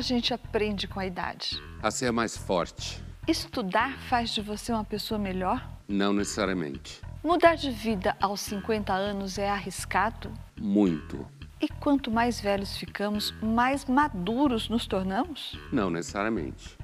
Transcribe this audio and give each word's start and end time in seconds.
A 0.00 0.02
gente 0.02 0.32
aprende 0.32 0.88
com 0.88 0.98
a 0.98 1.04
idade? 1.04 1.62
A 1.82 1.90
ser 1.90 2.10
mais 2.10 2.34
forte. 2.34 3.04
Estudar 3.28 3.98
faz 4.08 4.30
de 4.30 4.40
você 4.40 4.72
uma 4.72 4.82
pessoa 4.82 5.18
melhor? 5.18 5.62
Não 5.86 6.14
necessariamente. 6.14 7.02
Mudar 7.22 7.54
de 7.54 7.70
vida 7.70 8.16
aos 8.18 8.40
50 8.40 8.94
anos 8.94 9.36
é 9.36 9.50
arriscado? 9.50 10.32
Muito. 10.58 11.28
E 11.60 11.68
quanto 11.68 12.10
mais 12.10 12.40
velhos 12.40 12.78
ficamos, 12.78 13.34
mais 13.42 13.84
maduros 13.84 14.70
nos 14.70 14.86
tornamos? 14.86 15.58
Não 15.70 15.90
necessariamente. 15.90 16.78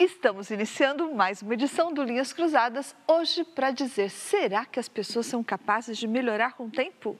Estamos 0.00 0.48
iniciando 0.52 1.12
mais 1.12 1.42
uma 1.42 1.54
edição 1.54 1.92
do 1.92 2.04
Linhas 2.04 2.32
Cruzadas, 2.32 2.94
hoje 3.04 3.42
para 3.42 3.72
dizer: 3.72 4.10
será 4.10 4.64
que 4.64 4.78
as 4.78 4.88
pessoas 4.88 5.26
são 5.26 5.42
capazes 5.42 5.98
de 5.98 6.06
melhorar 6.06 6.52
com 6.52 6.66
o 6.66 6.70
tempo? 6.70 7.18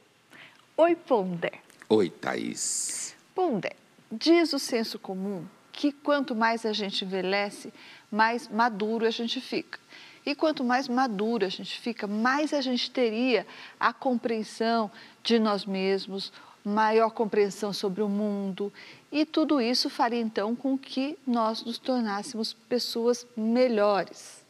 Oi, 0.76 0.94
Pondé. 0.94 1.54
Oi, 1.88 2.08
Thaís. 2.08 3.16
Pondé, 3.34 3.72
diz 4.12 4.52
o 4.52 4.60
senso 4.60 4.96
comum 4.96 5.44
que 5.72 5.90
quanto 5.90 6.36
mais 6.36 6.64
a 6.64 6.72
gente 6.72 7.04
envelhece, 7.04 7.74
mais 8.12 8.46
maduro 8.46 9.04
a 9.06 9.10
gente 9.10 9.40
fica. 9.40 9.80
E 10.24 10.32
quanto 10.36 10.62
mais 10.62 10.86
maduro 10.86 11.44
a 11.44 11.48
gente 11.48 11.80
fica, 11.80 12.06
mais 12.06 12.54
a 12.54 12.60
gente 12.60 12.92
teria 12.92 13.44
a 13.80 13.92
compreensão 13.92 14.88
de 15.24 15.40
nós 15.40 15.66
mesmos, 15.66 16.32
maior 16.64 17.10
compreensão 17.10 17.72
sobre 17.72 18.02
o 18.02 18.08
mundo 18.08 18.72
e 19.10 19.24
tudo 19.24 19.60
isso 19.60 19.88
faria 19.88 20.20
então 20.20 20.54
com 20.54 20.76
que 20.76 21.18
nós 21.26 21.64
nos 21.64 21.78
tornássemos 21.78 22.52
pessoas 22.52 23.26
melhores. 23.36 24.44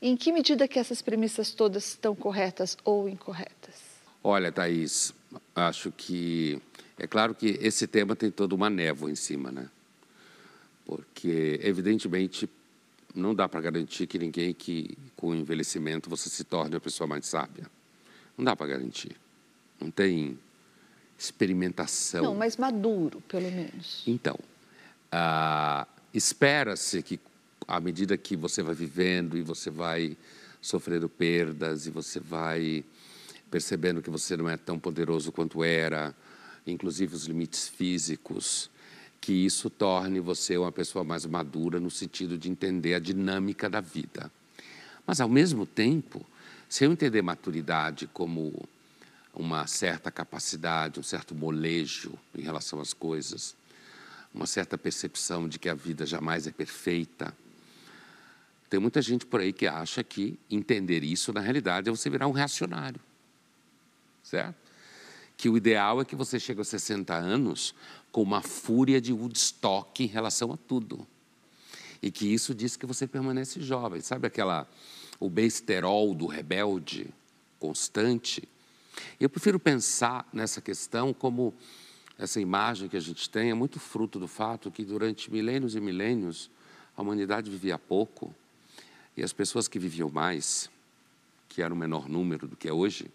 Em 0.00 0.16
que 0.16 0.30
medida 0.30 0.68
que 0.68 0.78
essas 0.78 1.02
premissas 1.02 1.52
todas 1.52 1.88
estão 1.88 2.14
corretas 2.14 2.76
ou 2.84 3.08
incorretas? 3.08 3.74
Olha, 4.22 4.52
Thaís, 4.52 5.12
acho 5.54 5.90
que 5.90 6.60
é 6.98 7.06
claro 7.06 7.34
que 7.34 7.58
esse 7.60 7.86
tema 7.86 8.14
tem 8.14 8.30
toda 8.30 8.54
uma 8.54 8.70
névoa 8.70 9.10
em 9.10 9.16
cima, 9.16 9.50
né? 9.50 9.68
Porque, 10.86 11.60
evidentemente, 11.62 12.48
não 13.14 13.34
dá 13.34 13.48
para 13.48 13.60
garantir 13.60 14.06
que 14.06 14.18
ninguém 14.18 14.54
que, 14.54 14.96
com 15.16 15.28
o 15.28 15.34
envelhecimento, 15.34 16.08
você 16.08 16.28
se 16.28 16.44
torne 16.44 16.76
a 16.76 16.80
pessoa 16.80 17.06
mais 17.06 17.26
sábia. 17.26 17.66
Não 18.36 18.44
dá 18.44 18.54
para 18.54 18.68
garantir. 18.68 19.16
Não 19.80 19.90
tem 19.90 20.38
experimentação. 21.18 22.22
Não, 22.22 22.34
mas 22.34 22.56
maduro, 22.56 23.20
pelo 23.22 23.50
menos. 23.50 24.04
Então, 24.06 24.38
ah, 25.10 25.86
espera-se 26.14 27.02
que, 27.02 27.18
à 27.66 27.80
medida 27.80 28.16
que 28.16 28.36
você 28.36 28.62
vai 28.62 28.74
vivendo 28.74 29.36
e 29.36 29.42
você 29.42 29.70
vai 29.70 30.16
sofrendo 30.62 31.08
perdas 31.08 31.86
e 31.86 31.90
você 31.90 32.20
vai 32.20 32.84
percebendo 33.50 34.02
que 34.02 34.10
você 34.10 34.36
não 34.36 34.48
é 34.48 34.56
tão 34.56 34.78
poderoso 34.78 35.32
quanto 35.32 35.64
era, 35.64 36.14
inclusive 36.66 37.14
os 37.14 37.24
limites 37.24 37.66
físicos, 37.66 38.70
que 39.20 39.32
isso 39.32 39.68
torne 39.68 40.20
você 40.20 40.56
uma 40.56 40.70
pessoa 40.70 41.02
mais 41.02 41.26
madura 41.26 41.80
no 41.80 41.90
sentido 41.90 42.38
de 42.38 42.50
entender 42.50 42.94
a 42.94 42.98
dinâmica 42.98 43.68
da 43.68 43.80
vida. 43.80 44.30
Mas, 45.06 45.20
ao 45.20 45.28
mesmo 45.28 45.66
tempo, 45.66 46.24
se 46.68 46.84
eu 46.84 46.92
entender 46.92 47.22
maturidade 47.22 48.06
como 48.12 48.68
uma 49.38 49.68
certa 49.68 50.10
capacidade, 50.10 50.98
um 50.98 51.02
certo 51.02 51.32
molejo 51.32 52.12
em 52.34 52.42
relação 52.42 52.80
às 52.80 52.92
coisas, 52.92 53.54
uma 54.34 54.46
certa 54.46 54.76
percepção 54.76 55.48
de 55.48 55.60
que 55.60 55.68
a 55.68 55.74
vida 55.74 56.04
jamais 56.04 56.48
é 56.48 56.50
perfeita. 56.50 57.32
Tem 58.68 58.80
muita 58.80 59.00
gente 59.00 59.24
por 59.24 59.40
aí 59.40 59.52
que 59.52 59.66
acha 59.66 60.02
que 60.02 60.36
entender 60.50 61.04
isso, 61.04 61.32
na 61.32 61.40
realidade, 61.40 61.88
é 61.88 61.92
você 61.92 62.10
virar 62.10 62.26
um 62.26 62.32
reacionário. 62.32 63.00
Certo? 64.24 64.56
Que 65.36 65.48
o 65.48 65.56
ideal 65.56 66.00
é 66.00 66.04
que 66.04 66.16
você 66.16 66.40
chegue 66.40 66.58
aos 66.58 66.68
60 66.68 67.14
anos 67.14 67.74
com 68.10 68.22
uma 68.22 68.42
fúria 68.42 69.00
de 69.00 69.12
Woodstock 69.12 70.02
em 70.02 70.08
relação 70.08 70.52
a 70.52 70.56
tudo. 70.56 71.06
E 72.02 72.10
que 72.10 72.26
isso 72.26 72.52
diz 72.52 72.76
que 72.76 72.84
você 72.84 73.06
permanece 73.06 73.62
jovem. 73.62 74.00
Sabe 74.00 74.26
aquela, 74.26 74.68
o 75.20 75.30
besterol 75.30 76.12
do 76.12 76.26
rebelde 76.26 77.08
constante? 77.58 78.48
Eu 79.20 79.28
prefiro 79.28 79.58
pensar 79.58 80.28
nessa 80.32 80.60
questão 80.60 81.12
como 81.12 81.54
essa 82.18 82.40
imagem 82.40 82.88
que 82.88 82.96
a 82.96 83.00
gente 83.00 83.30
tem 83.30 83.50
é 83.50 83.54
muito 83.54 83.78
fruto 83.78 84.18
do 84.18 84.26
fato 84.26 84.70
que 84.70 84.84
durante 84.84 85.30
milênios 85.30 85.76
e 85.76 85.80
milênios 85.80 86.50
a 86.96 87.02
humanidade 87.02 87.50
vivia 87.50 87.78
pouco 87.78 88.34
e 89.16 89.22
as 89.22 89.32
pessoas 89.32 89.68
que 89.68 89.78
viviam 89.78 90.10
mais, 90.10 90.68
que 91.48 91.62
era 91.62 91.72
o 91.72 91.76
menor 91.76 92.08
número 92.08 92.48
do 92.48 92.56
que 92.56 92.68
é 92.68 92.72
hoje, 92.72 93.08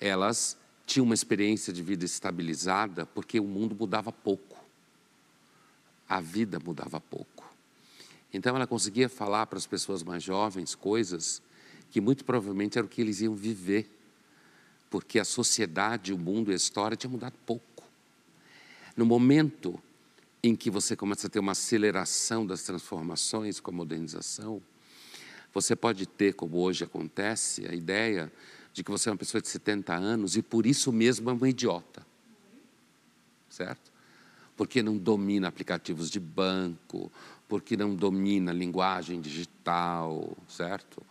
elas 0.00 0.56
tinham 0.84 1.04
uma 1.04 1.14
experiência 1.14 1.72
de 1.72 1.82
vida 1.82 2.04
estabilizada 2.04 3.06
porque 3.06 3.38
o 3.38 3.44
mundo 3.44 3.76
mudava 3.78 4.10
pouco. 4.10 4.56
A 6.08 6.20
vida 6.20 6.58
mudava 6.58 7.00
pouco. 7.00 7.52
Então 8.32 8.56
ela 8.56 8.66
conseguia 8.66 9.08
falar 9.08 9.46
para 9.46 9.58
as 9.58 9.66
pessoas 9.66 10.02
mais 10.02 10.22
jovens 10.22 10.74
coisas 10.74 11.40
que 11.90 12.00
muito 12.00 12.24
provavelmente 12.24 12.78
era 12.78 12.86
o 12.86 12.88
que 12.88 13.00
eles 13.00 13.20
iam 13.20 13.34
viver 13.34 13.88
porque 14.92 15.18
a 15.18 15.24
sociedade, 15.24 16.12
o 16.12 16.18
mundo 16.18 16.50
e 16.50 16.52
a 16.52 16.56
história 16.56 16.94
tinham 16.94 17.12
mudado 17.12 17.32
pouco. 17.46 17.82
No 18.94 19.06
momento 19.06 19.82
em 20.42 20.54
que 20.54 20.70
você 20.70 20.94
começa 20.94 21.28
a 21.28 21.30
ter 21.30 21.38
uma 21.38 21.52
aceleração 21.52 22.46
das 22.46 22.62
transformações 22.62 23.58
com 23.58 23.70
a 23.70 23.74
modernização, 23.74 24.60
você 25.50 25.74
pode 25.74 26.04
ter, 26.04 26.34
como 26.34 26.58
hoje 26.58 26.84
acontece, 26.84 27.66
a 27.66 27.74
ideia 27.74 28.30
de 28.74 28.84
que 28.84 28.90
você 28.90 29.08
é 29.08 29.12
uma 29.12 29.16
pessoa 29.16 29.40
de 29.40 29.48
70 29.48 29.94
anos 29.94 30.36
e 30.36 30.42
por 30.42 30.66
isso 30.66 30.92
mesmo 30.92 31.30
é 31.30 31.32
uma 31.32 31.48
idiota. 31.48 32.06
Certo? 33.48 33.90
Porque 34.54 34.82
não 34.82 34.98
domina 34.98 35.48
aplicativos 35.48 36.10
de 36.10 36.20
banco, 36.20 37.10
porque 37.48 37.78
não 37.78 37.94
domina 37.94 38.52
linguagem 38.52 39.22
digital, 39.22 40.36
certo? 40.46 41.02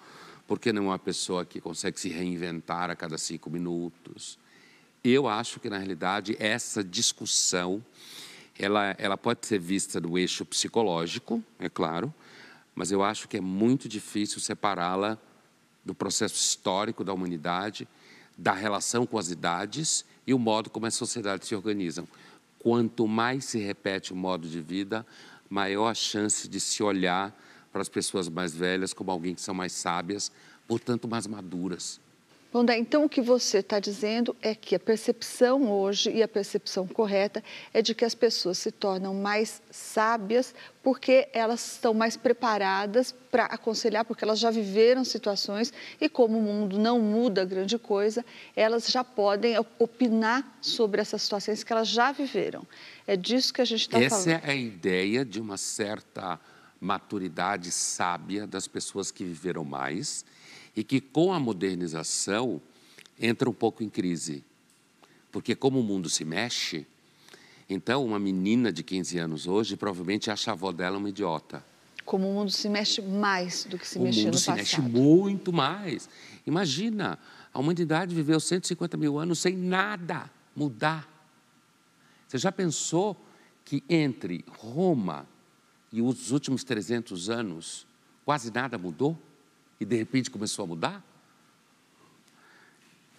Porque 0.51 0.73
não 0.73 0.84
é 0.84 0.88
uma 0.88 1.00
pessoa 1.00 1.45
que 1.45 1.62
consegue 1.62 1.97
se 1.97 2.09
reinventar 2.09 2.89
a 2.89 2.95
cada 2.97 3.17
cinco 3.17 3.50
minutos. 3.50 4.38
Eu 5.01 5.25
acho 5.25 5.62
que, 5.62 5.69
na 5.69 5.78
realidade, 5.78 6.35
essa 6.41 6.84
discussão 6.84 7.81
ela, 8.59 8.94
ela 8.97 9.16
pode 9.16 9.47
ser 9.47 9.59
vista 9.59 10.01
no 10.01 10.17
eixo 10.17 10.44
psicológico, 10.44 11.41
é 11.57 11.69
claro, 11.69 12.13
mas 12.75 12.91
eu 12.91 13.01
acho 13.01 13.29
que 13.29 13.38
é 13.38 13.40
muito 13.40 13.88
difícil 13.88 14.41
separá-la 14.41 15.17
do 15.85 15.95
processo 15.95 16.35
histórico 16.35 17.01
da 17.01 17.13
humanidade, 17.13 17.88
da 18.37 18.52
relação 18.52 19.05
com 19.05 19.17
as 19.17 19.31
idades 19.31 20.03
e 20.28 20.34
o 20.34 20.37
modo 20.37 20.70
como 20.70 20.85
as 20.85 20.96
sociedades 20.96 21.47
se 21.47 21.55
organizam. 21.55 22.05
Quanto 22.59 23.08
mais 23.08 23.46
se 23.46 23.58
repete 23.58 24.11
o 24.11 24.17
modo 24.17 24.49
de 24.49 24.59
vida, 24.59 25.08
maior 25.49 25.87
a 25.87 25.93
chance 25.93 26.46
de 26.46 26.59
se 26.59 26.84
olhar 26.84 27.34
para 27.72 27.81
as 27.81 27.90
pessoas 27.90 28.28
mais 28.28 28.53
velhas 28.53 28.93
como 28.93 29.11
alguém 29.11 29.34
que 29.34 29.41
são 29.41 29.55
mais 29.55 29.72
sábias, 29.72 30.31
portanto 30.67 31.08
mais 31.08 31.28
maduras. 31.28 31.99
Bom, 32.53 32.66
então 32.73 33.05
o 33.05 33.09
que 33.09 33.22
você 33.22 33.59
está 33.59 33.79
dizendo 33.79 34.35
é 34.41 34.53
que 34.53 34.75
a 34.75 34.79
percepção 34.79 35.72
hoje 35.72 36.11
e 36.11 36.22
a 36.22 36.28
percepção 36.28 36.85
correta 36.85 37.41
é 37.73 37.81
de 37.81 37.96
que 37.96 38.03
as 38.03 38.13
pessoas 38.13 38.58
se 38.58 38.72
tornam 38.72 39.13
mais 39.13 39.61
sábias 39.72 40.53
porque 40.84 41.29
elas 41.31 41.75
estão 41.75 41.93
mais 41.93 42.17
preparadas 42.17 43.16
para 43.31 43.46
aconselhar, 43.46 44.03
porque 44.03 44.25
elas 44.25 44.37
já 44.37 44.52
viveram 44.52 45.05
situações 45.05 45.72
e 46.02 46.09
como 46.09 46.40
o 46.40 46.41
mundo 46.41 46.78
não 46.78 46.99
muda 46.99 47.46
grande 47.46 47.78
coisa, 47.78 48.25
elas 48.53 48.87
já 48.87 49.02
podem 49.02 49.55
opinar 49.79 50.58
sobre 50.59 50.99
essas 50.99 51.22
situações 51.22 51.63
que 51.63 51.72
elas 51.72 51.87
já 51.87 52.11
viveram. 52.11 52.67
É 53.08 53.16
disso 53.16 53.53
que 53.53 53.61
a 53.61 53.66
gente 53.66 53.81
está 53.81 53.97
falando. 53.97 54.28
Essa 54.28 54.31
é 54.46 54.52
a 54.52 54.53
ideia 54.53 55.23
de 55.23 55.40
uma 55.40 55.55
certa 55.55 56.37
maturidade 56.81 57.72
sábia 57.72 58.47
das 58.47 58.67
pessoas 58.67 59.11
que 59.11 59.23
viveram 59.23 59.63
mais 59.63 60.25
e 60.75 60.83
que 60.83 60.99
com 60.99 61.31
a 61.31 61.39
modernização 61.39 62.59
entra 63.19 63.47
um 63.47 63.53
pouco 63.53 63.83
em 63.83 63.89
crise. 63.89 64.43
Porque 65.31 65.55
como 65.55 65.79
o 65.79 65.83
mundo 65.83 66.09
se 66.09 66.25
mexe, 66.25 66.87
então 67.69 68.03
uma 68.03 68.19
menina 68.19 68.72
de 68.73 68.83
15 68.83 69.19
anos 69.19 69.47
hoje 69.47 69.78
provavelmente 69.78 70.31
acha 70.31 70.49
a 70.49 70.53
avó 70.55 70.72
dela 70.72 70.97
uma 70.97 71.07
idiota. 71.07 71.63
Como 72.03 72.28
o 72.28 72.33
mundo 72.33 72.49
se 72.49 72.67
mexe 72.67 72.99
mais 72.99 73.63
do 73.66 73.77
que 73.77 73.87
se 73.87 73.99
mexia 73.99 74.25
no 74.25 74.31
passado. 74.31 74.55
O 74.55 74.57
mundo 74.57 74.66
se 74.66 74.81
mexe 74.81 74.81
muito 74.81 75.53
mais. 75.53 76.09
Imagina, 76.47 77.19
a 77.53 77.59
humanidade 77.59 78.16
viveu 78.16 78.39
150 78.39 78.97
mil 78.97 79.19
anos 79.19 79.37
sem 79.37 79.55
nada 79.55 80.29
mudar. 80.55 81.07
Você 82.27 82.39
já 82.39 82.51
pensou 82.51 83.16
que 83.63 83.84
entre 83.87 84.43
Roma 84.57 85.27
e 85.91 86.02
os 86.02 86.32
últimos 86.32 86.64
300 86.64 87.29
anos, 87.29 87.85
quase 88.23 88.52
nada 88.52 88.78
mudou 88.78 89.17
e 89.79 89.85
de 89.85 89.96
repente 89.96 90.29
começou 90.29 90.64
a 90.64 90.67
mudar? 90.67 91.05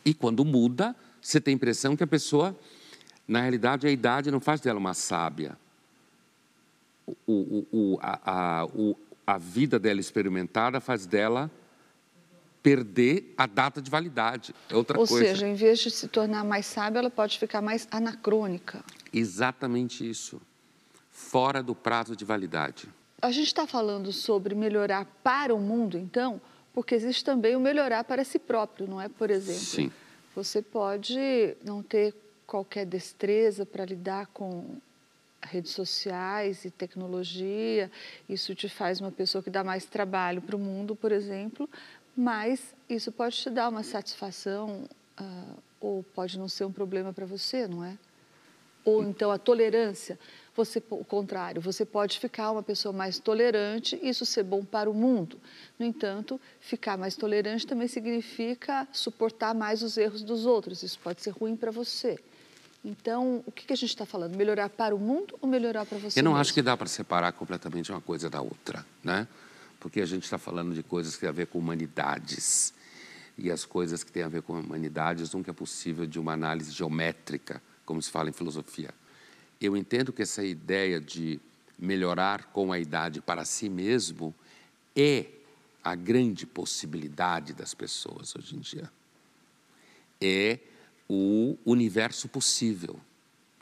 E 0.04 0.14
quando 0.14 0.44
muda, 0.44 0.96
você 1.20 1.40
tem 1.40 1.52
a 1.52 1.56
impressão 1.56 1.96
que 1.96 2.02
a 2.02 2.06
pessoa, 2.06 2.58
na 3.26 3.40
realidade, 3.40 3.86
a 3.86 3.90
idade 3.90 4.30
não 4.30 4.40
faz 4.40 4.60
dela 4.60 4.78
uma 4.78 4.94
sábia. 4.94 5.56
o, 7.26 7.66
o, 7.70 7.98
a, 8.00 8.60
a, 8.60 8.64
o, 8.66 8.96
a 9.26 9.38
vida 9.38 9.78
dela 9.78 10.00
experimentada 10.00 10.80
faz 10.80 11.06
dela 11.06 11.50
perder 12.62 13.34
a 13.36 13.46
data 13.46 13.82
de 13.82 13.90
validade. 13.90 14.54
É 14.70 14.76
outra 14.76 14.98
Ou 14.98 15.06
coisa. 15.06 15.24
Ou 15.24 15.30
seja, 15.30 15.48
em 15.48 15.54
vez 15.54 15.80
de 15.80 15.90
se 15.90 16.06
tornar 16.08 16.44
mais 16.44 16.64
sábia, 16.66 17.00
ela 17.00 17.10
pode 17.10 17.38
ficar 17.38 17.60
mais 17.60 17.88
anacrônica. 17.90 18.84
Exatamente 19.12 20.08
isso. 20.08 20.40
Fora 21.12 21.62
do 21.62 21.74
prazo 21.74 22.16
de 22.16 22.24
validade. 22.24 22.88
A 23.20 23.30
gente 23.30 23.46
está 23.46 23.66
falando 23.66 24.10
sobre 24.10 24.54
melhorar 24.54 25.04
para 25.22 25.54
o 25.54 25.60
mundo, 25.60 25.96
então, 25.96 26.40
porque 26.72 26.94
existe 26.94 27.24
também 27.24 27.54
o 27.54 27.60
melhorar 27.60 28.02
para 28.02 28.24
si 28.24 28.38
próprio, 28.38 28.88
não 28.88 29.00
é? 29.00 29.08
Por 29.08 29.30
exemplo, 29.30 29.60
Sim. 29.60 29.92
você 30.34 30.60
pode 30.60 31.56
não 31.64 31.82
ter 31.82 32.14
qualquer 32.46 32.86
destreza 32.86 33.64
para 33.64 33.84
lidar 33.84 34.26
com 34.28 34.76
redes 35.42 35.72
sociais 35.72 36.64
e 36.64 36.70
tecnologia, 36.70 37.90
isso 38.28 38.54
te 38.54 38.68
faz 38.68 39.00
uma 39.00 39.10
pessoa 39.10 39.42
que 39.42 39.50
dá 39.50 39.62
mais 39.62 39.84
trabalho 39.84 40.40
para 40.40 40.56
o 40.56 40.58
mundo, 40.58 40.96
por 40.96 41.12
exemplo, 41.12 41.68
mas 42.16 42.74
isso 42.88 43.10
pode 43.12 43.36
te 43.36 43.50
dar 43.50 43.68
uma 43.68 43.82
satisfação 43.82 44.88
uh, 45.20 45.58
ou 45.80 46.02
pode 46.14 46.38
não 46.38 46.48
ser 46.48 46.64
um 46.64 46.72
problema 46.72 47.12
para 47.12 47.26
você, 47.26 47.66
não 47.66 47.84
é? 47.84 47.98
Ou 48.84 49.04
então 49.04 49.30
a 49.30 49.38
tolerância, 49.38 50.18
você, 50.54 50.82
o 50.90 51.04
contrário, 51.04 51.62
você 51.62 51.84
pode 51.84 52.18
ficar 52.18 52.50
uma 52.50 52.62
pessoa 52.62 52.92
mais 52.92 53.18
tolerante, 53.18 53.98
isso 54.02 54.26
ser 54.26 54.42
bom 54.42 54.64
para 54.64 54.90
o 54.90 54.94
mundo. 54.94 55.38
No 55.78 55.86
entanto, 55.86 56.40
ficar 56.60 56.98
mais 56.98 57.16
tolerante 57.16 57.66
também 57.66 57.88
significa 57.88 58.86
suportar 58.92 59.54
mais 59.54 59.82
os 59.82 59.96
erros 59.96 60.22
dos 60.22 60.44
outros, 60.44 60.82
isso 60.82 60.98
pode 60.98 61.22
ser 61.22 61.30
ruim 61.30 61.56
para 61.56 61.70
você. 61.70 62.18
Então, 62.84 63.42
o 63.46 63.52
que, 63.52 63.64
que 63.64 63.72
a 63.72 63.76
gente 63.76 63.90
está 63.90 64.04
falando? 64.04 64.36
Melhorar 64.36 64.68
para 64.68 64.94
o 64.94 64.98
mundo 64.98 65.38
ou 65.40 65.48
melhorar 65.48 65.86
para 65.86 65.98
você? 65.98 66.18
Eu 66.18 66.24
não 66.24 66.32
mesmo? 66.32 66.40
acho 66.40 66.52
que 66.52 66.60
dá 66.60 66.76
para 66.76 66.88
separar 66.88 67.32
completamente 67.32 67.92
uma 67.92 68.00
coisa 68.00 68.28
da 68.28 68.40
outra, 68.40 68.84
né? 69.04 69.28
Porque 69.78 70.00
a 70.00 70.06
gente 70.06 70.24
está 70.24 70.36
falando 70.36 70.74
de 70.74 70.82
coisas 70.82 71.14
que 71.14 71.20
têm 71.20 71.28
a 71.28 71.32
ver 71.32 71.46
com 71.46 71.58
humanidades. 71.58 72.74
E 73.38 73.50
as 73.50 73.64
coisas 73.64 74.04
que 74.04 74.12
têm 74.12 74.24
a 74.24 74.28
ver 74.28 74.42
com 74.42 74.58
humanidades 74.58 75.32
nunca 75.32 75.52
é 75.52 75.54
possível 75.54 76.06
de 76.06 76.18
uma 76.18 76.32
análise 76.32 76.72
geométrica, 76.72 77.62
como 77.86 78.02
se 78.02 78.10
fala 78.10 78.28
em 78.28 78.32
filosofia. 78.32 78.90
Eu 79.62 79.76
entendo 79.76 80.12
que 80.12 80.22
essa 80.22 80.44
ideia 80.44 81.00
de 81.00 81.40
melhorar 81.78 82.46
com 82.46 82.72
a 82.72 82.80
idade 82.80 83.20
para 83.20 83.44
si 83.44 83.68
mesmo 83.68 84.34
é 84.94 85.26
a 85.84 85.94
grande 85.94 86.44
possibilidade 86.46 87.52
das 87.52 87.72
pessoas 87.72 88.34
hoje 88.34 88.56
em 88.56 88.58
dia. 88.58 88.90
É 90.20 90.58
o 91.08 91.56
universo 91.64 92.28
possível, 92.28 92.98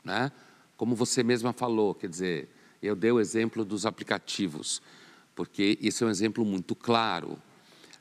né? 0.03 0.31
Como 0.75 0.95
você 0.95 1.21
mesma 1.23 1.53
falou, 1.53 1.93
quer 1.93 2.09
dizer, 2.09 2.49
eu 2.81 2.95
dei 2.95 3.11
o 3.11 3.19
exemplo 3.19 3.63
dos 3.63 3.85
aplicativos, 3.85 4.81
porque 5.35 5.77
esse 5.81 6.03
é 6.03 6.07
um 6.07 6.09
exemplo 6.09 6.43
muito 6.43 6.73
claro. 6.75 7.37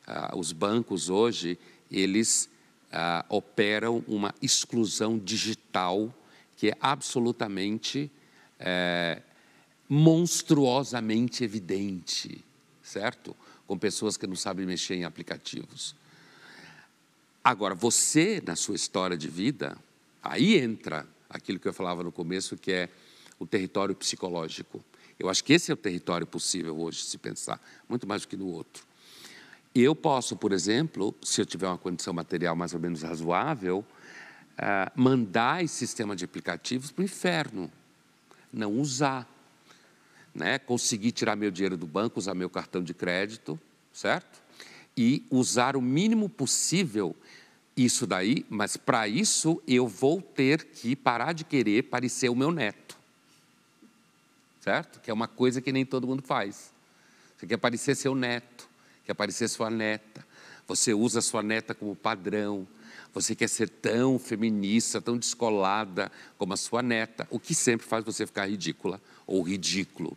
Ah, 0.06 0.35
os 0.37 0.53
bancos 0.53 1.11
hoje 1.11 1.58
eles 1.91 2.49
ah, 2.91 3.26
operam 3.29 4.03
uma 4.08 4.35
exclusão 4.41 5.19
digital 5.19 6.14
que 6.61 6.69
é 6.69 6.77
absolutamente 6.79 8.11
é, 8.59 9.23
monstruosamente 9.89 11.43
evidente, 11.43 12.45
certo? 12.83 13.35
Com 13.67 13.79
pessoas 13.79 14.19
que 14.19 14.27
não 14.27 14.37
sabem 14.37 14.67
mexer 14.67 14.97
em 14.97 15.05
aplicativos. 15.05 15.97
Agora, 17.43 17.75
você, 17.75 18.43
na 18.47 18.57
sua 18.57 18.77
história 18.77 19.17
de 19.17 19.27
vida, 19.27 19.75
aí 20.23 20.59
entra 20.59 21.09
aquilo 21.31 21.59
que 21.59 21.67
eu 21.67 21.73
falava 21.73 22.03
no 22.03 22.12
começo, 22.12 22.59
que 22.59 22.73
é 22.73 22.91
o 23.39 23.47
território 23.47 23.95
psicológico. 23.95 24.85
Eu 25.19 25.31
acho 25.31 25.43
que 25.43 25.55
esse 25.55 25.71
é 25.71 25.75
o 25.75 25.79
território 25.79 26.27
possível 26.27 26.79
hoje, 26.79 27.03
se 27.05 27.17
pensar, 27.17 27.59
muito 27.89 28.06
mais 28.06 28.21
do 28.21 28.29
que 28.29 28.37
no 28.37 28.49
outro. 28.49 28.85
Eu 29.75 29.95
posso, 29.95 30.37
por 30.37 30.53
exemplo, 30.53 31.15
se 31.23 31.41
eu 31.41 31.47
tiver 31.47 31.69
uma 31.69 31.79
condição 31.79 32.13
material 32.13 32.55
mais 32.55 32.75
ou 32.75 32.81
menos 32.81 33.01
razoável, 33.01 33.83
uh, 34.61 34.91
mandar 34.95 35.65
esse 35.65 35.75
sistema 35.75 36.15
de 36.15 36.25
aplicativos 36.25 36.93
para 36.93 37.03
o 37.03 37.05
inferno, 37.05 37.73
não 38.53 38.79
usar. 38.79 39.29
Né? 40.35 40.59
Conseguir 40.59 41.12
tirar 41.12 41.35
meu 41.35 41.51
dinheiro 41.51 41.77
do 41.77 41.87
banco, 41.87 42.19
usar 42.19 42.35
meu 42.35 42.51
cartão 42.51 42.83
de 42.83 42.95
crédito, 42.95 43.59
certo? 43.93 44.41
E 44.97 45.25
usar 45.31 45.77
o 45.77 45.83
mínimo 45.83 46.29
possível 46.29 47.17
isso 47.77 48.07
daí, 48.07 48.45
mas 48.49 48.77
para 48.77 49.09
isso 49.09 49.62
eu 49.67 49.89
vou 49.89 50.21
ter 50.21 50.65
que 50.65 50.95
parar 50.95 51.33
de 51.33 51.45
querer 51.45 51.85
parecer 51.85 52.29
o 52.29 52.37
meu 52.37 52.53
neto. 52.53 52.99
Certo? 54.61 55.01
Que 55.01 55.11
é 55.11 55.15
uma 55.15 55.27
coisa 55.27 55.61
que 55.61 55.73
nem 55.73 55.87
todo 55.87 56.06
mundo 56.06 56.23
faz. 56.23 56.71
Você 57.37 57.47
quer 57.47 57.56
parecer 57.56 57.95
seu 57.95 58.15
neto, 58.15 58.69
quer 59.06 59.15
parecer 59.15 59.49
sua 59.49 59.71
neta. 59.71 60.25
Você 60.69 60.93
usa 60.93 61.23
sua 61.23 61.43
neta 61.43 61.75
como 61.75 61.97
padrão. 61.97 62.69
Você 63.12 63.35
quer 63.35 63.49
ser 63.49 63.69
tão 63.69 64.19
feminista, 64.19 65.01
tão 65.01 65.19
descolada 65.19 66.11
como 66.39 66.53
a 66.53 66.57
sua 66.57 66.83
neta, 66.83 67.27
o 67.31 67.41
que 67.41 67.55
sempre 67.55 67.87
faz 67.87 68.05
você 68.05 68.27
ficar 68.27 68.47
ridícula 68.47 69.01
ou 69.27 69.43
ridículo. 69.43 70.17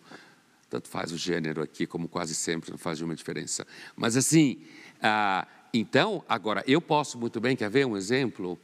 Tanto 0.70 0.88
faz 0.88 1.12
o 1.12 1.18
gênero 1.18 1.62
aqui, 1.62 1.86
como 1.88 2.08
quase 2.08 2.36
sempre, 2.36 2.72
não 2.72 2.78
faz 2.78 3.00
nenhuma 3.00 3.16
diferença. 3.16 3.66
Mas 3.96 4.16
assim, 4.16 4.62
ah, 5.02 5.48
então, 5.74 6.24
agora, 6.30 6.64
eu 6.68 6.80
posso 6.80 7.18
muito 7.18 7.40
bem, 7.42 7.56
quer 7.56 7.70
ver 7.70 7.86
um 7.86 7.98
exemplo 7.98 8.60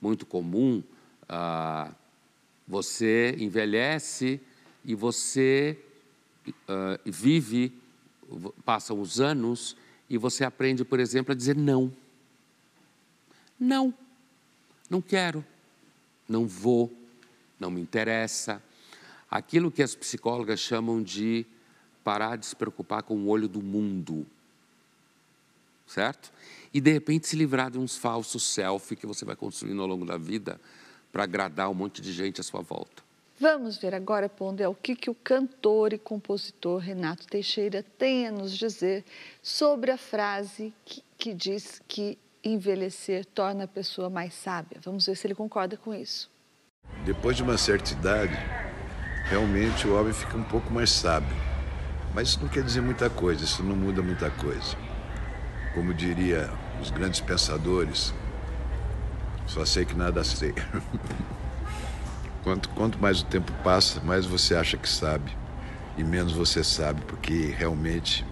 muito 0.00 0.26
comum? 0.26 0.82
Ah, 1.28 1.90
você 2.68 3.34
envelhece 3.38 4.40
e 4.84 4.94
você 4.94 5.78
ah, 6.68 7.00
vive, 7.04 7.72
passam 8.64 9.00
os 9.00 9.20
anos 9.20 9.76
e 10.10 10.18
você 10.18 10.44
aprende, 10.44 10.84
por 10.84 11.00
exemplo, 11.00 11.32
a 11.32 11.34
dizer 11.34 11.56
não. 11.56 11.92
Não, 13.64 13.94
não 14.90 15.00
quero, 15.00 15.44
não 16.28 16.46
vou, 16.46 16.92
não 17.60 17.70
me 17.70 17.80
interessa. 17.80 18.62
Aquilo 19.30 19.70
que 19.70 19.82
as 19.82 19.94
psicólogas 19.94 20.58
chamam 20.58 21.02
de 21.02 21.46
parar 22.02 22.36
de 22.36 22.46
se 22.46 22.56
preocupar 22.56 23.02
com 23.02 23.14
o 23.14 23.28
olho 23.28 23.48
do 23.48 23.62
mundo 23.62 24.26
certo? 25.92 26.32
E 26.72 26.80
de 26.80 26.90
repente 26.90 27.28
se 27.28 27.36
livrar 27.36 27.70
de 27.70 27.78
uns 27.78 27.96
falsos 27.96 28.42
selfie 28.42 28.96
que 28.96 29.06
você 29.06 29.24
vai 29.24 29.36
construindo 29.36 29.82
ao 29.82 29.86
longo 29.86 30.04
da 30.04 30.16
vida 30.16 30.60
para 31.12 31.24
agradar 31.24 31.70
um 31.70 31.74
monte 31.74 32.00
de 32.00 32.12
gente 32.12 32.40
à 32.40 32.44
sua 32.44 32.62
volta. 32.62 33.02
Vamos 33.38 33.76
ver 33.76 33.94
agora, 33.94 34.28
Pondé, 34.28 34.66
o 34.68 34.74
que, 34.74 34.94
que 34.94 35.10
o 35.10 35.14
cantor 35.14 35.92
e 35.92 35.98
compositor 35.98 36.78
Renato 36.78 37.26
Teixeira 37.26 37.84
tem 37.98 38.28
a 38.28 38.32
nos 38.32 38.56
dizer 38.56 39.04
sobre 39.42 39.90
a 39.90 39.98
frase 39.98 40.72
que, 40.84 41.02
que 41.18 41.34
diz 41.34 41.82
que 41.88 42.16
envelhecer 42.44 43.24
torna 43.24 43.64
a 43.64 43.68
pessoa 43.68 44.10
mais 44.10 44.34
sábia. 44.34 44.78
Vamos 44.84 45.06
ver 45.06 45.16
se 45.16 45.26
ele 45.26 45.34
concorda 45.34 45.76
com 45.76 45.94
isso. 45.94 46.30
Depois 47.04 47.36
de 47.36 47.42
uma 47.42 47.56
certa 47.56 47.92
idade, 47.92 48.36
realmente 49.24 49.86
o 49.86 49.98
homem 49.98 50.12
fica 50.12 50.36
um 50.36 50.44
pouco 50.44 50.72
mais 50.72 50.90
sábio. 50.90 51.36
Mas 52.14 52.28
isso 52.28 52.40
não 52.40 52.48
quer 52.48 52.62
dizer 52.62 52.80
muita 52.80 53.08
coisa, 53.08 53.44
isso 53.44 53.62
não 53.62 53.76
muda 53.76 54.02
muita 54.02 54.30
coisa 54.30 54.76
como 55.74 55.94
diria 55.94 56.50
os 56.80 56.90
grandes 56.90 57.20
pensadores, 57.20 58.12
só 59.46 59.64
sei 59.64 59.84
que 59.84 59.94
nada 59.94 60.22
sei. 60.24 60.54
quanto, 62.42 62.68
quanto 62.70 62.98
mais 62.98 63.20
o 63.20 63.24
tempo 63.26 63.52
passa, 63.64 64.00
mais 64.00 64.26
você 64.26 64.54
acha 64.54 64.76
que 64.76 64.88
sabe 64.88 65.36
e 65.96 66.04
menos 66.04 66.32
você 66.32 66.64
sabe, 66.64 67.02
porque 67.02 67.54
realmente 67.56 68.24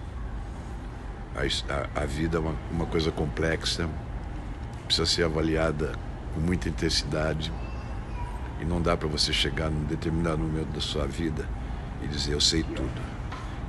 a, 1.35 1.41
a, 1.41 2.03
a 2.03 2.05
vida 2.05 2.37
é 2.37 2.39
uma, 2.39 2.55
uma 2.71 2.85
coisa 2.85 3.11
complexa, 3.11 3.89
precisa 4.85 5.05
ser 5.05 5.23
avaliada 5.23 5.93
com 6.33 6.39
muita 6.39 6.69
intensidade 6.69 7.51
e 8.61 8.65
não 8.65 8.81
dá 8.81 8.95
para 8.95 9.07
você 9.07 9.33
chegar 9.33 9.69
num 9.69 9.83
determinado 9.85 10.37
momento 10.39 10.69
da 10.69 10.81
sua 10.81 11.07
vida 11.07 11.47
e 12.03 12.07
dizer 12.07 12.33
eu 12.33 12.41
sei 12.41 12.63
tudo. 12.63 13.01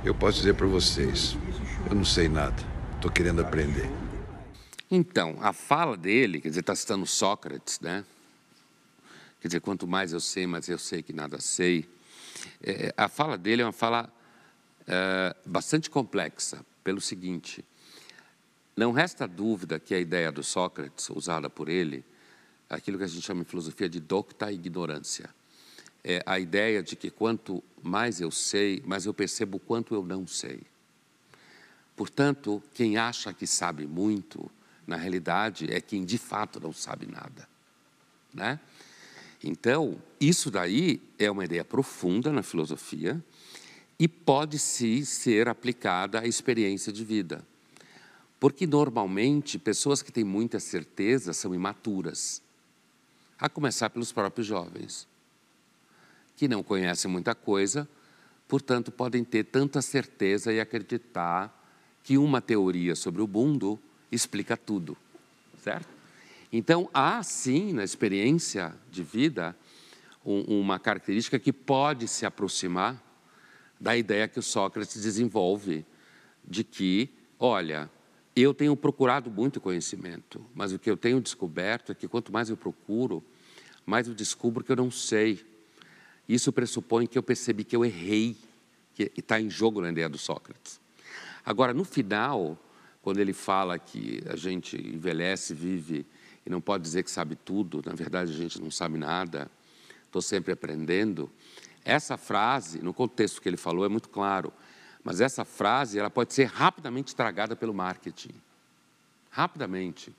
Eu 0.03 0.13
posso 0.13 0.37
dizer 0.37 0.53
para 0.55 0.67
vocês, 0.67 1.37
eu 1.89 1.95
não 1.95 2.05
sei 2.05 2.27
nada 2.27 2.73
estou 3.03 3.11
querendo 3.11 3.41
aprender. 3.41 3.89
Então, 4.89 5.37
a 5.41 5.51
fala 5.51 5.97
dele, 5.97 6.39
quer 6.39 6.47
dizer, 6.47 6.61
está 6.61 6.73
citando 6.73 7.05
Sócrates, 7.05 7.81
né? 7.81 8.05
Quer 9.41 9.49
dizer, 9.49 9.59
quanto 9.59 9.85
mais 9.85 10.13
eu 10.13 10.21
sei, 10.21 10.47
mais 10.47 10.69
eu 10.69 10.77
sei 10.77 11.03
que 11.03 11.11
nada 11.11 11.41
sei. 11.41 11.85
É, 12.61 12.93
a 12.95 13.09
fala 13.09 13.37
dele 13.37 13.61
é 13.61 13.65
uma 13.65 13.73
fala 13.73 14.09
é, 14.87 15.35
bastante 15.45 15.89
complexa, 15.89 16.65
pelo 16.83 17.01
seguinte: 17.01 17.63
não 18.75 18.91
resta 18.91 19.27
dúvida 19.27 19.79
que 19.79 19.93
a 19.93 19.99
ideia 19.99 20.31
do 20.31 20.43
Sócrates, 20.43 21.09
usada 21.09 21.49
por 21.49 21.69
ele, 21.69 22.03
aquilo 22.69 22.97
que 22.97 23.03
a 23.03 23.07
gente 23.07 23.25
chama 23.25 23.41
em 23.41 23.45
filosofia 23.45 23.87
de 23.87 23.99
docta 23.99 24.51
ignorância, 24.51 25.29
é 26.03 26.21
a 26.25 26.39
ideia 26.39 26.83
de 26.83 26.95
que 26.95 27.09
quanto 27.09 27.63
mais 27.81 28.19
eu 28.19 28.31
sei, 28.31 28.81
mais 28.85 29.05
eu 29.05 29.13
percebo 29.13 29.59
quanto 29.59 29.93
eu 29.93 30.03
não 30.03 30.27
sei. 30.27 30.61
Portanto, 31.95 32.61
quem 32.73 32.97
acha 32.97 33.31
que 33.33 33.45
sabe 33.45 33.85
muito, 33.85 34.49
na 34.85 34.95
realidade, 34.95 35.71
é 35.71 35.79
quem 35.79 36.03
de 36.03 36.17
fato 36.17 36.59
não 36.59 36.73
sabe 36.73 37.05
nada. 37.05 37.47
Né? 38.33 38.59
Então, 39.43 40.01
isso 40.19 40.49
daí 40.49 41.01
é 41.19 41.29
uma 41.29 41.45
ideia 41.45 41.63
profunda 41.63 42.31
na 42.31 42.41
filosofia, 42.41 43.23
e 43.99 44.07
pode 44.07 44.59
sim 44.59 45.03
ser 45.03 45.47
aplicada 45.47 46.19
à 46.19 46.27
experiência 46.27 46.91
de 46.91 47.03
vida. 47.03 47.45
Porque 48.39 48.67
normalmente 48.67 49.57
pessoas 49.57 50.01
que 50.01 50.11
têm 50.11 50.23
muita 50.23 50.59
certeza 50.59 51.33
são 51.33 51.55
imaturas, 51.55 52.41
a 53.39 53.47
começar 53.47 53.89
pelos 53.89 54.11
próprios 54.11 54.47
jovens, 54.47 55.07
que 56.35 56.47
não 56.47 56.63
conhecem 56.63 57.09
muita 57.09 57.35
coisa, 57.35 57.87
portanto 58.47 58.91
podem 58.91 59.23
ter 59.23 59.45
tanta 59.45 59.81
certeza 59.81 60.51
e 60.51 60.59
acreditar 60.59 61.61
que 62.03 62.17
uma 62.17 62.41
teoria 62.41 62.95
sobre 62.95 63.21
o 63.21 63.27
mundo 63.27 63.79
explica 64.11 64.57
tudo, 64.57 64.97
certo? 65.63 65.87
Então 66.51 66.89
há 66.93 67.23
sim 67.23 67.73
na 67.73 67.83
experiência 67.83 68.75
de 68.91 69.01
vida 69.01 69.55
um, 70.25 70.59
uma 70.59 70.79
característica 70.79 71.39
que 71.39 71.51
pode 71.51 72.07
se 72.07 72.25
aproximar 72.25 73.01
da 73.83 73.97
ideia 73.97 74.29
que 74.29 74.39
o 74.39 74.41
Sócrates 74.41 75.03
desenvolve 75.03 75.85
de 76.41 76.63
que, 76.63 77.09
olha, 77.37 77.89
eu 78.33 78.53
tenho 78.53 78.77
procurado 78.77 79.29
muito 79.29 79.59
conhecimento, 79.59 80.43
mas 80.55 80.71
o 80.71 80.79
que 80.79 80.89
eu 80.89 80.95
tenho 80.95 81.19
descoberto 81.19 81.91
é 81.91 81.95
que 81.95 82.07
quanto 82.07 82.31
mais 82.31 82.49
eu 82.49 82.55
procuro, 82.55 83.21
mais 83.85 84.07
eu 84.07 84.13
descubro 84.13 84.63
que 84.63 84.71
eu 84.71 84.77
não 84.77 84.89
sei. 84.89 85.45
Isso 86.29 86.53
pressupõe 86.53 87.05
que 87.05 87.17
eu 87.17 87.23
percebi 87.23 87.65
que 87.65 87.75
eu 87.75 87.83
errei, 87.83 88.37
que 88.95 89.11
está 89.17 89.37
em 89.41 89.49
jogo 89.49 89.81
na 89.81 89.89
ideia 89.89 90.07
do 90.07 90.17
Sócrates. 90.17 90.79
Agora, 91.45 91.73
no 91.73 91.83
final, 91.83 92.57
quando 93.01 93.19
ele 93.19 93.33
fala 93.33 93.77
que 93.77 94.23
a 94.27 94.37
gente 94.37 94.77
envelhece, 94.77 95.53
vive 95.53 96.05
e 96.45 96.49
não 96.49 96.61
pode 96.61 96.83
dizer 96.83 97.03
que 97.03 97.11
sabe 97.11 97.35
tudo, 97.35 97.83
na 97.85 97.93
verdade 97.93 98.31
a 98.31 98.35
gente 98.35 98.61
não 98.61 98.71
sabe 98.71 98.97
nada, 98.97 99.51
estou 100.05 100.21
sempre 100.21 100.53
aprendendo. 100.53 101.29
Essa 101.85 102.17
frase, 102.17 102.81
no 102.81 102.93
contexto 102.93 103.41
que 103.41 103.49
ele 103.49 103.57
falou, 103.57 103.85
é 103.85 103.89
muito 103.89 104.09
claro, 104.09 104.53
mas 105.03 105.19
essa 105.19 105.43
frase 105.43 105.99
ela 105.99 106.09
pode 106.09 106.33
ser 106.33 106.45
rapidamente 106.45 107.09
estragada 107.09 107.55
pelo 107.55 107.73
marketing. 107.73 108.33
Rapidamente. 109.29 110.13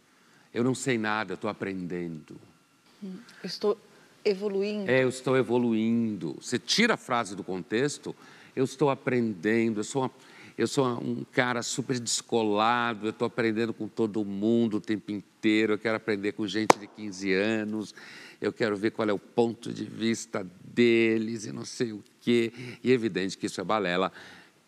Eu 0.52 0.62
não 0.62 0.74
sei 0.74 0.98
nada, 0.98 1.34
estou 1.34 1.48
aprendendo. 1.48 2.36
Estou 3.42 3.78
evoluindo. 4.24 4.90
É, 4.90 5.02
eu 5.02 5.08
estou 5.08 5.36
evoluindo. 5.36 6.36
Você 6.40 6.58
tira 6.58 6.94
a 6.94 6.96
frase 6.96 7.34
do 7.34 7.42
contexto, 7.42 8.14
eu 8.54 8.64
estou 8.64 8.90
aprendendo, 8.90 9.80
eu 9.80 9.84
sou, 9.84 10.02
uma, 10.02 10.10
eu 10.56 10.66
sou 10.66 10.86
um 11.02 11.24
cara 11.32 11.62
super 11.62 11.98
descolado, 11.98 13.06
eu 13.06 13.10
estou 13.10 13.26
aprendendo 13.26 13.72
com 13.72 13.88
todo 13.88 14.24
mundo 14.24 14.76
o 14.76 14.80
tempo 14.80 15.10
inteiro, 15.10 15.74
eu 15.74 15.78
quero 15.78 15.96
aprender 15.96 16.32
com 16.32 16.46
gente 16.46 16.78
de 16.78 16.86
15 16.86 17.32
anos, 17.32 17.94
eu 18.44 18.52
quero 18.52 18.76
ver 18.76 18.90
qual 18.90 19.08
é 19.08 19.12
o 19.12 19.18
ponto 19.18 19.72
de 19.72 19.84
vista 19.84 20.46
deles 20.62 21.46
e 21.46 21.52
não 21.52 21.64
sei 21.64 21.92
o 21.92 22.04
quê. 22.20 22.52
E 22.82 22.90
é 22.90 22.94
evidente 22.94 23.38
que 23.38 23.46
isso 23.46 23.60
é 23.60 23.64
balela. 23.64 24.12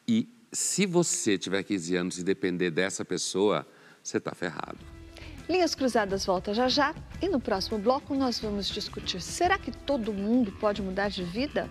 E 0.09 0.27
se 0.51 0.87
você 0.87 1.37
tiver 1.37 1.63
15 1.63 1.97
anos 1.97 2.19
e 2.19 2.25
depender 2.25 2.71
dessa 2.71 3.05
pessoa, 3.05 3.67
você 4.03 4.17
está 4.17 4.35
ferrado. 4.35 4.79
Linhas 5.49 5.75
Cruzadas 5.75 6.25
volta 6.25 6.55
já 6.55 6.69
já 6.69 6.95
e 7.21 7.29
no 7.29 7.39
próximo 7.39 7.79
bloco 7.79 8.15
nós 8.15 8.39
vamos 8.41 8.67
discutir: 8.67 9.21
será 9.21 9.59
que 9.59 9.71
todo 9.71 10.13
mundo 10.13 10.53
pode 10.53 10.81
mudar 10.81 11.09
de 11.09 11.23
vida? 11.23 11.71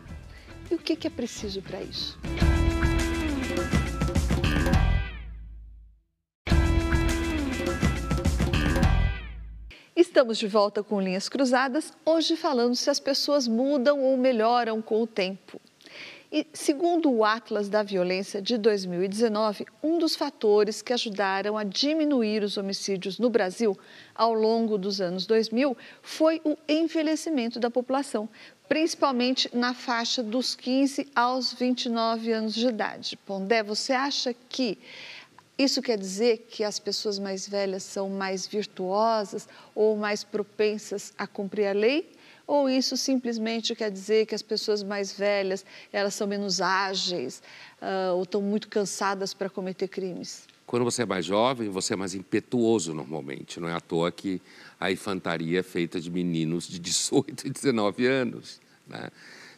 E 0.69 0.75
o 0.75 0.77
que 0.77 1.07
é 1.07 1.09
preciso 1.09 1.61
para 1.61 1.81
isso? 1.81 2.17
Estamos 9.95 10.37
de 10.37 10.45
volta 10.45 10.83
com 10.83 10.99
Linhas 10.99 11.29
Cruzadas, 11.29 11.93
hoje 12.03 12.35
falando 12.35 12.75
se 12.75 12.89
as 12.89 12.99
pessoas 12.99 13.47
mudam 13.47 14.01
ou 14.01 14.17
melhoram 14.17 14.81
com 14.81 15.01
o 15.01 15.07
tempo. 15.07 15.61
E, 16.29 16.45
segundo 16.51 17.09
o 17.09 17.23
Atlas 17.23 17.69
da 17.69 17.81
Violência 17.81 18.41
de 18.41 18.57
2019, 18.57 19.65
um 19.81 19.97
dos 19.97 20.13
fatores 20.13 20.81
que 20.81 20.91
ajudaram 20.91 21.57
a 21.57 21.63
diminuir 21.63 22.43
os 22.43 22.57
homicídios 22.57 23.17
no 23.17 23.29
Brasil 23.29 23.79
ao 24.13 24.33
longo 24.33 24.77
dos 24.77 24.99
anos 24.99 25.25
2000 25.25 25.77
foi 26.01 26.41
o 26.43 26.57
envelhecimento 26.67 27.57
da 27.57 27.71
população, 27.71 28.27
principalmente 28.67 29.49
na 29.55 29.73
faixa 29.73 30.21
dos 30.21 30.55
15 30.55 31.07
aos 31.15 31.53
29 31.53 32.33
anos 32.33 32.53
de 32.53 32.67
idade. 32.67 33.17
Pondé, 33.25 33.63
você 33.63 33.93
acha 33.93 34.35
que 34.49 34.77
isso 35.57 35.81
quer 35.81 35.97
dizer 35.97 36.47
que 36.49 36.63
as 36.63 36.79
pessoas 36.79 37.17
mais 37.17 37.47
velhas 37.47 37.83
são 37.83 38.09
mais 38.09 38.45
virtuosas 38.45 39.47
ou 39.73 39.95
mais 39.95 40.23
propensas 40.23 41.13
a 41.17 41.25
cumprir 41.25 41.67
a 41.67 41.71
lei? 41.71 42.11
Ou 42.45 42.69
isso 42.69 42.95
simplesmente 42.97 43.73
quer 43.73 43.89
dizer 43.89 44.25
que 44.25 44.35
as 44.35 44.41
pessoas 44.41 44.83
mais 44.83 45.11
velhas 45.13 45.65
elas 45.91 46.13
são 46.13 46.27
menos 46.27 46.61
ágeis 46.61 47.41
uh, 47.81 48.15
ou 48.15 48.23
estão 48.23 48.41
muito 48.41 48.67
cansadas 48.67 49.33
para 49.33 49.49
cometer 49.49 49.87
crimes? 49.87 50.43
Quando 50.67 50.83
você 50.83 51.03
é 51.03 51.05
mais 51.05 51.25
jovem, 51.25 51.69
você 51.69 51.93
é 51.93 51.95
mais 51.95 52.13
impetuoso 52.13 52.93
normalmente. 52.93 53.59
Não 53.59 53.69
é 53.69 53.73
à 53.73 53.79
toa 53.79 54.11
que 54.11 54.41
a 54.79 54.91
infantaria 54.91 55.59
é 55.59 55.63
feita 55.63 56.01
de 56.01 56.11
meninos 56.11 56.67
de 56.67 56.77
18 56.79 57.47
e 57.47 57.49
19 57.49 58.05
anos. 58.05 58.59
Né? 58.85 59.09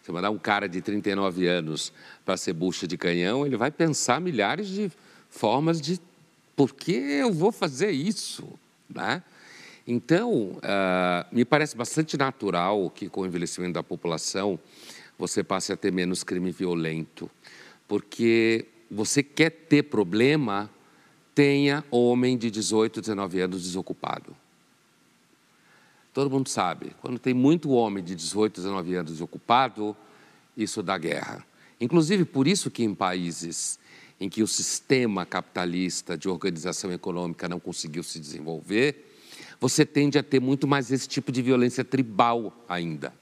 Você 0.02 0.12
mandar 0.12 0.30
um 0.30 0.38
cara 0.38 0.70
de 0.70 0.80
39 0.80 1.48
anos 1.48 1.92
para 2.24 2.38
ser 2.38 2.54
bucha 2.54 2.88
de 2.88 2.98
canhão, 2.98 3.46
ele 3.46 3.58
vai 3.58 3.72
pensar 3.72 4.22
milhares 4.22 4.68
de 4.68 4.92
formas 5.30 5.82
de 5.82 6.00
por 6.56 6.74
que 6.74 6.92
eu 6.92 7.32
vou 7.32 7.52
fazer 7.52 7.92
isso, 7.92 8.48
né? 8.90 9.24
Então, 9.86 10.58
uh, 10.58 11.26
me 11.32 11.46
parece 11.46 11.78
bastante 11.78 12.18
natural 12.18 12.90
que 12.90 13.08
com 13.08 13.22
o 13.22 13.26
envelhecimento 13.26 13.74
da 13.74 13.84
população 13.84 14.60
você 15.18 15.44
passe 15.44 15.72
a 15.72 15.78
ter 15.78 15.92
menos 15.92 16.24
crime 16.24 16.52
violento, 16.52 17.30
porque 17.88 18.66
você 18.92 19.24
quer 19.24 19.50
ter 19.50 19.84
problema, 19.84 20.70
tenha 21.34 21.86
homem 21.90 22.38
de 22.38 22.52
18, 22.52 23.00
19 23.00 23.40
anos 23.40 23.64
desocupado. 23.64 24.36
Todo 26.14 26.32
mundo 26.32 26.50
sabe, 26.50 26.94
quando 27.00 27.20
tem 27.20 27.34
muito 27.34 27.70
homem 27.70 28.04
de 28.04 28.16
18, 28.16 28.56
19 28.56 28.96
anos 28.96 29.12
desocupado, 29.12 29.96
isso 30.56 30.82
dá 30.82 30.98
guerra. 30.98 31.46
Inclusive 31.80 32.26
por 32.26 32.48
isso 32.48 32.72
que 32.72 32.84
em 32.84 32.94
países 32.94 33.80
em 34.20 34.30
que 34.30 34.42
o 34.42 34.48
sistema 34.48 35.26
capitalista 35.26 36.18
de 36.18 36.28
organização 36.28 36.92
econômica 36.92 37.48
não 37.48 37.60
conseguiu 37.60 38.04
se 38.04 38.20
desenvolver, 38.20 39.14
você 39.60 39.86
tende 39.86 40.18
a 40.18 40.24
ter 40.24 40.40
muito 40.40 40.68
mais 40.68 40.92
esse 40.92 41.08
tipo 41.08 41.32
de 41.32 41.42
violência 41.42 41.84
tribal 41.84 42.54
ainda. 42.68 43.14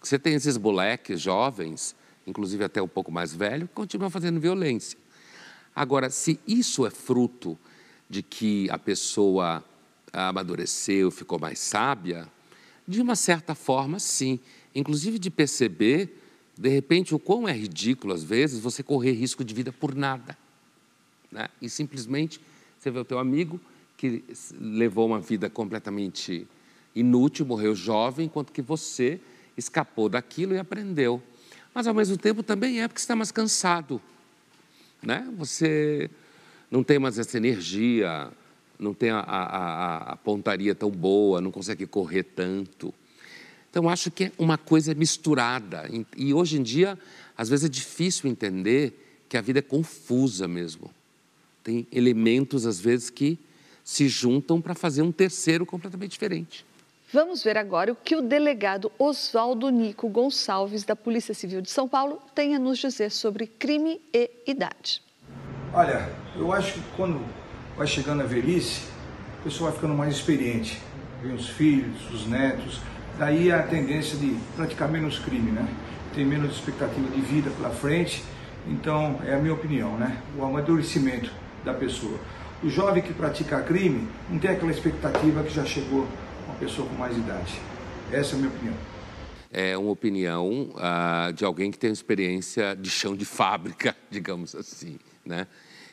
Você 0.00 0.18
tem 0.18 0.34
esses 0.34 0.56
moleques 0.56 1.20
jovens, 1.20 1.94
inclusive 2.26 2.64
até 2.64 2.82
um 2.82 2.88
pouco 2.88 3.10
mais 3.10 3.32
velhos, 3.32 3.68
que 3.68 3.74
continuam 3.74 4.10
fazendo 4.10 4.40
violência. 4.40 4.98
Agora, 5.74 6.10
se 6.10 6.38
isso 6.46 6.86
é 6.86 6.90
fruto 6.90 7.58
de 8.08 8.22
que 8.22 8.68
a 8.70 8.78
pessoa 8.78 9.64
amadureceu, 10.12 11.10
ficou 11.10 11.38
mais 11.38 11.58
sábia, 11.58 12.28
de 12.86 13.00
uma 13.00 13.16
certa 13.16 13.54
forma, 13.54 13.98
sim. 13.98 14.38
Inclusive 14.74 15.18
de 15.18 15.30
perceber 15.30 16.21
de 16.56 16.68
repente, 16.68 17.14
o 17.14 17.18
quão 17.18 17.48
é 17.48 17.52
ridículo, 17.52 18.12
às 18.12 18.22
vezes, 18.22 18.60
você 18.60 18.82
correr 18.82 19.12
risco 19.12 19.44
de 19.44 19.54
vida 19.54 19.72
por 19.72 19.94
nada. 19.94 20.36
Né? 21.30 21.48
E 21.60 21.68
simplesmente 21.68 22.40
você 22.78 22.90
vê 22.90 22.98
o 22.98 23.04
teu 23.04 23.18
amigo 23.18 23.60
que 23.96 24.22
levou 24.60 25.06
uma 25.06 25.20
vida 25.20 25.48
completamente 25.48 26.46
inútil, 26.94 27.46
morreu 27.46 27.74
jovem, 27.74 28.26
enquanto 28.26 28.52
que 28.52 28.60
você 28.60 29.20
escapou 29.56 30.08
daquilo 30.08 30.54
e 30.54 30.58
aprendeu. 30.58 31.22
Mas, 31.74 31.86
ao 31.86 31.94
mesmo 31.94 32.16
tempo, 32.16 32.42
também 32.42 32.82
é 32.82 32.88
porque 32.88 33.00
está 33.00 33.16
mais 33.16 33.32
cansado. 33.32 34.00
Né? 35.02 35.26
Você 35.38 36.10
não 36.70 36.82
tem 36.82 36.98
mais 36.98 37.18
essa 37.18 37.36
energia, 37.36 38.30
não 38.78 38.92
tem 38.92 39.10
a, 39.10 39.20
a, 39.20 40.12
a 40.12 40.16
pontaria 40.16 40.74
tão 40.74 40.90
boa, 40.90 41.40
não 41.40 41.50
consegue 41.50 41.86
correr 41.86 42.24
tanto. 42.24 42.92
Então, 43.72 43.88
acho 43.88 44.10
que 44.10 44.24
é 44.24 44.32
uma 44.38 44.58
coisa 44.58 44.94
misturada. 44.94 45.88
E 46.14 46.34
hoje 46.34 46.58
em 46.58 46.62
dia, 46.62 46.98
às 47.34 47.48
vezes 47.48 47.64
é 47.64 47.68
difícil 47.70 48.28
entender 48.28 49.24
que 49.30 49.36
a 49.38 49.40
vida 49.40 49.60
é 49.60 49.62
confusa 49.62 50.46
mesmo. 50.46 50.90
Tem 51.64 51.86
elementos, 51.90 52.66
às 52.66 52.78
vezes, 52.78 53.08
que 53.08 53.38
se 53.82 54.08
juntam 54.08 54.60
para 54.60 54.74
fazer 54.74 55.00
um 55.00 55.10
terceiro 55.10 55.64
completamente 55.64 56.10
diferente. 56.10 56.66
Vamos 57.10 57.42
ver 57.42 57.56
agora 57.56 57.90
o 57.90 57.96
que 57.96 58.14
o 58.14 58.20
delegado 58.20 58.92
Oswaldo 58.98 59.70
Nico 59.70 60.06
Gonçalves, 60.06 60.84
da 60.84 60.94
Polícia 60.94 61.32
Civil 61.32 61.62
de 61.62 61.70
São 61.70 61.88
Paulo, 61.88 62.20
tem 62.34 62.54
a 62.54 62.58
nos 62.58 62.78
dizer 62.78 63.10
sobre 63.10 63.46
crime 63.46 64.02
e 64.12 64.30
idade. 64.46 65.00
Olha, 65.72 66.12
eu 66.36 66.52
acho 66.52 66.74
que 66.74 66.80
quando 66.94 67.24
vai 67.74 67.86
chegando 67.86 68.20
a 68.20 68.26
velhice, 68.26 68.82
a 69.40 69.44
pessoa 69.44 69.70
vai 69.70 69.78
ficando 69.78 69.94
mais 69.94 70.14
experiente. 70.14 70.78
Vem 71.22 71.34
os 71.34 71.48
filhos, 71.48 72.10
os 72.12 72.26
netos, 72.26 72.78
daí 73.22 73.52
a 73.52 73.62
tendência 73.62 74.18
de 74.18 74.36
praticar 74.56 74.88
menos 74.90 75.16
crime, 75.20 75.52
né? 75.52 75.68
Tem 76.12 76.24
menos 76.24 76.56
expectativa 76.56 77.08
de 77.08 77.20
vida 77.20 77.50
pela 77.50 77.70
frente, 77.70 78.24
então 78.66 79.20
é 79.24 79.34
a 79.34 79.38
minha 79.38 79.54
opinião, 79.54 79.96
né? 79.96 80.20
O 80.36 80.44
amadurecimento 80.44 81.32
da 81.64 81.72
pessoa. 81.72 82.18
O 82.64 82.68
jovem 82.68 83.00
que 83.00 83.14
pratica 83.14 83.60
crime 83.62 84.08
não 84.28 84.40
tem 84.40 84.50
aquela 84.50 84.72
expectativa 84.72 85.44
que 85.44 85.54
já 85.54 85.64
chegou 85.64 86.08
uma 86.46 86.56
pessoa 86.56 86.88
com 86.88 86.94
mais 86.96 87.16
idade. 87.16 87.60
Essa 88.10 88.32
é 88.32 88.34
a 88.34 88.38
minha 88.38 88.50
opinião. 88.50 88.74
é 89.52 89.78
uma 89.78 89.90
opinião 89.90 90.70
uh, 90.74 91.32
de 91.32 91.44
alguém 91.44 91.70
que 91.70 91.78
tem 91.78 91.92
experiência 91.92 92.74
de 92.74 92.90
chão 92.90 93.14
de 93.14 93.24
fábrica, 93.24 93.94
digamos 94.10 94.56
assim, 94.56 94.98
né? 95.24 95.46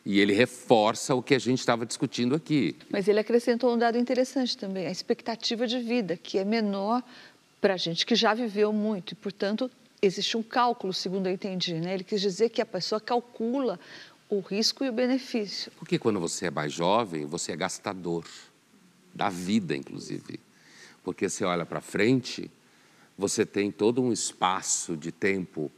E 0.06 0.20
ele 0.20 0.34
reforça 0.34 1.14
o 1.14 1.22
que 1.22 1.36
a 1.36 1.40
gente 1.40 1.60
estava 1.60 1.86
discutindo 1.86 2.36
aqui. 2.36 2.76
Mas 2.90 3.08
ele 3.08 3.20
acrescentou 3.20 3.74
um 3.74 3.78
dado 3.78 3.98
interessante 3.98 4.58
também, 4.58 4.88
a 4.88 4.92
expectativa 4.92 5.68
de 5.68 5.80
vida, 5.80 6.18
que 6.18 6.38
é 6.38 6.46
menor 6.46 7.04
para 7.60 7.74
a 7.74 7.78
gente 7.78 8.06
que 8.06 8.16
já 8.16 8.34
viveu 8.34 8.72
muito 8.72 9.12
e, 9.12 9.16
portanto, 9.16 9.70
existe 10.02 10.38
um 10.38 10.44
cálculo, 10.44 10.94
segundo 10.94 11.28
eu 11.28 11.34
entendi, 11.34 11.74
né? 11.74 11.94
Ele 11.94 12.04
quis 12.04 12.22
dizer 12.22 12.50
que 12.50 12.62
a 12.62 12.66
pessoa 12.66 13.02
calcula 13.02 13.80
o 14.30 14.40
risco 14.40 14.84
e 14.86 14.90
o 14.90 14.94
benefício. 14.94 15.72
Porque 15.78 16.00
quando 16.00 16.20
você 16.20 16.48
é 16.48 16.52
mais 16.52 16.72
jovem, 16.72 17.26
você 17.26 17.52
é 17.52 17.56
gastador 17.56 18.26
da 19.14 19.30
vida, 19.30 19.76
inclusive. 19.76 20.40
Porque 21.04 21.28
você 21.28 21.44
olha 21.44 21.66
para 21.66 21.82
frente, 21.82 22.50
você 23.18 23.46
tem 23.46 23.72
todo 23.72 24.02
um 24.02 24.14
espaço 24.14 24.96
de 24.96 25.12
tempo 25.12 25.72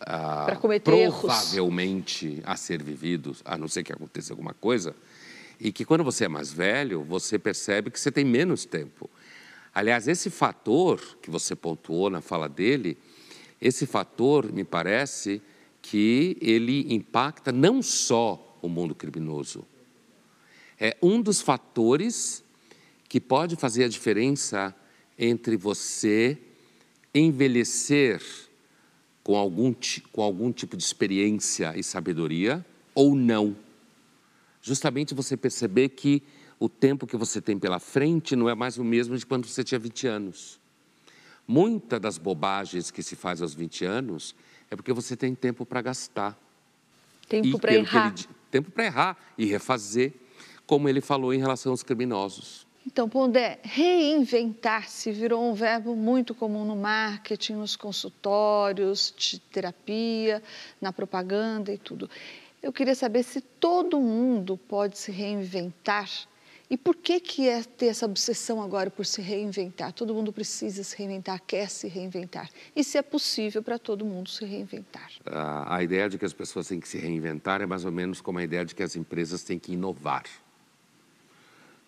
ah, 0.00 0.56
cometer 0.60 0.82
provavelmente 0.90 2.26
erros. 2.26 2.42
a 2.44 2.56
ser 2.56 2.82
vivido, 2.82 3.36
a 3.44 3.58
não 3.58 3.68
ser 3.68 3.82
que 3.82 3.92
aconteça 3.92 4.32
alguma 4.32 4.54
coisa, 4.54 4.94
e 5.60 5.70
que 5.70 5.84
quando 5.84 6.02
você 6.02 6.24
é 6.24 6.28
mais 6.28 6.52
velho, 6.52 7.02
você 7.02 7.38
percebe 7.38 7.90
que 7.90 8.00
você 8.00 8.10
tem 8.10 8.24
menos 8.24 8.64
tempo. 8.64 9.10
Aliás, 9.74 10.08
esse 10.08 10.30
fator 10.30 11.00
que 11.20 11.30
você 11.30 11.54
pontuou 11.54 12.08
na 12.08 12.20
fala 12.20 12.48
dele, 12.48 12.96
esse 13.60 13.86
fator, 13.86 14.50
me 14.50 14.64
parece 14.64 15.42
que 15.82 16.36
ele 16.40 16.92
impacta 16.92 17.52
não 17.52 17.82
só 17.82 18.58
o 18.62 18.68
mundo 18.68 18.94
criminoso. 18.94 19.64
É 20.78 20.96
um 21.02 21.20
dos 21.20 21.40
fatores 21.40 22.42
que 23.08 23.20
pode 23.20 23.54
fazer 23.56 23.84
a 23.84 23.88
diferença 23.88 24.74
entre 25.18 25.56
você 25.56 26.38
envelhecer 27.14 28.22
com 29.30 29.36
algum, 29.36 29.72
com 30.10 30.22
algum 30.22 30.50
tipo 30.50 30.76
de 30.76 30.82
experiência 30.82 31.72
e 31.76 31.84
sabedoria 31.84 32.66
ou 32.92 33.14
não. 33.14 33.56
Justamente 34.60 35.14
você 35.14 35.36
perceber 35.36 35.90
que 35.90 36.20
o 36.58 36.68
tempo 36.68 37.06
que 37.06 37.16
você 37.16 37.40
tem 37.40 37.56
pela 37.56 37.78
frente 37.78 38.34
não 38.34 38.50
é 38.50 38.56
mais 38.56 38.76
o 38.76 38.82
mesmo 38.82 39.16
de 39.16 39.24
quando 39.24 39.46
você 39.46 39.62
tinha 39.62 39.78
20 39.78 40.08
anos. 40.08 40.58
Muitas 41.46 42.00
das 42.00 42.18
bobagens 42.18 42.90
que 42.90 43.04
se 43.04 43.14
faz 43.14 43.40
aos 43.40 43.54
20 43.54 43.84
anos 43.84 44.34
é 44.68 44.74
porque 44.74 44.92
você 44.92 45.16
tem 45.16 45.32
tempo 45.32 45.64
para 45.64 45.80
gastar. 45.80 46.36
Tempo 47.28 47.56
para 47.56 47.72
errar. 47.72 48.12
Ele, 48.12 48.28
tempo 48.50 48.72
para 48.72 48.84
errar 48.84 49.16
e 49.38 49.44
refazer, 49.44 50.12
como 50.66 50.88
ele 50.88 51.00
falou 51.00 51.32
em 51.32 51.38
relação 51.38 51.70
aos 51.70 51.84
criminosos. 51.84 52.66
Então, 52.86 53.08
Pondé, 53.08 53.58
reinventar-se 53.62 55.12
virou 55.12 55.50
um 55.50 55.54
verbo 55.54 55.94
muito 55.94 56.34
comum 56.34 56.64
no 56.64 56.74
marketing, 56.74 57.54
nos 57.54 57.76
consultórios 57.76 59.12
de 59.16 59.38
terapia, 59.38 60.42
na 60.80 60.92
propaganda 60.92 61.72
e 61.72 61.78
tudo. 61.78 62.08
Eu 62.62 62.72
queria 62.72 62.94
saber 62.94 63.22
se 63.22 63.40
todo 63.40 64.00
mundo 64.00 64.56
pode 64.56 64.98
se 64.98 65.12
reinventar 65.12 66.08
e 66.70 66.76
por 66.76 66.94
que, 66.94 67.18
que 67.18 67.48
é 67.48 67.64
ter 67.64 67.86
essa 67.86 68.06
obsessão 68.06 68.62
agora 68.62 68.88
por 68.88 69.04
se 69.04 69.20
reinventar? 69.20 69.92
Todo 69.92 70.14
mundo 70.14 70.32
precisa 70.32 70.84
se 70.84 70.96
reinventar, 70.96 71.42
quer 71.44 71.68
se 71.68 71.88
reinventar. 71.88 72.48
E 72.76 72.84
se 72.84 72.96
é 72.96 73.02
possível 73.02 73.60
para 73.60 73.76
todo 73.76 74.04
mundo 74.04 74.30
se 74.30 74.44
reinventar? 74.44 75.10
A, 75.26 75.76
a 75.76 75.82
ideia 75.82 76.08
de 76.08 76.16
que 76.16 76.24
as 76.24 76.32
pessoas 76.32 76.68
têm 76.68 76.78
que 76.78 76.88
se 76.88 76.96
reinventar 76.96 77.60
é 77.60 77.66
mais 77.66 77.84
ou 77.84 77.90
menos 77.90 78.20
como 78.20 78.38
a 78.38 78.44
ideia 78.44 78.64
de 78.64 78.72
que 78.72 78.84
as 78.84 78.94
empresas 78.94 79.42
têm 79.42 79.58
que 79.58 79.72
inovar. 79.72 80.22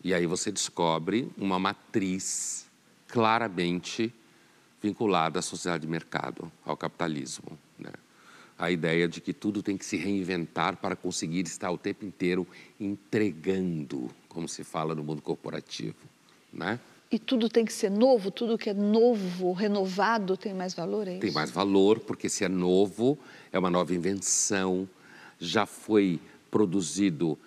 E 0.04 0.12
aí 0.12 0.26
você 0.26 0.50
descobre 0.50 1.30
uma 1.38 1.58
matriz 1.58 2.66
claramente 3.06 4.12
vinculada 4.82 5.38
à 5.38 5.42
sociedade 5.42 5.82
de 5.82 5.88
mercado, 5.88 6.50
ao 6.64 6.76
capitalismo. 6.76 7.56
Né? 7.78 7.92
A 8.58 8.70
ideia 8.70 9.06
de 9.06 9.20
que 9.20 9.32
tudo 9.32 9.62
tem 9.62 9.76
que 9.76 9.84
se 9.84 9.96
reinventar 9.96 10.76
para 10.76 10.96
conseguir 10.96 11.42
estar 11.42 11.70
o 11.70 11.78
tempo 11.78 12.04
inteiro 12.04 12.46
entregando 12.80 14.10
como 14.28 14.48
se 14.48 14.64
fala 14.64 14.94
no 14.94 15.04
mundo 15.04 15.22
corporativo, 15.22 15.96
né? 16.52 16.80
E 17.10 17.18
tudo 17.18 17.50
tem 17.50 17.62
que 17.62 17.72
ser 17.74 17.90
novo, 17.90 18.30
tudo 18.30 18.56
que 18.56 18.70
é 18.70 18.74
novo, 18.74 19.52
renovado, 19.52 20.34
tem 20.34 20.54
mais 20.54 20.72
valor, 20.72 21.06
é 21.06 21.12
isso? 21.12 21.20
Tem 21.20 21.30
mais 21.30 21.50
valor, 21.50 22.00
porque 22.00 22.26
se 22.26 22.42
é 22.42 22.48
novo, 22.48 23.18
é 23.52 23.58
uma 23.58 23.68
nova 23.68 23.94
invenção, 23.94 24.88
já 25.38 25.66
foi 25.66 26.18
produzido 26.50 27.38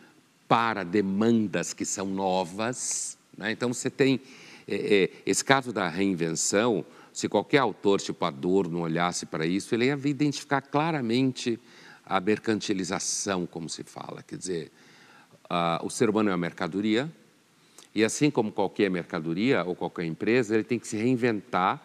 para 0.47 0.83
demandas 0.83 1.73
que 1.73 1.85
são 1.85 2.05
novas. 2.07 3.17
Né? 3.37 3.51
Então, 3.51 3.73
você 3.73 3.89
tem 3.89 4.19
é, 4.67 4.75
é, 4.75 5.09
esse 5.25 5.43
caso 5.43 5.71
da 5.71 5.87
reinvenção, 5.87 6.85
se 7.13 7.29
qualquer 7.29 7.59
autor, 7.59 8.01
tipo 8.01 8.23
Adorno, 8.25 8.81
olhasse 8.81 9.25
para 9.25 9.45
isso, 9.45 9.73
ele 9.73 9.85
ia 9.85 9.99
identificar 10.05 10.61
claramente 10.61 11.59
a 12.05 12.19
mercantilização, 12.19 13.45
como 13.45 13.69
se 13.69 13.83
fala. 13.83 14.21
Quer 14.21 14.37
dizer, 14.37 14.71
o 15.81 15.89
ser 15.89 16.09
humano 16.09 16.29
é 16.29 16.33
uma 16.33 16.37
mercadoria, 16.37 17.11
e 17.93 18.03
assim 18.03 18.29
como 18.29 18.51
qualquer 18.51 18.89
mercadoria 18.91 19.63
ou 19.63 19.75
qualquer 19.75 20.05
empresa, 20.05 20.53
ele 20.53 20.63
tem 20.63 20.77
que 20.77 20.87
se 20.87 20.97
reinventar 20.97 21.81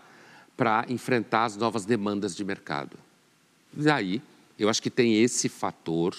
para 0.57 0.85
enfrentar 0.89 1.45
as 1.45 1.57
novas 1.57 1.85
demandas 1.85 2.35
de 2.35 2.45
mercado. 2.45 2.99
E 3.77 3.89
aí, 3.89 4.21
eu 4.59 4.69
acho 4.69 4.83
que 4.83 4.91
tem 4.91 5.23
esse 5.23 5.49
fator, 5.49 6.15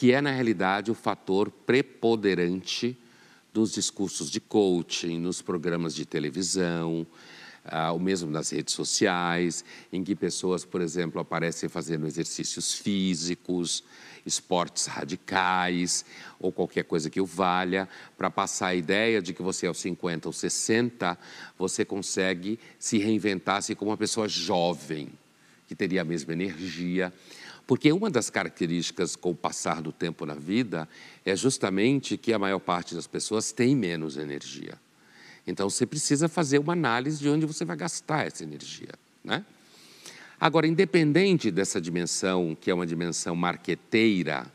que 0.00 0.14
é, 0.14 0.20
na 0.22 0.30
realidade, 0.30 0.90
o 0.90 0.94
fator 0.94 1.50
preponderante 1.50 2.96
dos 3.52 3.70
discursos 3.70 4.30
de 4.30 4.40
coaching, 4.40 5.18
nos 5.18 5.42
programas 5.42 5.94
de 5.94 6.06
televisão, 6.06 7.06
uh, 7.66 7.94
o 7.94 8.00
mesmo 8.00 8.30
nas 8.30 8.48
redes 8.48 8.72
sociais, 8.72 9.62
em 9.92 10.02
que 10.02 10.16
pessoas, 10.16 10.64
por 10.64 10.80
exemplo, 10.80 11.20
aparecem 11.20 11.68
fazendo 11.68 12.06
exercícios 12.06 12.72
físicos, 12.72 13.84
esportes 14.24 14.86
radicais 14.86 16.02
ou 16.40 16.50
qualquer 16.50 16.84
coisa 16.84 17.10
que 17.10 17.20
o 17.20 17.26
valha, 17.26 17.86
para 18.16 18.30
passar 18.30 18.68
a 18.68 18.74
ideia 18.74 19.20
de 19.20 19.34
que 19.34 19.42
você 19.42 19.66
aos 19.66 19.80
50 19.80 20.30
ou 20.30 20.32
60 20.32 21.18
você 21.58 21.84
consegue 21.84 22.58
se 22.78 22.96
reinventar 22.96 23.56
assim 23.56 23.74
como 23.74 23.90
uma 23.90 23.98
pessoa 23.98 24.26
jovem, 24.26 25.10
que 25.68 25.74
teria 25.74 26.00
a 26.00 26.04
mesma 26.06 26.32
energia. 26.32 27.12
Porque 27.70 27.92
uma 27.92 28.10
das 28.10 28.28
características 28.28 29.14
com 29.14 29.30
o 29.30 29.34
passar 29.34 29.80
do 29.80 29.92
tempo 29.92 30.26
na 30.26 30.34
vida 30.34 30.88
é 31.24 31.36
justamente 31.36 32.16
que 32.16 32.32
a 32.32 32.38
maior 32.38 32.58
parte 32.58 32.96
das 32.96 33.06
pessoas 33.06 33.52
tem 33.52 33.76
menos 33.76 34.16
energia. 34.16 34.76
Então 35.46 35.70
você 35.70 35.86
precisa 35.86 36.28
fazer 36.28 36.58
uma 36.58 36.72
análise 36.72 37.20
de 37.20 37.28
onde 37.28 37.46
você 37.46 37.64
vai 37.64 37.76
gastar 37.76 38.26
essa 38.26 38.42
energia, 38.42 38.88
né? 39.22 39.44
Agora, 40.40 40.66
independente 40.66 41.48
dessa 41.48 41.80
dimensão, 41.80 42.58
que 42.60 42.72
é 42.72 42.74
uma 42.74 42.84
dimensão 42.84 43.36
marqueteira, 43.36 44.52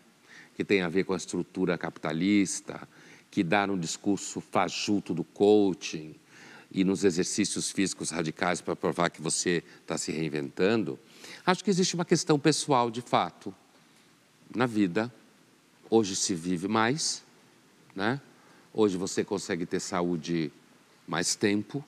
que 0.54 0.66
tem 0.66 0.82
a 0.82 0.90
ver 0.90 1.06
com 1.06 1.14
a 1.14 1.18
estrutura 1.18 1.78
capitalista, 1.78 2.86
que 3.32 3.46
dá 3.46 3.66
no 3.66 3.80
discurso 3.80 4.42
fajuto 4.42 5.14
do 5.14 5.24
coaching 5.24 6.16
e 6.76 6.84
nos 6.84 7.06
exercícios 7.06 7.72
físicos 7.72 8.10
radicais 8.10 8.60
para 8.60 8.76
provar 8.76 9.10
que 9.10 9.22
você 9.22 9.64
está 9.82 9.98
se 9.98 10.12
reinventando, 10.12 11.00
acho 11.46 11.64
que 11.64 11.70
existe 11.70 11.96
uma 11.96 12.04
questão 12.04 12.38
pessoal 12.38 12.92
de 12.92 13.02
fato. 13.02 13.56
Na 14.54 14.66
vida, 14.66 15.12
hoje 15.90 16.18
se 16.18 16.36
vive 16.36 16.68
mais, 16.68 17.24
né? 17.96 18.20
hoje 18.74 18.98
você 18.98 19.24
consegue 19.24 19.66
ter 19.66 19.80
saúde 19.80 20.52
mais 21.08 21.34
tempo, 21.34 21.82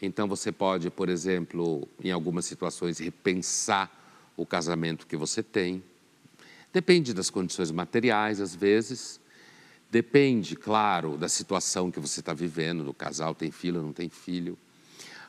então 0.00 0.26
você 0.26 0.50
pode, 0.50 0.88
por 0.88 1.10
exemplo, 1.10 1.86
em 2.02 2.10
algumas 2.10 2.46
situações, 2.46 2.98
repensar 2.98 3.92
o 4.38 4.46
casamento 4.46 5.06
que 5.06 5.18
você 5.18 5.42
tem. 5.42 5.84
Depende 6.72 7.12
das 7.12 7.28
condições 7.28 7.70
materiais, 7.70 8.40
às 8.40 8.54
vezes. 8.54 9.20
Depende, 9.90 10.54
claro, 10.54 11.16
da 11.16 11.28
situação 11.28 11.90
que 11.90 11.98
você 11.98 12.20
está 12.20 12.34
vivendo. 12.34 12.84
No 12.84 12.92
casal 12.92 13.34
tem 13.34 13.50
filho, 13.50 13.82
não 13.82 13.92
tem 13.92 14.08
filho. 14.08 14.58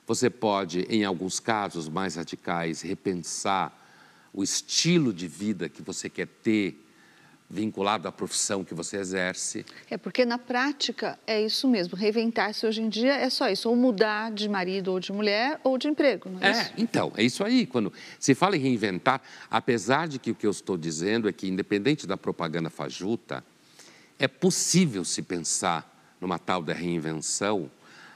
Você 0.06 0.30
pode, 0.30 0.82
em 0.90 1.06
alguns 1.06 1.40
casos 1.40 1.88
mais 1.88 2.16
radicais, 2.16 2.82
repensar 2.82 3.74
o 4.34 4.44
estilo 4.44 5.14
de 5.14 5.28
vida 5.28 5.70
que 5.70 5.82
você 5.82 6.10
quer 6.10 6.28
ter 6.28 6.86
vinculado 7.50 8.08
à 8.08 8.12
profissão 8.12 8.64
que 8.64 8.74
você 8.74 8.98
exerce. 8.98 9.66
É 9.90 9.98
porque 9.98 10.24
na 10.24 10.38
prática 10.38 11.18
é 11.26 11.42
isso 11.42 11.68
mesmo. 11.68 11.96
Reinventar-se 11.96 12.66
hoje 12.66 12.82
em 12.82 12.90
dia 12.90 13.14
é 13.14 13.30
só 13.30 13.50
isso, 13.50 13.68
ou 13.70 13.76
mudar 13.76 14.32
de 14.32 14.48
marido 14.48 14.92
ou 14.92 15.00
de 15.00 15.12
mulher 15.12 15.60
ou 15.64 15.78
de 15.78 15.88
emprego, 15.88 16.30
não 16.30 16.40
é, 16.42 16.50
é 16.50 16.52
isso? 16.52 16.74
então, 16.78 17.12
é 17.16 17.24
isso 17.24 17.44
aí. 17.44 17.66
Quando 17.66 17.92
se 18.20 18.36
fala 18.36 18.56
em 18.56 18.60
reinventar, 18.60 19.22
apesar 19.50 20.08
de 20.08 20.20
que 20.20 20.30
o 20.30 20.36
que 20.36 20.46
eu 20.46 20.52
estou 20.52 20.78
dizendo 20.78 21.28
é 21.28 21.34
que, 21.34 21.48
independente 21.48 22.06
da 22.06 22.16
propaganda 22.16 22.70
fajuta, 22.70 23.44
é 24.20 24.28
possível 24.28 25.04
se 25.04 25.22
pensar 25.22 26.16
numa 26.20 26.38
tal 26.38 26.62
da 26.62 26.74
reinvenção, 26.74 27.72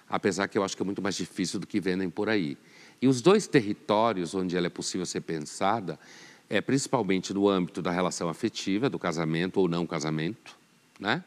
apesar 0.10 0.48
que 0.48 0.58
eu 0.58 0.64
acho 0.64 0.76
que 0.76 0.84
é 0.84 0.86
muito 0.86 1.02
mais 1.02 1.16
difícil 1.16 1.60
do 1.60 1.66
que 1.66 1.80
vendem 1.80 2.10
por 2.10 2.30
aí. 2.30 2.58
E 3.02 3.08
os 3.08 3.22
dois 3.22 3.48
territórios 3.48 4.36
onde 4.36 4.56
ela 4.56 4.68
é 4.68 4.70
possível 4.70 5.06
ser 5.06 5.22
pensada 5.22 5.98
é 6.50 6.62
principalmente 6.62 7.34
no 7.34 7.50
âmbito 7.50 7.82
da 7.82 7.92
relação 7.92 8.30
afetiva, 8.30 8.90
do 8.90 9.00
casamento 9.00 9.60
ou 9.60 9.68
não 9.68 9.88
casamento, 9.88 10.56
né? 11.00 11.24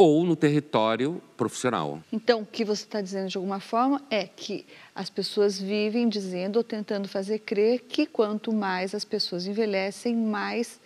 ou 0.00 0.24
no 0.24 0.34
território 0.34 1.20
profissional. 1.36 2.02
Então, 2.10 2.40
o 2.40 2.46
que 2.46 2.64
você 2.64 2.84
está 2.84 3.02
dizendo 3.02 3.28
de 3.28 3.36
alguma 3.36 3.60
forma 3.60 4.00
é 4.10 4.26
que 4.26 4.64
as 4.94 5.10
pessoas 5.10 5.60
vivem 5.60 6.08
dizendo 6.08 6.56
ou 6.56 6.64
tentando 6.64 7.06
fazer 7.06 7.40
crer 7.40 7.80
que 7.80 8.06
quanto 8.06 8.50
mais 8.50 8.94
as 8.94 9.04
pessoas 9.04 9.46
envelhecem, 9.46 10.16
mais, 10.16 10.80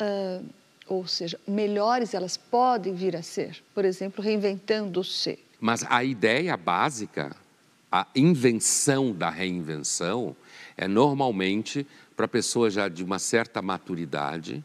uh, 0.00 0.42
ou 0.88 1.06
seja, 1.06 1.38
melhores 1.46 2.14
elas 2.14 2.36
podem 2.36 2.94
vir 2.94 3.14
a 3.14 3.22
ser. 3.22 3.62
Por 3.74 3.84
exemplo, 3.84 4.22
reinventando-se. 4.22 5.38
Mas 5.60 5.84
a 5.88 6.02
ideia 6.02 6.56
básica, 6.56 7.36
a 7.90 8.06
invenção 8.14 9.12
da 9.12 9.30
reinvenção, 9.30 10.34
é 10.76 10.88
normalmente 10.88 11.86
para 12.16 12.26
pessoas 12.26 12.74
já 12.74 12.88
de 12.88 13.04
uma 13.04 13.18
certa 13.18 13.60
maturidade 13.60 14.64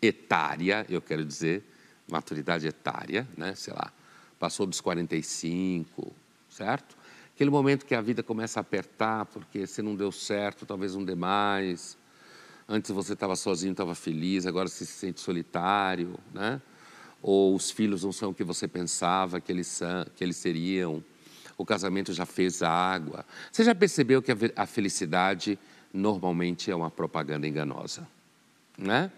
etária, 0.00 0.84
eu 0.88 1.00
quero 1.00 1.24
dizer, 1.24 1.62
maturidade 2.10 2.66
etária, 2.66 3.26
né? 3.36 3.54
sei 3.54 3.72
lá, 3.72 3.92
passou 4.38 4.66
dos 4.66 4.80
45, 4.80 6.12
certo? 6.50 6.96
Aquele 7.34 7.50
momento 7.50 7.86
que 7.86 7.94
a 7.94 8.00
vida 8.00 8.22
começa 8.22 8.60
a 8.60 8.62
apertar, 8.62 9.24
porque 9.26 9.66
se 9.66 9.80
não 9.80 9.96
deu 9.96 10.12
certo, 10.12 10.66
talvez 10.66 10.94
não 10.94 11.04
dê 11.04 11.14
mais. 11.14 11.96
Antes 12.68 12.90
você 12.90 13.12
estava 13.12 13.36
sozinho, 13.36 13.72
estava 13.72 13.94
feliz, 13.94 14.46
agora 14.46 14.68
você 14.68 14.84
se 14.84 14.92
sente 14.92 15.20
solitário, 15.20 16.18
né? 16.32 16.60
Ou 17.20 17.54
os 17.54 17.70
filhos 17.70 18.02
não 18.02 18.12
são 18.12 18.30
o 18.30 18.34
que 18.34 18.42
você 18.42 18.66
pensava 18.66 19.40
que 19.40 19.52
eles, 19.52 19.66
são, 19.66 20.06
que 20.16 20.24
eles 20.24 20.36
seriam. 20.36 21.02
O 21.56 21.64
casamento 21.64 22.12
já 22.12 22.26
fez 22.26 22.62
água. 22.62 23.24
Você 23.50 23.62
já 23.62 23.74
percebeu 23.74 24.20
que 24.22 24.32
a 24.56 24.66
felicidade 24.66 25.58
normalmente 25.92 26.70
é 26.70 26.74
uma 26.74 26.90
propaganda 26.90 27.46
enganosa, 27.46 28.08
né? 28.76 29.10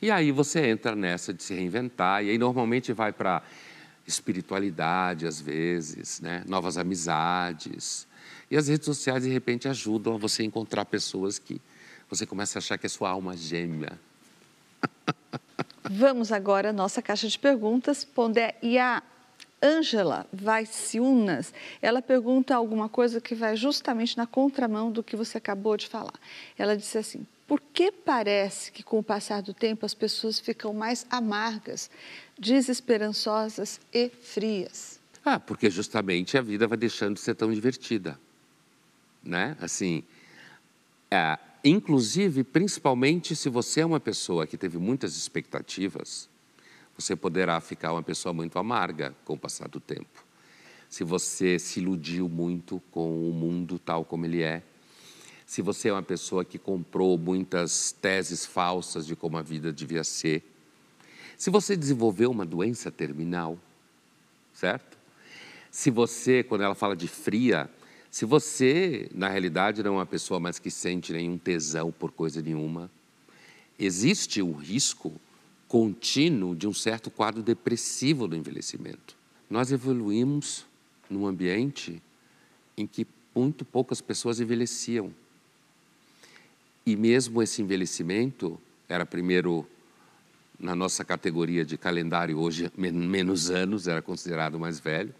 E 0.00 0.10
aí 0.10 0.30
você 0.30 0.66
entra 0.68 0.94
nessa 0.94 1.34
de 1.34 1.42
se 1.42 1.54
reinventar, 1.54 2.24
e 2.24 2.30
aí 2.30 2.38
normalmente 2.38 2.92
vai 2.92 3.12
para 3.12 3.42
espiritualidade, 4.06 5.26
às 5.26 5.40
vezes, 5.40 6.20
né? 6.20 6.44
novas 6.46 6.78
amizades. 6.78 8.06
E 8.50 8.56
as 8.56 8.68
redes 8.68 8.86
sociais, 8.86 9.24
de 9.24 9.28
repente, 9.28 9.68
ajudam 9.68 10.14
a 10.14 10.18
você 10.18 10.42
encontrar 10.44 10.84
pessoas 10.86 11.38
que 11.38 11.60
você 12.08 12.26
começa 12.26 12.58
a 12.58 12.60
achar 12.60 12.78
que 12.78 12.86
é 12.86 12.88
sua 12.88 13.10
alma 13.10 13.36
gêmea. 13.36 13.98
Vamos 15.90 16.32
agora 16.32 16.70
à 16.70 16.72
nossa 16.72 17.00
caixa 17.02 17.28
de 17.28 17.38
perguntas, 17.38 18.04
Pondé. 18.04 18.56
E 18.62 18.78
a 18.78 19.02
Ângela 19.62 20.26
Vaiciunas, 20.32 21.52
ela 21.82 22.00
pergunta 22.00 22.54
alguma 22.54 22.88
coisa 22.88 23.20
que 23.20 23.34
vai 23.34 23.56
justamente 23.56 24.16
na 24.16 24.26
contramão 24.26 24.90
do 24.90 25.02
que 25.02 25.16
você 25.16 25.38
acabou 25.38 25.76
de 25.76 25.88
falar. 25.88 26.14
Ela 26.56 26.76
disse 26.76 26.98
assim: 26.98 27.26
por 27.46 27.60
que 27.60 27.90
parece 27.90 28.70
que 28.70 28.82
com 28.82 28.98
o 28.98 29.02
passar 29.02 29.42
do 29.42 29.54
tempo 29.54 29.84
as 29.84 29.94
pessoas 29.94 30.38
ficam 30.38 30.72
mais 30.72 31.06
amargas, 31.10 31.90
desesperançosas 32.38 33.80
e 33.92 34.10
frias? 34.10 35.00
Ah, 35.24 35.40
porque 35.40 35.68
justamente 35.70 36.38
a 36.38 36.42
vida 36.42 36.66
vai 36.66 36.78
deixando 36.78 37.14
de 37.14 37.20
ser 37.20 37.34
tão 37.34 37.52
divertida, 37.52 38.18
né? 39.22 39.56
Assim, 39.60 40.04
é, 41.10 41.38
inclusive, 41.64 42.44
principalmente 42.44 43.34
se 43.34 43.48
você 43.48 43.80
é 43.80 43.86
uma 43.86 44.00
pessoa 44.00 44.46
que 44.46 44.56
teve 44.56 44.78
muitas 44.78 45.16
expectativas, 45.16 46.28
você 46.96 47.14
poderá 47.14 47.60
ficar 47.60 47.92
uma 47.92 48.02
pessoa 48.02 48.32
muito 48.32 48.58
amarga 48.58 49.14
com 49.24 49.34
o 49.34 49.38
passar 49.38 49.68
do 49.68 49.78
tempo. 49.78 50.24
Se 50.88 51.04
você 51.04 51.58
se 51.58 51.80
iludiu 51.80 52.28
muito 52.28 52.82
com 52.90 53.28
o 53.28 53.32
mundo 53.32 53.78
tal 53.78 54.04
como 54.04 54.24
ele 54.24 54.42
é, 54.42 54.62
se 55.46 55.62
você 55.62 55.88
é 55.88 55.92
uma 55.92 56.02
pessoa 56.02 56.44
que 56.44 56.58
comprou 56.58 57.16
muitas 57.16 57.92
teses 57.92 58.44
falsas 58.44 59.06
de 59.06 59.16
como 59.16 59.38
a 59.38 59.42
vida 59.42 59.72
devia 59.72 60.04
ser, 60.04 60.42
se 61.36 61.50
você 61.50 61.76
desenvolveu 61.76 62.30
uma 62.30 62.44
doença 62.44 62.90
terminal, 62.90 63.58
certo? 64.52 64.98
Se 65.70 65.90
você, 65.90 66.42
quando 66.42 66.62
ela 66.62 66.74
fala 66.74 66.96
de 66.96 67.06
fria, 67.06 67.70
se 68.18 68.24
você, 68.24 69.08
na 69.14 69.28
realidade, 69.28 69.80
não 69.80 69.92
é 69.92 69.98
uma 69.98 70.04
pessoa 70.04 70.40
mais 70.40 70.58
que 70.58 70.72
sente 70.72 71.12
nenhum 71.12 71.38
tesão 71.38 71.92
por 71.92 72.10
coisa 72.10 72.42
nenhuma, 72.42 72.90
existe 73.78 74.42
o 74.42 74.50
risco 74.50 75.20
contínuo 75.68 76.52
de 76.52 76.66
um 76.66 76.74
certo 76.74 77.12
quadro 77.12 77.44
depressivo 77.44 78.26
do 78.26 78.34
envelhecimento. 78.34 79.16
Nós 79.48 79.70
evoluímos 79.70 80.66
num 81.08 81.28
ambiente 81.28 82.02
em 82.76 82.88
que 82.88 83.06
muito 83.32 83.64
poucas 83.64 84.00
pessoas 84.00 84.40
envelheciam. 84.40 85.14
E 86.84 86.96
mesmo 86.96 87.40
esse 87.40 87.62
envelhecimento 87.62 88.60
era 88.88 89.06
primeiro 89.06 89.64
na 90.58 90.74
nossa 90.74 91.04
categoria 91.04 91.64
de 91.64 91.78
calendário 91.78 92.36
hoje 92.36 92.68
menos 92.76 93.48
anos, 93.48 93.86
era 93.86 94.02
considerado 94.02 94.58
mais 94.58 94.80
velho. 94.80 95.14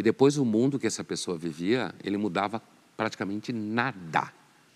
E 0.00 0.02
depois 0.02 0.38
o 0.38 0.46
mundo 0.46 0.78
que 0.78 0.86
essa 0.86 1.04
pessoa 1.04 1.36
vivia, 1.36 1.94
ele 2.02 2.16
mudava 2.16 2.62
praticamente 2.96 3.52
nada. 3.52 4.32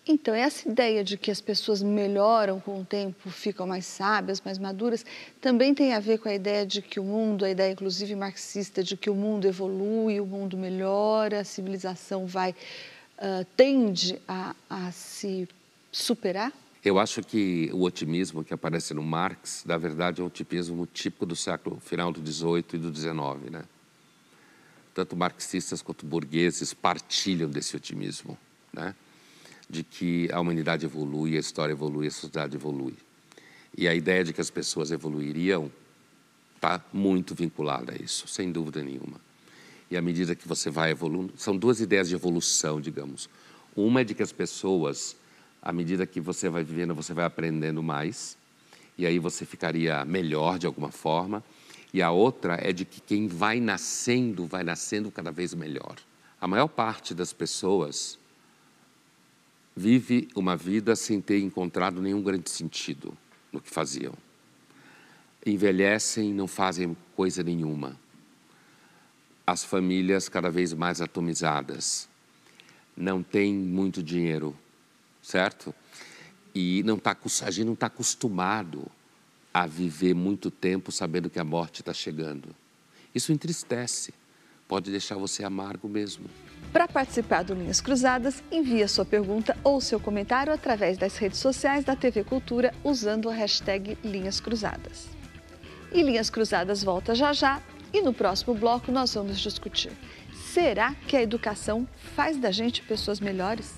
Então, 0.06 0.34
essa 0.34 0.68
ideia 0.68 1.02
de 1.02 1.16
que 1.16 1.30
as 1.30 1.40
pessoas 1.40 1.82
melhoram 1.82 2.60
com 2.60 2.82
o 2.82 2.84
tempo, 2.84 3.30
ficam 3.30 3.66
mais 3.66 3.86
sábias, 3.86 4.42
mais 4.42 4.58
maduras, 4.58 5.02
também 5.40 5.72
tem 5.72 5.94
a 5.94 5.98
ver 5.98 6.18
com 6.18 6.28
a 6.28 6.34
ideia 6.34 6.66
de 6.66 6.82
que 6.82 7.00
o 7.00 7.02
mundo, 7.02 7.42
a 7.46 7.48
ideia 7.48 7.72
inclusive 7.72 8.14
marxista, 8.14 8.82
de 8.82 8.98
que 8.98 9.08
o 9.08 9.14
mundo 9.14 9.46
evolui, 9.46 10.20
o 10.20 10.26
mundo 10.26 10.58
melhora, 10.58 11.40
a 11.40 11.44
civilização 11.44 12.26
vai, 12.26 12.50
uh, 12.50 13.46
tende 13.56 14.20
a, 14.28 14.54
a 14.68 14.92
se 14.92 15.48
superar? 15.90 16.52
Eu 16.84 16.98
acho 16.98 17.22
que 17.22 17.70
o 17.72 17.80
otimismo 17.84 18.44
que 18.44 18.52
aparece 18.52 18.92
no 18.92 19.02
Marx, 19.02 19.64
na 19.64 19.78
verdade, 19.78 20.20
é 20.20 20.22
um 20.22 20.26
otimismo 20.26 20.86
típico 20.86 21.24
do 21.24 21.34
século 21.34 21.80
final 21.80 22.12
do 22.12 22.20
18 22.20 22.76
e 22.76 22.78
do 22.78 22.90
19, 22.90 23.48
né? 23.48 23.64
Tanto 24.94 25.16
marxistas 25.16 25.82
quanto 25.82 26.06
burgueses 26.06 26.72
partilham 26.72 27.50
desse 27.50 27.76
otimismo, 27.76 28.38
né? 28.72 28.94
De 29.68 29.82
que 29.82 30.30
a 30.32 30.40
humanidade 30.40 30.86
evolui, 30.86 31.36
a 31.36 31.40
história 31.40 31.72
evolui, 31.72 32.06
a 32.06 32.10
sociedade 32.10 32.56
evolui. 32.56 32.94
E 33.76 33.88
a 33.88 33.94
ideia 33.94 34.22
de 34.22 34.32
que 34.32 34.40
as 34.40 34.50
pessoas 34.50 34.90
evoluiriam 34.90 35.70
está 36.54 36.82
muito 36.92 37.34
vinculada 37.34 37.92
a 37.92 37.96
isso, 37.96 38.28
sem 38.28 38.52
dúvida 38.52 38.82
nenhuma. 38.82 39.20
E 39.90 39.96
à 39.96 40.02
medida 40.02 40.34
que 40.34 40.46
você 40.46 40.70
vai 40.70 40.92
evoluindo, 40.92 41.34
são 41.36 41.56
duas 41.56 41.80
ideias 41.80 42.08
de 42.08 42.14
evolução, 42.14 42.80
digamos. 42.80 43.28
Uma 43.74 44.02
é 44.02 44.04
de 44.04 44.14
que 44.14 44.22
as 44.22 44.32
pessoas 44.32 45.16
à 45.64 45.72
medida 45.72 46.06
que 46.06 46.20
você 46.20 46.50
vai 46.50 46.62
vivendo, 46.62 46.94
você 46.94 47.14
vai 47.14 47.24
aprendendo 47.24 47.82
mais, 47.82 48.36
e 48.98 49.06
aí 49.06 49.18
você 49.18 49.46
ficaria 49.46 50.04
melhor 50.04 50.58
de 50.58 50.66
alguma 50.66 50.90
forma. 50.90 51.42
E 51.94 52.02
a 52.02 52.10
outra 52.10 52.58
é 52.60 52.72
de 52.72 52.84
que 52.84 53.00
quem 53.00 53.28
vai 53.28 53.58
nascendo, 53.60 54.46
vai 54.46 54.62
nascendo 54.62 55.10
cada 55.10 55.30
vez 55.30 55.54
melhor. 55.54 55.96
A 56.38 56.46
maior 56.46 56.68
parte 56.68 57.14
das 57.14 57.32
pessoas 57.32 58.18
vive 59.74 60.28
uma 60.34 60.56
vida 60.56 60.94
sem 60.94 61.20
ter 61.20 61.38
encontrado 61.38 62.02
nenhum 62.02 62.22
grande 62.22 62.50
sentido 62.50 63.16
no 63.50 63.60
que 63.60 63.70
faziam. 63.70 64.12
Envelhecem 65.46 66.34
não 66.34 66.46
fazem 66.46 66.96
coisa 67.16 67.42
nenhuma. 67.42 67.96
As 69.46 69.64
famílias 69.64 70.28
cada 70.28 70.50
vez 70.50 70.74
mais 70.74 71.00
atomizadas. 71.00 72.08
Não 72.94 73.22
têm 73.22 73.54
muito 73.54 74.02
dinheiro 74.02 74.54
certo? 75.24 75.74
E 76.54 76.82
não 76.84 76.98
tá, 76.98 77.16
a 77.42 77.50
gente 77.50 77.66
não 77.66 77.72
está 77.72 77.86
acostumado 77.86 78.86
a 79.54 79.66
viver 79.66 80.14
muito 80.14 80.50
tempo 80.50 80.90
sabendo 80.90 81.30
que 81.30 81.38
a 81.38 81.44
morte 81.44 81.80
está 81.80 81.94
chegando. 81.94 82.54
Isso 83.14 83.32
entristece, 83.32 84.12
pode 84.66 84.90
deixar 84.90 85.16
você 85.16 85.44
amargo 85.44 85.88
mesmo. 85.88 86.28
Para 86.72 86.88
participar 86.88 87.44
do 87.44 87.54
Linhas 87.54 87.80
Cruzadas, 87.80 88.42
envie 88.50 88.82
a 88.82 88.88
sua 88.88 89.04
pergunta 89.04 89.56
ou 89.62 89.80
seu 89.80 90.00
comentário 90.00 90.52
através 90.52 90.98
das 90.98 91.16
redes 91.16 91.38
sociais 91.38 91.84
da 91.84 91.94
TV 91.94 92.24
Cultura 92.24 92.74
usando 92.82 93.30
a 93.30 93.32
hashtag 93.32 93.96
Linhas 94.02 94.40
Cruzadas. 94.40 95.06
E 95.92 96.02
Linhas 96.02 96.28
Cruzadas 96.28 96.82
volta 96.82 97.14
já 97.14 97.32
já 97.32 97.62
e 97.92 98.02
no 98.02 98.12
próximo 98.12 98.54
bloco 98.54 98.90
nós 98.90 99.14
vamos 99.14 99.38
discutir: 99.38 99.92
será 100.52 100.92
que 101.06 101.16
a 101.16 101.22
educação 101.22 101.86
faz 102.16 102.36
da 102.36 102.50
gente 102.50 102.82
pessoas 102.82 103.20
melhores? 103.20 103.76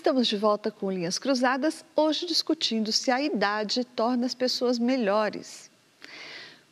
Estamos 0.00 0.28
de 0.28 0.36
volta 0.38 0.70
com 0.70 0.90
Linhas 0.90 1.18
Cruzadas, 1.18 1.84
hoje 1.94 2.24
discutindo 2.24 2.90
se 2.90 3.10
a 3.10 3.20
idade 3.20 3.84
torna 3.84 4.24
as 4.24 4.34
pessoas 4.34 4.78
melhores. 4.78 5.70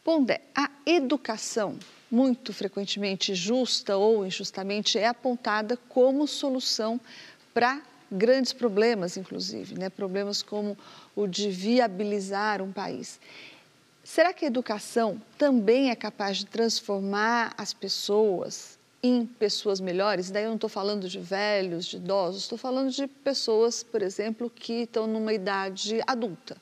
Pondé, 0.02 0.40
a 0.56 0.70
educação, 0.86 1.78
muito 2.10 2.54
frequentemente 2.54 3.34
justa 3.34 3.98
ou 3.98 4.24
injustamente, 4.24 4.98
é 4.98 5.06
apontada 5.06 5.76
como 5.90 6.26
solução 6.26 6.98
para 7.52 7.82
grandes 8.10 8.54
problemas, 8.54 9.18
inclusive, 9.18 9.78
né? 9.78 9.90
problemas 9.90 10.40
como 10.40 10.74
o 11.14 11.26
de 11.26 11.50
viabilizar 11.50 12.62
um 12.62 12.72
país. 12.72 13.20
Será 14.02 14.32
que 14.32 14.46
a 14.46 14.48
educação 14.48 15.20
também 15.36 15.90
é 15.90 15.94
capaz 15.94 16.38
de 16.38 16.46
transformar 16.46 17.52
as 17.58 17.74
pessoas 17.74 18.77
em 19.02 19.24
pessoas 19.24 19.80
melhores, 19.80 20.30
daí 20.30 20.44
eu 20.44 20.48
não 20.48 20.56
estou 20.56 20.68
falando 20.68 21.08
de 21.08 21.20
velhos, 21.20 21.86
de 21.86 21.96
idosos, 21.96 22.42
estou 22.42 22.58
falando 22.58 22.90
de 22.90 23.06
pessoas, 23.06 23.82
por 23.82 24.02
exemplo, 24.02 24.50
que 24.50 24.82
estão 24.82 25.06
numa 25.06 25.32
idade 25.32 26.00
adulta 26.06 26.56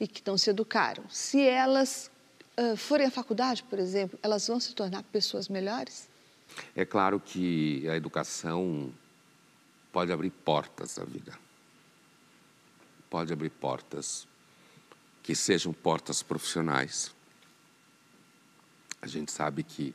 e 0.00 0.08
que 0.08 0.22
não 0.26 0.38
se 0.38 0.48
educaram. 0.48 1.04
Se 1.10 1.40
elas 1.40 2.10
uh, 2.58 2.76
forem 2.76 3.06
à 3.06 3.10
faculdade, 3.10 3.62
por 3.64 3.78
exemplo, 3.78 4.18
elas 4.22 4.46
vão 4.46 4.58
se 4.58 4.74
tornar 4.74 5.02
pessoas 5.04 5.48
melhores? 5.48 6.08
É 6.74 6.84
claro 6.84 7.20
que 7.20 7.86
a 7.88 7.96
educação 7.96 8.92
pode 9.92 10.12
abrir 10.12 10.30
portas 10.30 10.96
na 10.96 11.04
vida. 11.04 11.38
Pode 13.10 13.32
abrir 13.32 13.50
portas 13.50 14.26
que 15.22 15.34
sejam 15.34 15.72
portas 15.72 16.22
profissionais. 16.22 17.14
A 19.02 19.06
gente 19.06 19.30
sabe 19.30 19.62
que 19.62 19.94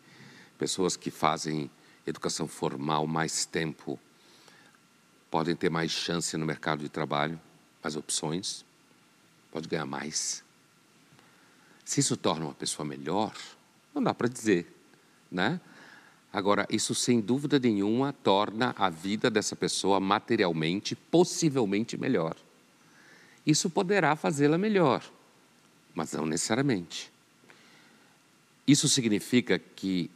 pessoas 0.61 0.95
que 0.95 1.09
fazem 1.09 1.71
educação 2.05 2.47
formal 2.47 3.07
mais 3.07 3.47
tempo 3.47 3.99
podem 5.31 5.55
ter 5.55 5.71
mais 5.71 5.89
chance 5.89 6.37
no 6.37 6.45
mercado 6.45 6.81
de 6.83 6.89
trabalho, 6.89 7.41
mais 7.83 7.95
opções, 7.95 8.63
pode 9.51 9.67
ganhar 9.67 9.87
mais. 9.87 10.43
Se 11.83 11.99
isso 11.99 12.15
torna 12.15 12.45
uma 12.45 12.53
pessoa 12.53 12.85
melhor, 12.87 13.33
não 13.91 14.03
dá 14.03 14.13
para 14.13 14.27
dizer, 14.27 14.71
né? 15.31 15.59
Agora, 16.31 16.67
isso 16.69 16.93
sem 16.93 17.19
dúvida 17.19 17.57
nenhuma 17.57 18.13
torna 18.13 18.75
a 18.77 18.87
vida 18.87 19.31
dessa 19.31 19.55
pessoa 19.55 19.99
materialmente, 19.99 20.95
possivelmente 20.95 21.97
melhor. 21.97 22.35
Isso 23.43 23.67
poderá 23.67 24.15
fazê-la 24.15 24.59
melhor, 24.59 25.03
mas 25.95 26.13
não 26.13 26.27
necessariamente. 26.27 27.11
Isso 28.67 28.87
significa 28.87 29.57
que 29.57 30.11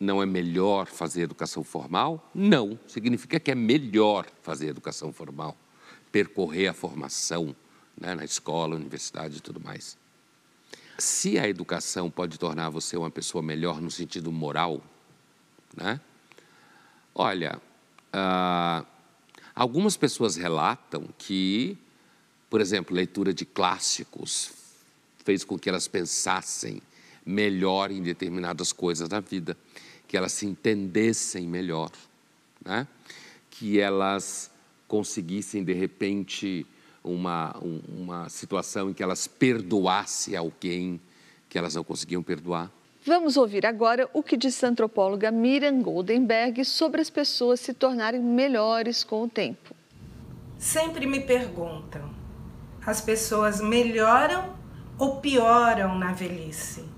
não 0.00 0.22
é 0.22 0.26
melhor 0.26 0.86
fazer 0.86 1.20
educação 1.20 1.62
formal? 1.62 2.30
Não, 2.34 2.78
significa 2.86 3.38
que 3.38 3.50
é 3.50 3.54
melhor 3.54 4.26
fazer 4.40 4.68
educação 4.68 5.12
formal, 5.12 5.54
percorrer 6.10 6.68
a 6.68 6.72
formação 6.72 7.54
né, 8.00 8.14
na 8.14 8.24
escola, 8.24 8.74
universidade 8.74 9.36
e 9.36 9.40
tudo 9.40 9.60
mais. 9.60 9.98
Se 10.98 11.38
a 11.38 11.46
educação 11.46 12.10
pode 12.10 12.38
tornar 12.38 12.70
você 12.70 12.96
uma 12.96 13.10
pessoa 13.10 13.42
melhor 13.42 13.80
no 13.80 13.90
sentido 13.90 14.32
moral, 14.32 14.82
né? 15.76 16.00
Olha, 17.14 17.60
ah, 18.12 18.84
algumas 19.54 19.96
pessoas 19.96 20.36
relatam 20.36 21.08
que, 21.18 21.76
por 22.48 22.60
exemplo, 22.60 22.94
leitura 22.94 23.34
de 23.34 23.44
clássicos 23.44 24.52
fez 25.24 25.44
com 25.44 25.58
que 25.58 25.68
elas 25.68 25.86
pensassem 25.88 26.82
melhor 27.24 27.90
em 27.90 28.02
determinadas 28.02 28.72
coisas 28.72 29.08
da 29.08 29.20
vida, 29.20 29.56
que 30.10 30.16
elas 30.16 30.32
se 30.32 30.44
entendessem 30.44 31.46
melhor, 31.46 31.92
né? 32.64 32.84
que 33.48 33.78
elas 33.78 34.50
conseguissem, 34.88 35.62
de 35.62 35.72
repente, 35.72 36.66
uma, 37.04 37.56
uma 37.96 38.28
situação 38.28 38.90
em 38.90 38.92
que 38.92 39.04
elas 39.04 39.28
perdoassem 39.28 40.34
alguém 40.34 41.00
que 41.48 41.56
elas 41.56 41.76
não 41.76 41.84
conseguiam 41.84 42.24
perdoar. 42.24 42.68
Vamos 43.06 43.36
ouvir 43.36 43.64
agora 43.64 44.10
o 44.12 44.20
que 44.20 44.36
disse 44.36 44.66
a 44.66 44.68
antropóloga 44.70 45.30
Miriam 45.30 45.80
Goldenberg 45.80 46.64
sobre 46.64 47.00
as 47.00 47.08
pessoas 47.08 47.60
se 47.60 47.72
tornarem 47.72 48.20
melhores 48.20 49.04
com 49.04 49.22
o 49.22 49.28
tempo. 49.28 49.76
Sempre 50.58 51.06
me 51.06 51.20
perguntam: 51.20 52.12
as 52.84 53.00
pessoas 53.00 53.60
melhoram 53.60 54.56
ou 54.98 55.20
pioram 55.20 55.96
na 55.96 56.12
velhice? 56.12 56.89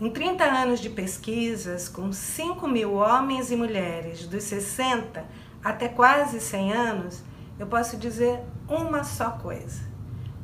Em 0.00 0.10
30 0.10 0.44
anos 0.44 0.78
de 0.78 0.88
pesquisas, 0.88 1.88
com 1.88 2.12
5 2.12 2.68
mil 2.68 2.94
homens 2.94 3.50
e 3.50 3.56
mulheres 3.56 4.28
dos 4.28 4.44
60 4.44 5.24
até 5.62 5.88
quase 5.88 6.40
100 6.40 6.72
anos, 6.72 7.24
eu 7.58 7.66
posso 7.66 7.96
dizer 7.96 8.40
uma 8.68 9.02
só 9.02 9.30
coisa: 9.30 9.82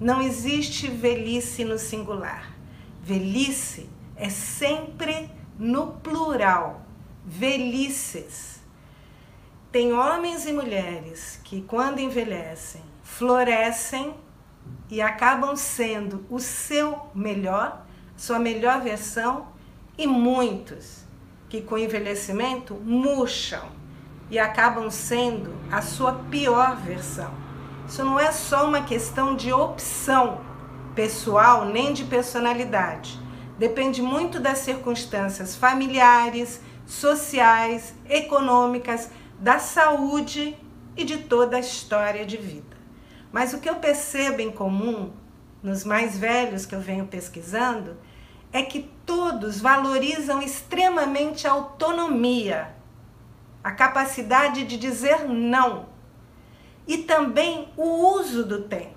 não 0.01 0.21
existe 0.21 0.89
velhice 0.89 1.65
no 1.65 1.79
singular. 1.79 2.53
Velhice 3.01 3.89
é 4.17 4.29
sempre 4.29 5.31
no 5.57 5.93
plural, 5.99 6.83
velhices. 7.25 8.61
Tem 9.71 9.93
homens 9.93 10.47
e 10.47 10.53
mulheres 10.53 11.41
que, 11.45 11.63
quando 11.63 12.01
envelhecem, 12.01 12.83
florescem 13.03 14.15
e 14.91 15.01
acabam 15.01 15.55
sendo 15.57 16.27
o 16.29 16.41
seu 16.41 17.09
melhor, 17.15 17.84
sua 18.17 18.39
melhor 18.39 18.81
versão, 18.81 19.49
e 19.97 20.07
muitos 20.07 21.05
que, 21.49 21.61
com 21.61 21.79
envelhecimento, 21.79 22.75
murcham 22.75 23.69
e 24.31 24.39
acabam 24.39 24.91
sendo 24.91 25.55
a 25.71 25.81
sua 25.81 26.15
pior 26.31 26.77
versão. 26.77 27.33
Isso 27.87 28.05
não 28.05 28.19
é 28.19 28.33
só 28.33 28.67
uma 28.67 28.83
questão 28.83 29.37
de 29.37 29.53
opção 29.53 30.41
pessoal 30.95 31.67
nem 31.67 31.93
de 31.93 32.05
personalidade 32.05 33.25
depende 33.59 34.03
muito 34.03 34.41
das 34.41 34.59
circunstâncias 34.59 35.55
familiares, 35.55 36.61
sociais, 36.87 37.95
econômicas, 38.09 39.11
da 39.39 39.59
saúde 39.59 40.57
e 40.97 41.05
de 41.05 41.19
toda 41.19 41.57
a 41.57 41.61
história 41.61 42.25
de 42.25 42.37
vida. 42.37 42.77
Mas 43.33 43.53
o 43.53 43.59
que 43.59 43.69
eu 43.69 43.77
percebo 43.77 44.41
em 44.41 44.51
comum 44.51 45.13
nos 45.65 45.83
mais 45.83 46.19
velhos 46.19 46.67
que 46.67 46.75
eu 46.75 46.81
venho 46.81 47.07
pesquisando 47.07 47.97
é 48.53 48.63
que 48.63 48.89
todos 49.07 49.61
valorizam 49.61 50.43
extremamente 50.43 51.49
a 51.49 51.53
autonomia, 51.53 52.77
a 53.65 53.73
capacidade 53.73 54.65
de 54.65 54.77
dizer 54.77 55.27
não 55.27 55.87
e 56.87 56.99
também 56.99 57.71
o 57.79 58.19
uso 58.19 58.45
do 58.45 58.65
tempo. 58.65 58.95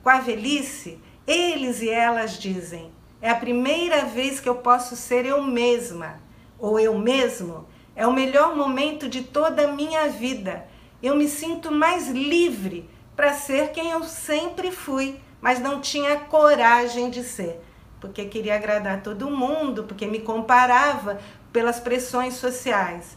Com 0.00 0.08
a 0.08 0.20
velhice, 0.20 1.00
eles 1.26 1.82
e 1.82 1.90
elas 1.90 2.38
dizem: 2.38 2.92
é 3.20 3.28
a 3.28 3.34
primeira 3.34 4.04
vez 4.04 4.38
que 4.38 4.48
eu 4.48 4.54
posso 4.54 4.94
ser 4.94 5.26
eu 5.26 5.42
mesma 5.42 6.20
ou 6.58 6.78
eu 6.78 6.96
mesmo. 6.96 7.66
É 7.96 8.06
o 8.06 8.12
melhor 8.12 8.54
momento 8.54 9.08
de 9.08 9.22
toda 9.24 9.64
a 9.64 9.72
minha 9.72 10.08
vida. 10.08 10.68
Eu 11.02 11.16
me 11.16 11.28
sinto 11.28 11.72
mais 11.72 12.08
livre 12.08 12.88
para 13.16 13.32
ser 13.32 13.72
quem 13.72 13.90
eu 13.90 14.04
sempre 14.04 14.70
fui, 14.70 15.20
mas 15.40 15.58
não 15.58 15.80
tinha 15.80 16.16
coragem 16.16 17.10
de 17.10 17.22
ser, 17.22 17.60
porque 18.00 18.24
queria 18.24 18.56
agradar 18.56 19.02
todo 19.02 19.30
mundo, 19.30 19.84
porque 19.84 20.06
me 20.06 20.20
comparava 20.20 21.18
pelas 21.52 21.80
pressões 21.80 22.34
sociais. 22.34 23.16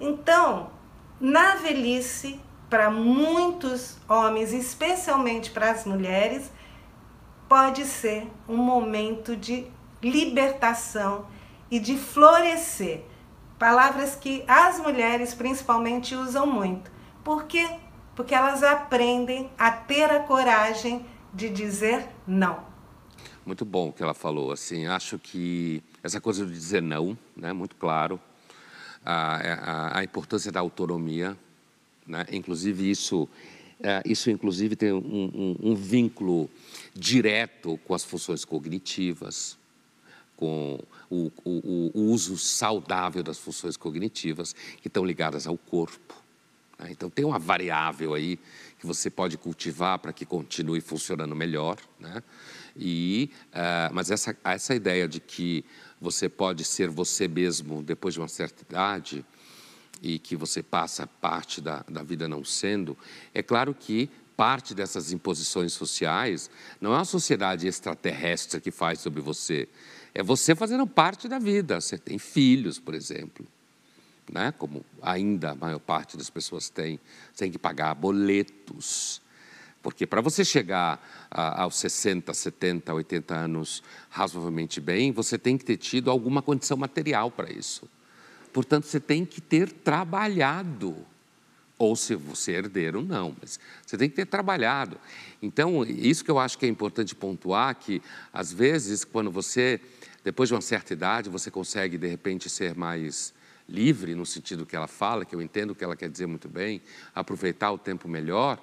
Então, 0.00 0.70
na 1.20 1.56
velhice, 1.56 2.40
para 2.68 2.90
muitos 2.90 3.98
homens, 4.08 4.52
especialmente 4.52 5.50
para 5.50 5.70
as 5.70 5.84
mulheres, 5.84 6.50
pode 7.48 7.84
ser 7.84 8.30
um 8.48 8.56
momento 8.56 9.36
de 9.36 9.66
libertação 10.02 11.26
e 11.70 11.78
de 11.78 11.96
florescer. 11.96 13.04
Palavras 13.58 14.14
que 14.14 14.44
as 14.46 14.78
mulheres 14.78 15.34
principalmente 15.34 16.14
usam 16.14 16.46
muito. 16.46 16.90
Por 17.22 17.44
quê? 17.44 17.68
Porque 18.14 18.34
elas 18.34 18.62
aprendem 18.62 19.50
a 19.58 19.70
ter 19.70 20.10
a 20.10 20.20
coragem 20.20 21.04
de 21.32 21.48
dizer 21.48 22.08
não. 22.26 22.64
Muito 23.44 23.64
bom 23.64 23.88
o 23.88 23.92
que 23.92 24.02
ela 24.02 24.14
falou. 24.14 24.52
Assim, 24.52 24.86
acho 24.86 25.18
que 25.18 25.82
essa 26.02 26.20
coisa 26.20 26.44
de 26.44 26.52
dizer 26.52 26.82
não, 26.82 27.16
né, 27.36 27.52
muito 27.52 27.76
claro. 27.76 28.20
A, 29.04 29.36
a, 29.36 29.98
a 29.98 30.04
importância 30.04 30.52
da 30.52 30.60
autonomia, 30.60 31.36
né? 32.06 32.26
inclusive 32.30 32.90
isso 32.90 33.26
é, 33.82 34.02
isso, 34.04 34.30
inclusive, 34.30 34.76
tem 34.76 34.92
um, 34.92 34.98
um, 34.98 35.70
um, 35.70 35.74
vínculo 35.74 36.50
direto 36.94 37.78
com 37.86 37.94
as 37.94 38.04
funções 38.04 38.44
cognitivas, 38.44 39.56
com 40.36 40.78
o, 41.08 41.32
o, 41.42 41.90
o, 41.94 42.00
uso 42.10 42.36
saudável 42.36 43.22
das 43.22 43.38
funções 43.38 43.78
cognitivas, 43.78 44.54
que 44.82 44.88
estão 44.88 45.02
ligadas 45.04 45.46
ao 45.46 45.56
corpo. 45.56 46.14
Né? 46.78 46.88
Então, 46.90 47.08
tem 47.08 47.24
uma 47.24 47.38
variável 47.38 48.12
aí 48.12 48.38
que 48.80 48.86
você 48.86 49.10
pode 49.10 49.36
cultivar 49.36 49.98
para 49.98 50.12
que 50.12 50.24
continue 50.24 50.80
funcionando 50.80 51.36
melhor. 51.36 51.76
Né? 51.98 52.22
E, 52.74 53.30
uh, 53.52 53.92
mas 53.92 54.10
essa, 54.10 54.34
essa 54.42 54.74
ideia 54.74 55.06
de 55.06 55.20
que 55.20 55.64
você 56.00 56.30
pode 56.30 56.64
ser 56.64 56.88
você 56.88 57.28
mesmo 57.28 57.82
depois 57.82 58.14
de 58.14 58.20
uma 58.20 58.28
certa 58.28 58.62
idade 58.62 59.24
e 60.02 60.18
que 60.18 60.34
você 60.34 60.62
passa 60.62 61.06
parte 61.06 61.60
da, 61.60 61.84
da 61.86 62.02
vida 62.02 62.26
não 62.26 62.42
sendo, 62.42 62.96
é 63.34 63.42
claro 63.42 63.74
que 63.78 64.08
parte 64.34 64.74
dessas 64.74 65.12
imposições 65.12 65.74
sociais 65.74 66.50
não 66.80 66.94
é 66.94 66.96
uma 66.96 67.04
sociedade 67.04 67.66
extraterrestre 67.68 68.62
que 68.62 68.70
faz 68.70 69.00
sobre 69.00 69.20
você, 69.20 69.68
é 70.14 70.22
você 70.22 70.54
fazendo 70.54 70.86
parte 70.86 71.28
da 71.28 71.38
vida. 71.38 71.78
Você 71.78 71.98
tem 71.98 72.18
filhos, 72.18 72.78
por 72.78 72.94
exemplo, 72.94 73.46
né? 74.32 74.52
como 74.56 74.84
ainda 75.02 75.50
a 75.50 75.54
maior 75.54 75.78
parte 75.78 76.16
das 76.16 76.30
pessoas 76.30 76.68
tem, 76.68 77.00
tem 77.36 77.50
que 77.50 77.58
pagar 77.58 77.94
boletos. 77.94 79.20
Porque 79.82 80.06
para 80.06 80.20
você 80.20 80.44
chegar 80.44 81.02
a, 81.30 81.62
aos 81.62 81.76
60, 81.76 82.32
70, 82.32 82.92
80 82.92 83.34
anos 83.34 83.82
razoavelmente 84.10 84.80
bem, 84.80 85.10
você 85.10 85.38
tem 85.38 85.56
que 85.56 85.64
ter 85.64 85.76
tido 85.76 86.10
alguma 86.10 86.42
condição 86.42 86.76
material 86.76 87.30
para 87.30 87.50
isso. 87.50 87.88
Portanto, 88.52 88.84
você 88.84 89.00
tem 89.00 89.24
que 89.24 89.40
ter 89.40 89.70
trabalhado. 89.70 90.96
Ou 91.78 91.96
se 91.96 92.14
você 92.14 92.52
é 92.52 92.56
herdeiro, 92.56 93.00
não, 93.00 93.34
mas 93.40 93.58
você 93.86 93.96
tem 93.96 94.10
que 94.10 94.16
ter 94.16 94.26
trabalhado. 94.26 94.98
Então, 95.40 95.82
isso 95.84 96.22
que 96.22 96.30
eu 96.30 96.38
acho 96.38 96.58
que 96.58 96.66
é 96.66 96.68
importante 96.68 97.14
pontuar, 97.14 97.74
que 97.74 98.02
às 98.30 98.52
vezes, 98.52 99.02
quando 99.02 99.30
você, 99.30 99.80
depois 100.22 100.50
de 100.50 100.54
uma 100.54 100.60
certa 100.60 100.92
idade, 100.92 101.30
você 101.30 101.50
consegue, 101.50 101.96
de 101.96 102.06
repente, 102.06 102.50
ser 102.50 102.74
mais 102.74 103.32
livre, 103.70 104.14
no 104.14 104.26
sentido 104.26 104.66
que 104.66 104.74
ela 104.74 104.88
fala, 104.88 105.24
que 105.24 105.34
eu 105.34 105.40
entendo 105.40 105.74
que 105.74 105.84
ela 105.84 105.96
quer 105.96 106.08
dizer 106.08 106.26
muito 106.26 106.48
bem, 106.48 106.82
aproveitar 107.14 107.70
o 107.70 107.78
tempo 107.78 108.08
melhor, 108.08 108.60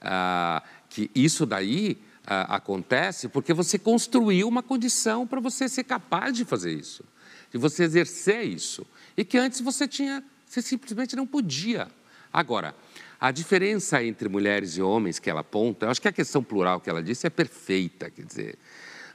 ah, 0.00 0.62
que 0.90 1.10
isso 1.14 1.46
daí 1.46 1.98
ah, 2.26 2.56
acontece 2.56 3.28
porque 3.28 3.54
você 3.54 3.78
construiu 3.78 4.48
uma 4.48 4.62
condição 4.62 5.26
para 5.26 5.40
você 5.40 5.68
ser 5.68 5.84
capaz 5.84 6.34
de 6.34 6.44
fazer 6.44 6.72
isso, 6.72 7.04
de 7.50 7.58
você 7.58 7.84
exercer 7.84 8.44
isso, 8.44 8.86
e 9.16 9.24
que 9.24 9.38
antes 9.38 9.60
você 9.60 9.86
tinha, 9.86 10.22
você 10.44 10.60
simplesmente 10.60 11.16
não 11.16 11.26
podia. 11.26 11.88
Agora, 12.32 12.74
a 13.20 13.30
diferença 13.30 14.02
entre 14.02 14.28
mulheres 14.28 14.76
e 14.76 14.82
homens 14.82 15.18
que 15.18 15.30
ela 15.30 15.40
aponta, 15.40 15.86
eu 15.86 15.90
acho 15.90 16.02
que 16.02 16.08
a 16.08 16.12
questão 16.12 16.42
plural 16.42 16.80
que 16.80 16.90
ela 16.90 17.02
disse 17.02 17.26
é 17.26 17.30
perfeita, 17.30 18.10
quer 18.10 18.24
dizer, 18.24 18.58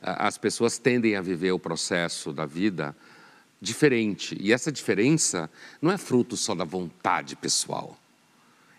as 0.02 0.38
pessoas 0.38 0.78
tendem 0.78 1.16
a 1.16 1.22
viver 1.22 1.54
o 1.54 1.60
processo 1.60 2.34
da 2.34 2.46
vida 2.46 2.94
diferente, 3.64 4.38
e 4.40 4.52
essa 4.52 4.72
diferença 4.72 5.50
não 5.82 5.92
é 5.92 5.98
fruto 5.98 6.36
só 6.36 6.54
da 6.54 6.66
vontade 6.66 7.36
pessoal. 7.36 7.98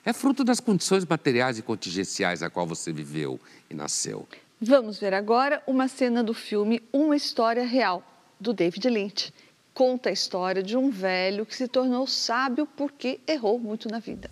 É 0.05 0.13
fruto 0.13 0.45
das 0.45 0.61
condições 0.61 1.05
materiais 1.05 1.59
e 1.59 1.63
contingenciais 1.63 2.43
a 2.43 2.51
qual 2.51 2.67
você 2.67 2.93
viveu 2.93 3.41
e 3.71 3.75
nasceu. 3.75 4.29
Vamos 4.61 4.99
ver 4.99 5.15
agora 5.15 5.63
uma 5.67 5.89
cena 5.89 6.23
do 6.23 6.35
filme 6.35 6.83
Uma 6.93 7.17
História 7.17 7.65
Real, 7.65 8.03
do 8.39 8.53
David 8.53 8.89
Lynch 8.89 9.33
conta 9.75 10.09
a 10.09 10.13
história 10.13 10.63
de 10.63 10.77
um 10.77 10.89
velho 10.89 11.45
que 11.45 11.55
se 11.55 11.67
tornou 11.67 12.07
sábio 12.07 12.67
porque 12.77 13.21
errou 13.27 13.59
muito 13.59 13.89
na 13.89 13.99
vida. 13.99 14.31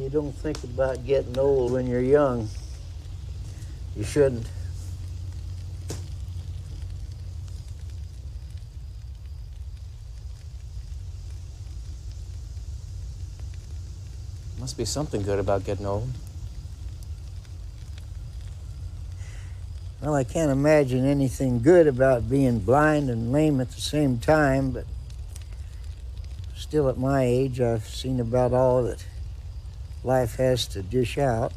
You 0.00 0.08
don't 0.08 0.34
think 0.40 0.58
about 0.64 1.04
getting 1.04 1.38
old 1.38 1.74
when 1.74 1.88
you're 1.88 2.06
young. 2.06 2.48
You 3.96 4.04
shouldn't. 4.04 4.46
Must 14.64 14.78
be 14.78 14.86
something 14.86 15.20
good 15.20 15.38
about 15.38 15.66
getting 15.66 15.84
old. 15.84 16.08
Well, 20.00 20.14
I 20.14 20.24
can't 20.24 20.50
imagine 20.50 21.04
anything 21.04 21.60
good 21.60 21.86
about 21.86 22.30
being 22.30 22.60
blind 22.60 23.10
and 23.10 23.30
lame 23.30 23.60
at 23.60 23.72
the 23.72 23.80
same 23.82 24.18
time, 24.18 24.70
but 24.70 24.86
still 26.56 26.88
at 26.88 26.96
my 26.96 27.24
age, 27.24 27.60
I've 27.60 27.86
seen 27.86 28.18
about 28.18 28.54
all 28.54 28.82
that 28.84 29.04
life 30.02 30.36
has 30.36 30.66
to 30.68 30.82
dish 30.82 31.18
out. 31.18 31.52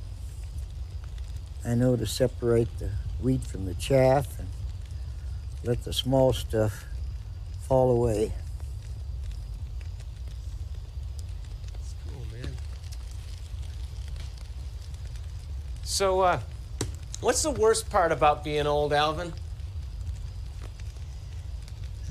I 1.64 1.76
know 1.76 1.96
to 1.96 2.06
separate 2.06 2.78
the 2.78 2.90
wheat 3.22 3.44
from 3.44 3.68
the 3.68 3.76
chaff 3.76 4.38
and 4.38 4.50
let 5.64 5.86
the 5.86 5.94
small 5.94 6.34
stuff 6.34 6.84
fall 7.70 7.90
away. 7.90 8.34
So, 15.98 16.22
uh, 16.22 16.40
What's 17.22 17.42
the 17.42 17.50
worst 17.50 17.90
part 17.90 18.12
about 18.12 18.44
being 18.44 18.68
old, 18.68 18.94
Alvin? 18.94 19.34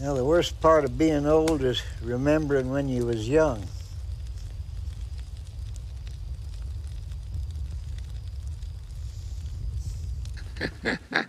Well, 0.01 0.16
the 0.16 0.25
worst 0.25 0.61
part 0.61 0.85
of 0.85 0.99
being 0.99 1.25
old 1.25 1.62
is 1.62 1.85
remembering 2.03 2.68
when 2.68 2.88
you 2.88 3.07
was 3.07 3.29
young. 3.29 3.62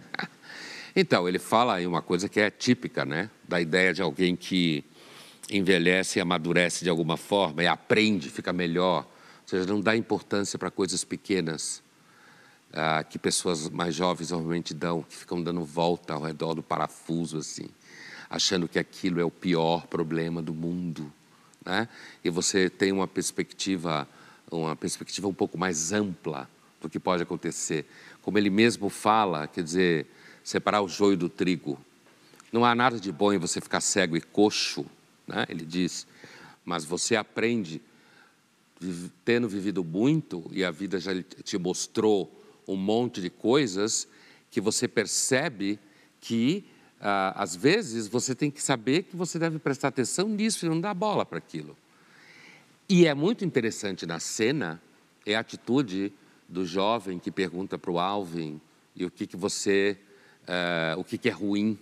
então, 0.96 1.30
ele 1.30 1.38
fala 1.38 1.76
aí 1.76 1.86
uma 1.86 2.02
coisa 2.02 2.28
que 2.28 2.39
é 2.39 2.50
típica, 2.50 3.06
né? 3.06 3.30
Da 3.48 3.62
ideia 3.62 3.93
de 3.93 4.02
alguém 4.02 4.36
que 4.36 4.84
envelhece 5.52 6.17
e 6.17 6.22
amadurece 6.24 6.84
de 6.84 6.89
alguma 6.89 7.17
forma 7.17 7.62
e 7.62 7.67
aprende, 7.67 8.32
fica 8.32 8.52
melhor. 8.52 9.04
Ou 9.43 9.48
seja, 9.48 9.67
não 9.67 9.80
dá 9.80 9.96
importância 9.96 10.58
para 10.58 10.72
coisas 10.72 11.04
pequenas 11.04 11.86
ah, 12.74 13.04
que 13.04 13.18
pessoas 13.18 13.70
mais 13.70 13.96
jovens 13.96 14.32
normalmente 14.32 14.74
dão, 14.74 15.04
que 15.04 15.16
ficam 15.16 15.42
dando 15.42 15.64
volta 15.64 16.14
ao 16.14 16.22
redor 16.22 16.54
do 16.54 16.64
parafuso, 16.64 17.38
assim, 17.38 17.68
achando 18.30 18.68
que 18.68 18.78
aquilo 18.78 19.20
é 19.20 19.24
o 19.24 19.32
pior 19.32 19.88
problema 19.88 20.42
do 20.42 20.54
mundo. 20.54 21.12
Né? 21.66 21.88
E 22.24 22.30
você 22.30 22.70
tem 22.70 22.92
uma 22.92 23.08
perspectiva, 23.08 24.08
uma 24.52 24.76
perspectiva 24.76 25.28
um 25.28 25.34
pouco 25.34 25.58
mais 25.58 25.92
ampla 25.92 26.50
do 26.82 26.90
que 26.90 27.00
pode 27.00 27.24
acontecer. 27.24 27.86
Como 28.22 28.38
ele 28.38 28.50
mesmo 28.50 28.90
fala, 28.90 29.48
quer 29.48 29.64
dizer, 29.64 30.08
separar 30.44 30.82
o 30.82 30.88
joio 30.88 31.18
do 31.18 31.30
trigo. 31.30 31.80
Não 32.52 32.64
há 32.64 32.74
nada 32.74 33.00
de 33.00 33.12
bom 33.12 33.34
em 33.34 33.38
você 33.38 33.60
ficar 33.60 33.82
cego 33.82 34.16
e 34.16 34.22
coxo, 34.22 34.86
né? 35.28 35.46
ele 35.50 35.66
diz, 35.66 36.08
mas 36.64 36.86
você 36.86 37.16
aprende, 37.16 37.82
tendo 39.26 39.50
vivido 39.50 39.84
muito, 39.84 40.46
e 40.52 40.64
a 40.64 40.72
vida 40.72 41.00
já 41.00 41.12
te 41.44 41.58
mostrou 41.58 42.37
um 42.68 42.76
monte 42.76 43.22
de 43.22 43.30
coisas 43.30 44.08
que 44.52 44.60
você 44.60 44.88
percebe 44.88 45.80
que, 46.20 46.66
ah, 47.00 47.34
às 47.36 47.56
vezes, 47.56 48.08
você 48.08 48.36
tem 48.36 48.52
que 48.52 48.62
saber 48.62 49.04
que 49.04 49.16
você 49.16 49.40
deve 49.40 49.60
prestar 49.60 49.90
atenção 49.90 50.28
nisso 50.28 50.66
e 50.66 50.70
não 50.70 50.80
dar 50.82 50.94
bola 50.94 51.26
para 51.26 51.38
aquilo. 51.38 51.78
E 52.90 53.06
é 53.06 53.14
muito 53.14 53.44
interessante 53.46 54.06
na 54.06 54.20
cena 54.20 54.82
é 55.26 55.36
a 55.36 55.42
atitude 55.42 56.14
do 56.48 56.66
jovem 56.66 57.20
que 57.20 57.30
pergunta 57.30 57.78
para 57.78 57.92
o 57.92 58.00
Alvin 58.00 58.62
e 58.96 59.06
o 59.06 59.12
que, 59.12 59.28
que 59.28 59.36
você, 59.36 59.98
uh, 60.44 60.98
o 60.98 61.04
que, 61.04 61.18
que 61.18 61.28
é 61.28 61.32
ruim, 61.32 61.78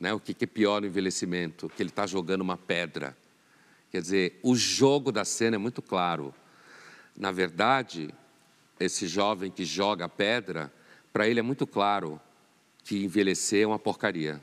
né? 0.00 0.12
o 0.14 0.18
que, 0.18 0.32
que 0.32 0.44
é 0.44 0.46
pior 0.46 0.80
no 0.80 0.86
envelhecimento, 0.86 1.68
que 1.68 1.82
ele 1.82 1.90
está 1.90 2.06
jogando 2.06 2.40
uma 2.40 2.56
pedra. 2.56 3.16
Quer 3.90 4.00
dizer, 4.00 4.40
o 4.42 4.56
jogo 4.56 5.12
da 5.12 5.24
cena 5.24 5.56
é 5.56 5.58
muito 5.58 5.82
claro. 5.82 6.34
Na 7.16 7.30
verdade, 7.30 8.08
esse 8.78 9.06
jovem 9.06 9.50
que 9.50 9.64
joga 9.64 10.08
pedra, 10.08 10.72
para 11.12 11.28
ele 11.28 11.40
é 11.40 11.42
muito 11.42 11.66
claro 11.66 12.20
que 12.82 13.04
envelhecer 13.04 13.62
é 13.62 13.66
uma 13.66 13.78
porcaria. 13.78 14.40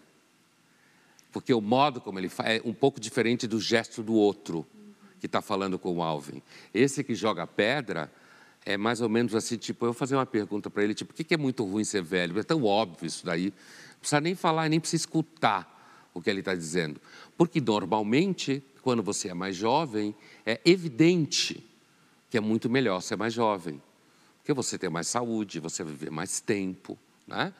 Porque 1.32 1.54
o 1.54 1.62
modo 1.62 2.02
como 2.02 2.20
ele 2.20 2.30
faz 2.30 2.60
é 2.60 2.62
um 2.66 2.74
pouco 2.74 3.00
diferente 3.00 3.48
do 3.48 3.60
gesto 3.60 4.02
do 4.02 4.14
outro 4.14 4.66
que 5.20 5.26
está 5.28 5.42
falando 5.42 5.78
com 5.78 5.98
o 5.98 6.04
Alvin. 6.04 6.42
Esse 6.74 7.04
que 7.04 7.14
joga 7.14 7.46
pedra 7.46 8.12
é 8.66 8.78
mais 8.78 9.02
ou 9.02 9.10
menos 9.10 9.36
assim, 9.36 9.58
tipo, 9.58 9.86
eu 9.86 9.94
fazer 9.94 10.16
uma 10.16 10.26
pergunta 10.26 10.70
para 10.70 10.84
ele, 10.84 10.94
tipo, 10.94 11.14
o 11.14 11.16
que 11.16 11.34
é 11.34 11.38
muito 11.38 11.64
ruim 11.64 11.84
ser 11.84 12.02
velho? 12.02 12.40
É 12.40 12.44
tão 12.44 12.64
óbvio 12.64 13.06
isso 13.06 13.26
daí. 13.26 13.46
Não 13.46 14.00
precisa 14.00 14.22
nem 14.22 14.36
falar, 14.36 14.70
nem 14.70 14.80
precisa 14.80 15.02
escutar 15.02 16.10
o 16.14 16.22
que 16.22 16.30
ele 16.30 16.40
está 16.40 16.56
dizendo. 16.56 17.00
Porque 17.38 17.62
normalmente, 17.62 18.64
quando 18.82 19.04
você 19.04 19.30
é 19.30 19.34
mais 19.34 19.56
jovem, 19.56 20.16
é 20.46 20.60
evidente 20.66 21.64
que 22.30 22.38
é 22.38 22.42
muito 22.42 22.70
melhor 22.70 23.02
ser 23.02 23.16
mais 23.16 23.34
jovem 23.34 23.82
porque 24.42 24.54
você 24.54 24.78
tem 24.78 24.90
mais 24.90 25.08
saúde, 25.08 25.60
você 25.60 25.84
vai 25.84 25.94
viver 25.94 26.12
mais 26.12 26.40
tempo. 26.40 26.98
Né? 27.28 27.54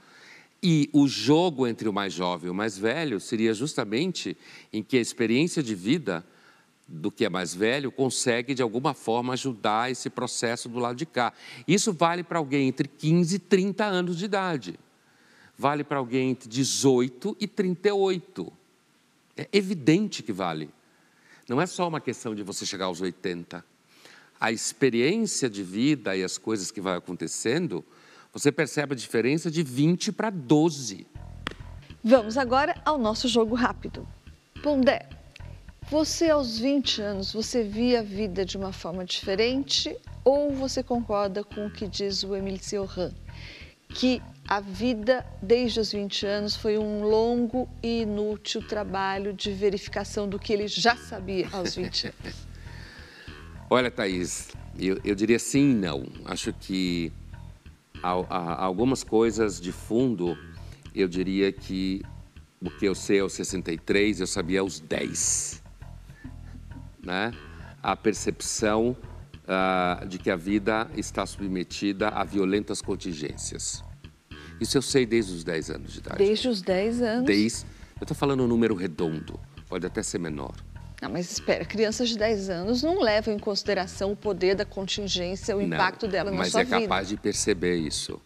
E 0.62 0.90
o 0.92 1.08
jogo 1.08 1.68
entre 1.68 1.88
o 1.88 1.94
mais 1.94 2.12
jovem 2.12 2.48
e 2.48 2.52
o 2.52 2.56
mais 2.56 2.78
velho 2.78 3.20
seria 3.20 3.54
justamente 3.54 4.36
em 4.74 4.82
que 4.82 4.98
a 4.98 5.02
experiência 5.02 5.62
de 5.62 5.76
vida 5.76 6.26
do 6.88 7.12
que 7.12 7.24
é 7.24 7.30
mais 7.30 7.54
velho 7.54 7.92
consegue, 7.92 8.54
de 8.54 8.62
alguma 8.62 8.94
forma, 8.96 9.34
ajudar 9.34 9.92
esse 9.92 10.10
processo 10.10 10.68
do 10.68 10.80
lado 10.80 10.96
de 10.96 11.06
cá. 11.06 11.34
Isso 11.68 11.94
vale 11.94 12.24
para 12.24 12.40
alguém 12.40 12.68
entre 12.68 12.88
15 12.88 13.36
e 13.36 13.40
30 13.40 13.86
anos 13.86 14.18
de 14.18 14.26
idade. 14.26 14.80
Vale 15.58 15.84
para 15.84 16.00
alguém 16.00 16.32
entre 16.32 16.50
18 16.50 17.38
e 17.40 17.48
38. 17.48 18.52
É 19.38 19.48
evidente 19.54 20.24
que 20.24 20.34
vale. 20.34 20.70
Não 21.48 21.62
é 21.62 21.68
só 21.68 21.88
uma 21.88 22.02
questão 22.02 22.34
de 22.34 22.44
você 22.44 22.66
chegar 22.66 22.86
aos 22.86 23.02
80 23.02 23.71
a 24.42 24.52
experiência 24.52 25.48
de 25.48 25.62
vida 25.62 26.18
e 26.18 26.24
as 26.24 26.40
coisas 26.40 26.72
que 26.72 26.82
vai 26.82 26.98
acontecendo, 26.98 27.86
você 28.34 28.52
percebe 28.52 28.94
a 28.94 28.98
diferença 28.98 29.52
de 29.52 29.62
20 29.62 30.12
para 30.12 30.32
12. 30.32 31.06
Vamos 32.04 32.36
agora 32.40 32.74
ao 32.84 32.98
nosso 32.98 33.28
jogo 33.28 33.54
rápido. 33.54 34.08
Pondé, 34.64 35.08
você 35.92 36.32
aos 36.32 36.58
20 36.58 37.02
anos, 37.04 37.32
você 37.32 37.64
via 37.64 38.00
a 38.00 38.04
vida 38.04 38.44
de 38.44 38.58
uma 38.58 38.74
forma 38.74 39.06
diferente 39.06 39.96
ou 40.26 40.52
você 40.52 40.82
concorda 40.82 41.44
com 41.44 41.68
o 41.68 41.72
que 41.72 41.88
diz 41.88 42.24
o 42.24 42.36
Emile 42.36 42.58
Cioran? 42.58 43.12
Que 43.90 44.24
a 44.48 44.60
vida 44.60 45.24
desde 45.40 45.80
os 45.80 45.92
20 45.92 46.26
anos 46.26 46.56
foi 46.56 46.80
um 46.80 47.04
longo 47.04 47.70
e 47.84 48.02
inútil 48.02 48.68
trabalho 48.68 49.34
de 49.34 49.52
verificação 49.52 50.28
do 50.28 50.40
que 50.40 50.52
ele 50.52 50.68
já 50.68 50.96
sabia 50.96 51.48
aos 51.52 51.76
20 51.76 52.08
anos. 52.08 52.36
Olha, 53.74 53.90
Thaís, 53.90 54.50
eu, 54.78 55.00
eu 55.02 55.16
diria 55.16 55.40
sim 55.40 55.72
e 55.72 55.74
não. 55.74 56.04
Acho 56.26 56.52
que 56.52 57.10
há, 58.04 58.10
há 58.30 58.66
algumas 58.66 59.02
coisas 59.02 59.62
de 59.62 59.72
fundo, 59.72 60.38
eu 60.94 61.08
diria 61.08 61.54
que 61.54 62.02
o 62.62 62.70
que 62.70 62.86
eu 62.86 62.94
sei 62.94 63.22
aos 63.22 63.32
63, 63.32 64.20
eu 64.20 64.28
sabia 64.28 64.60
aos 64.60 64.82
10. 64.82 65.64
né, 67.02 67.32
a 67.82 67.96
percepção 67.96 68.90
uh, 69.46 70.06
de 70.06 70.18
que 70.18 70.30
a 70.30 70.36
vida 70.36 70.92
está 70.98 71.26
submetida 71.26 72.10
a 72.10 72.26
violentas 72.26 72.82
contingências. 72.82 73.82
Isso 74.60 74.78
eu 74.78 74.82
sei 74.82 75.06
desde 75.06 75.34
os 75.34 75.46
10 75.46 75.70
anos 75.70 75.94
de 75.94 76.00
idade. 76.00 76.18
Desde 76.18 76.50
os 76.50 76.62
10 76.62 77.02
anos? 77.02 77.26
Desde, 77.26 77.66
eu 78.02 78.04
estou 78.04 78.18
falando 78.18 78.44
um 78.44 78.48
número 78.48 78.76
redondo, 78.76 79.40
pode 79.70 79.88
até 79.88 80.04
ser 80.04 80.20
menor. 80.20 80.56
Não, 81.02 81.10
mas 81.10 81.32
espera, 81.32 81.66
crianças 81.66 82.10
de 82.10 82.18
10 82.18 82.50
anos 82.52 82.84
não 82.84 83.00
levam 83.02 83.34
em 83.34 83.40
consideração 83.40 84.12
o 84.12 84.16
poder 84.16 84.56
da 84.56 84.64
contingência, 84.64 85.58
o 85.58 85.62
impacto 85.62 86.04
não, 86.04 86.12
dela 86.12 86.30
na 86.30 86.46
sua 86.46 86.64
vida. 86.64 86.76
Mas 86.76 86.84
é 86.84 86.88
capaz 86.88 87.08
de 87.08 87.18
perceber 87.18 87.76
isso. 87.76 88.22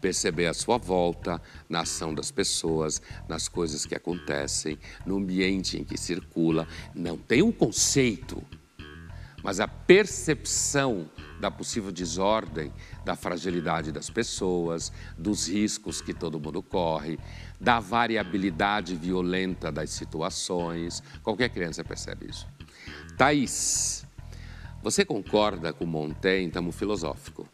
Perceber 0.00 0.46
a 0.46 0.54
sua 0.54 0.76
volta, 0.76 1.40
na 1.68 1.82
ação 1.82 2.12
das 2.12 2.32
pessoas, 2.32 3.00
nas 3.28 3.46
coisas 3.46 3.86
que 3.86 3.94
acontecem, 3.94 4.76
no 5.06 5.18
ambiente 5.18 5.78
em 5.78 5.84
que 5.84 5.96
circula. 5.96 6.66
Não 6.92 7.16
tem 7.16 7.42
um 7.42 7.52
conceito, 7.52 8.42
mas 9.42 9.60
a 9.60 9.68
percepção 9.68 11.08
da 11.40 11.50
possível 11.50 11.90
desordem, 11.90 12.72
da 13.04 13.16
fragilidade 13.16 13.90
das 13.90 14.10
pessoas, 14.10 14.92
dos 15.16 15.48
riscos 15.48 16.02
que 16.02 16.12
todo 16.12 16.38
mundo 16.40 16.62
corre, 16.62 17.18
da 17.60 17.78
variabilidade 17.78 18.96
violenta 18.96 19.70
das 19.70 19.90
situações. 19.90 21.02
Qualquer 21.22 21.50
criança 21.50 21.84
percebe 21.84 22.30
isso. 22.30 22.46
Thaís, 23.16 24.06
você 24.82 25.04
concorda 25.04 25.72
com 25.72 25.84
Montaigne, 25.84 26.48
estamos 26.48 26.74
filosófico, 26.74 27.46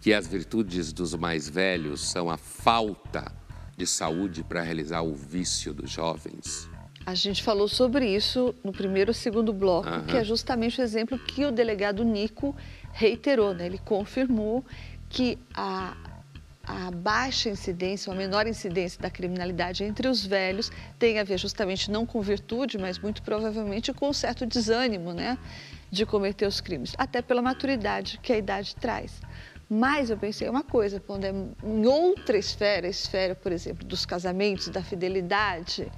que 0.00 0.14
as 0.14 0.26
virtudes 0.26 0.92
dos 0.92 1.14
mais 1.14 1.48
velhos 1.48 2.08
são 2.08 2.30
a 2.30 2.36
falta 2.36 3.32
de 3.76 3.86
saúde 3.86 4.44
para 4.44 4.62
realizar 4.62 5.02
o 5.02 5.14
vício 5.14 5.74
dos 5.74 5.90
jovens? 5.90 6.68
A 7.04 7.14
gente 7.14 7.42
falou 7.42 7.66
sobre 7.66 8.08
isso 8.14 8.54
no 8.62 8.70
primeiro 8.70 9.10
e 9.10 9.14
segundo 9.14 9.52
bloco, 9.52 9.88
uhum. 9.88 10.04
que 10.04 10.16
é 10.16 10.22
justamente 10.22 10.80
o 10.80 10.84
exemplo 10.84 11.18
que 11.18 11.44
o 11.44 11.50
delegado 11.50 12.04
Nico 12.04 12.54
reiterou, 12.92 13.52
né? 13.52 13.66
ele 13.66 13.78
confirmou 13.78 14.64
que 15.08 15.36
a, 15.52 15.96
a 16.64 16.90
baixa 16.90 17.48
incidência, 17.48 18.10
ou 18.10 18.14
a 18.14 18.18
menor 18.18 18.46
incidência 18.46 19.00
da 19.00 19.10
criminalidade 19.10 19.82
entre 19.82 20.06
os 20.08 20.24
velhos 20.24 20.70
tem 20.98 21.18
a 21.18 21.24
ver 21.24 21.38
justamente 21.38 21.90
não 21.90 22.06
com 22.06 22.20
virtude, 22.20 22.78
mas 22.78 22.98
muito 22.98 23.22
provavelmente 23.22 23.92
com 23.92 24.08
um 24.08 24.12
certo 24.12 24.46
desânimo 24.46 25.12
né, 25.12 25.36
de 25.90 26.06
cometer 26.06 26.46
os 26.46 26.60
crimes, 26.60 26.94
até 26.96 27.20
pela 27.20 27.42
maturidade 27.42 28.18
que 28.22 28.32
a 28.32 28.38
idade 28.38 28.76
traz. 28.76 29.20
Mas 29.68 30.10
eu 30.10 30.18
pensei 30.18 30.48
uma 30.48 30.62
coisa, 30.62 31.00
quando 31.00 31.24
é 31.24 31.30
em 31.30 31.86
outra 31.86 32.36
esfera, 32.36 32.86
esfera, 32.86 33.34
por 33.34 33.50
exemplo, 33.50 33.86
dos 33.86 34.04
casamentos, 34.04 34.68
da 34.68 34.82
fidelidade, 34.82 35.90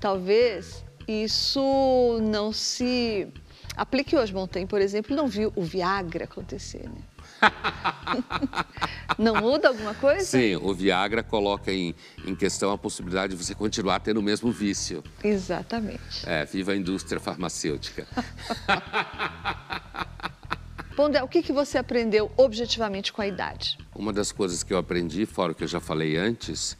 talvez 0.00 0.84
isso 1.06 2.18
não 2.22 2.52
se 2.52 3.28
aplique 3.76 4.16
hoje. 4.16 4.34
Montaigne, 4.34 4.68
por 4.68 4.80
exemplo, 4.80 5.14
não 5.14 5.28
viu 5.28 5.52
o 5.54 5.62
Viagra 5.62 6.24
acontecer, 6.24 6.88
né? 6.88 7.00
não 9.18 9.36
muda 9.36 9.68
alguma 9.68 9.94
coisa? 9.94 10.24
Sim, 10.24 10.56
o 10.56 10.72
Viagra 10.74 11.22
coloca 11.22 11.72
em, 11.72 11.94
em 12.24 12.34
questão 12.34 12.72
a 12.72 12.78
possibilidade 12.78 13.36
de 13.36 13.44
você 13.44 13.54
continuar 13.54 14.00
tendo 14.00 14.18
o 14.18 14.22
mesmo 14.22 14.50
vício. 14.50 15.02
Exatamente. 15.22 16.26
É, 16.26 16.44
viva 16.44 16.72
a 16.72 16.76
indústria 16.76 17.20
farmacêutica. 17.20 18.06
Pondé, 20.96 21.22
o 21.22 21.28
que, 21.28 21.42
que 21.42 21.52
você 21.52 21.78
aprendeu 21.78 22.30
objetivamente 22.36 23.12
com 23.12 23.22
a 23.22 23.26
idade? 23.26 23.78
Uma 23.94 24.12
das 24.12 24.32
coisas 24.32 24.62
que 24.62 24.72
eu 24.72 24.78
aprendi, 24.78 25.24
fora 25.24 25.52
o 25.52 25.54
que 25.54 25.64
eu 25.64 25.68
já 25.68 25.80
falei 25.80 26.16
antes, 26.16 26.76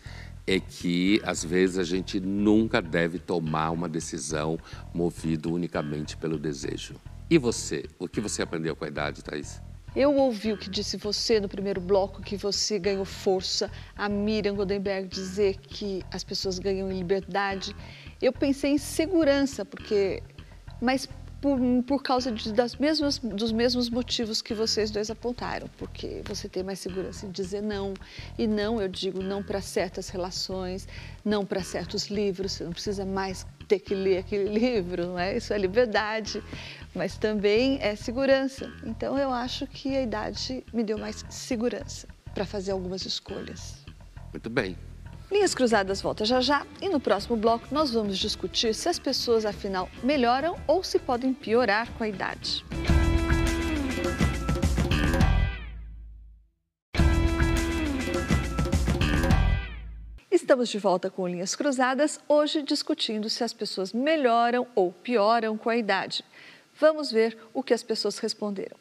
é 0.47 0.59
que 0.59 1.21
às 1.25 1.45
vezes 1.45 1.79
a 1.79 1.85
gente 1.85 2.19
nunca 2.19 2.83
deve 2.83 3.19
tomar 3.19 3.71
uma 3.71 3.89
decisão 3.89 4.59
movido 4.93 5.53
unicamente 5.53 6.17
pelo 6.17 6.39
desejo. 6.39 6.97
E 7.31 7.39
você? 7.39 7.85
O 7.99 8.09
que 8.09 8.21
você 8.21 8.43
aprendeu 8.43 8.75
com 8.75 8.85
a 8.85 8.89
idade, 8.89 9.23
Thaís? 9.23 9.63
Eu 9.95 10.15
ouvi 10.17 10.53
o 10.53 10.57
que 10.57 10.71
disse 10.71 10.97
você 10.97 11.41
no 11.41 11.49
primeiro 11.49 11.81
bloco, 11.81 12.23
que 12.23 12.37
você 12.37 12.79
ganhou 12.79 13.05
força, 13.05 13.71
a 13.97 14.09
Miriam 14.09 14.55
Goldenberg 14.55 15.09
dizer 15.09 15.57
que 15.57 16.03
as 16.13 16.23
pessoas 16.23 16.59
ganham 16.59 16.91
liberdade. 16.91 17.75
Eu 18.23 18.33
pensei 18.33 18.73
em 18.73 18.79
segurança, 18.79 19.65
porque. 19.65 20.23
Mas 20.81 21.09
por, 21.41 21.59
por 21.87 22.03
causa 22.03 22.31
de, 22.31 22.53
das 22.53 22.77
mesmas, 22.77 23.19
dos 23.19 23.51
mesmos 23.51 23.89
motivos 23.89 24.43
que 24.43 24.53
vocês 24.53 24.91
dois 24.91 25.11
apontaram, 25.11 25.69
porque 25.79 26.23
você 26.25 26.49
tem 26.49 26.63
mais 26.63 26.79
segurança 26.79 27.27
em 27.27 27.31
dizer 27.31 27.63
não. 27.63 27.95
E 28.39 28.47
não, 28.47 28.81
eu 28.81 28.89
digo 28.89 29.23
não 29.23 29.43
para 29.43 29.61
certas 29.61 30.09
relações, 30.11 30.87
não 31.25 31.45
para 31.45 31.63
certos 31.63 32.09
livros, 32.09 32.53
você 32.53 32.65
não 32.65 32.73
precisa 32.73 33.07
mais 33.07 33.47
ter 33.67 33.79
que 33.79 33.95
ler 33.95 34.19
aquele 34.19 34.51
livro, 34.53 35.07
não 35.07 35.19
é? 35.19 35.37
Isso 35.37 35.53
é 35.53 35.59
liberdade, 35.59 36.43
mas 36.95 37.17
também 37.17 37.79
é 37.81 37.95
segurança. 37.97 38.71
Então 38.85 39.19
eu 39.19 39.31
acho 39.31 39.67
que 39.67 39.97
a 39.97 40.03
idade 40.03 40.65
me 40.73 40.83
deu 40.83 40.99
mais 40.99 41.25
segurança 41.29 42.09
para 42.35 42.45
fazer 42.45 42.73
algumas 42.73 43.05
escolhas. 43.05 43.85
Muito 44.33 44.49
bem. 44.49 44.77
Linhas 45.31 45.55
Cruzadas 45.55 46.01
volta 46.01 46.25
já 46.25 46.41
já 46.41 46.67
e 46.83 46.89
no 46.89 46.99
próximo 46.99 47.37
bloco 47.37 47.69
nós 47.71 47.93
vamos 47.93 48.19
discutir 48.19 48.75
se 48.75 48.89
as 48.89 48.99
pessoas 48.99 49.47
afinal 49.47 49.89
melhoram 50.03 50.57
ou 50.67 50.83
se 50.83 50.99
podem 50.99 51.33
piorar 51.33 51.89
com 51.93 52.03
a 52.03 52.09
idade. 52.09 52.65
Estamos 60.29 60.69
de 60.69 60.79
volta 60.79 61.09
com 61.09 61.29
Linhas 61.29 61.55
Cruzadas, 61.55 62.19
hoje 62.29 62.63
discutindo 62.63 63.31
se 63.31 63.45
as 63.45 63.53
pessoas 63.53 63.93
melhoram 63.93 64.67
ou 64.75 64.91
pioram 64.91 65.57
com 65.57 65.71
a 65.71 65.77
idade. 65.77 66.25
Vamos 66.81 67.13
ver 67.13 67.37
o 67.53 67.63
que 67.63 67.75
as 67.75 67.83
pessoas 67.83 68.19
responderam. 68.19 68.77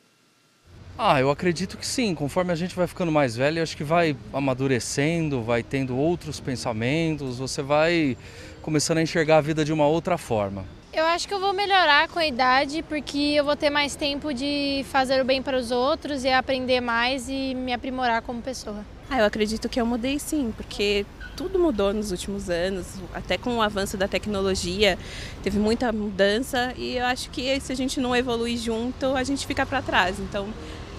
Ah, 0.97 1.19
eu 1.19 1.29
acredito 1.29 1.77
que 1.77 1.85
sim. 1.85 2.15
Conforme 2.15 2.51
a 2.53 2.55
gente 2.55 2.73
vai 2.75 2.87
ficando 2.87 3.11
mais 3.11 3.35
velho, 3.35 3.61
acho 3.61 3.75
que 3.75 3.83
vai 3.83 4.15
amadurecendo, 4.33 5.41
vai 5.43 5.61
tendo 5.61 5.97
outros 5.97 6.39
pensamentos, 6.39 7.39
você 7.39 7.61
vai 7.61 8.17
começando 8.61 8.99
a 8.99 9.01
enxergar 9.01 9.37
a 9.37 9.41
vida 9.41 9.65
de 9.65 9.73
uma 9.73 9.85
outra 9.85 10.17
forma. 10.17 10.65
Eu 10.93 11.05
acho 11.05 11.27
que 11.27 11.33
eu 11.33 11.39
vou 11.39 11.53
melhorar 11.53 12.07
com 12.07 12.19
a 12.19 12.25
idade, 12.25 12.83
porque 12.83 13.17
eu 13.17 13.43
vou 13.43 13.55
ter 13.55 13.69
mais 13.69 13.95
tempo 13.95 14.33
de 14.33 14.85
fazer 14.89 15.21
o 15.21 15.25
bem 15.25 15.41
para 15.41 15.57
os 15.57 15.71
outros 15.71 16.23
e 16.23 16.29
aprender 16.29 16.81
mais 16.81 17.29
e 17.29 17.53
me 17.53 17.73
aprimorar 17.73 18.21
como 18.21 18.41
pessoa. 18.41 18.85
Ah, 19.09 19.19
eu 19.19 19.25
acredito 19.25 19.69
que 19.69 19.79
eu 19.79 19.85
mudei 19.85 20.19
sim, 20.19 20.53
porque 20.55 21.05
tudo 21.39 21.57
mudou 21.57 21.93
nos 21.93 22.11
últimos 22.11 22.49
anos, 22.49 22.85
até 23.13 23.37
com 23.37 23.55
o 23.55 23.61
avanço 23.61 23.95
da 23.95 24.09
tecnologia, 24.09 24.99
teve 25.41 25.57
muita 25.57 25.89
mudança 25.93 26.73
e 26.75 26.97
eu 26.97 27.05
acho 27.05 27.29
que 27.29 27.57
se 27.61 27.71
a 27.71 27.75
gente 27.75 27.97
não 28.01 28.13
evoluir 28.13 28.57
junto, 28.57 29.15
a 29.15 29.23
gente 29.23 29.47
fica 29.47 29.65
para 29.65 29.81
trás. 29.81 30.19
Então, 30.19 30.49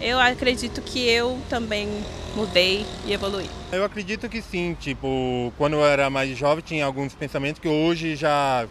eu 0.00 0.18
acredito 0.18 0.80
que 0.80 1.06
eu 1.06 1.38
também 1.50 1.86
mudei 2.34 2.86
e 3.04 3.12
evoluí. 3.12 3.50
Eu 3.70 3.84
acredito 3.84 4.30
que 4.30 4.40
sim, 4.40 4.74
tipo, 4.80 5.52
quando 5.58 5.74
eu 5.74 5.84
era 5.84 6.08
mais 6.08 6.34
jovem 6.38 6.64
tinha 6.64 6.86
alguns 6.86 7.12
pensamentos 7.12 7.60
que 7.60 7.68
hoje 7.68 8.16
já, 8.16 8.66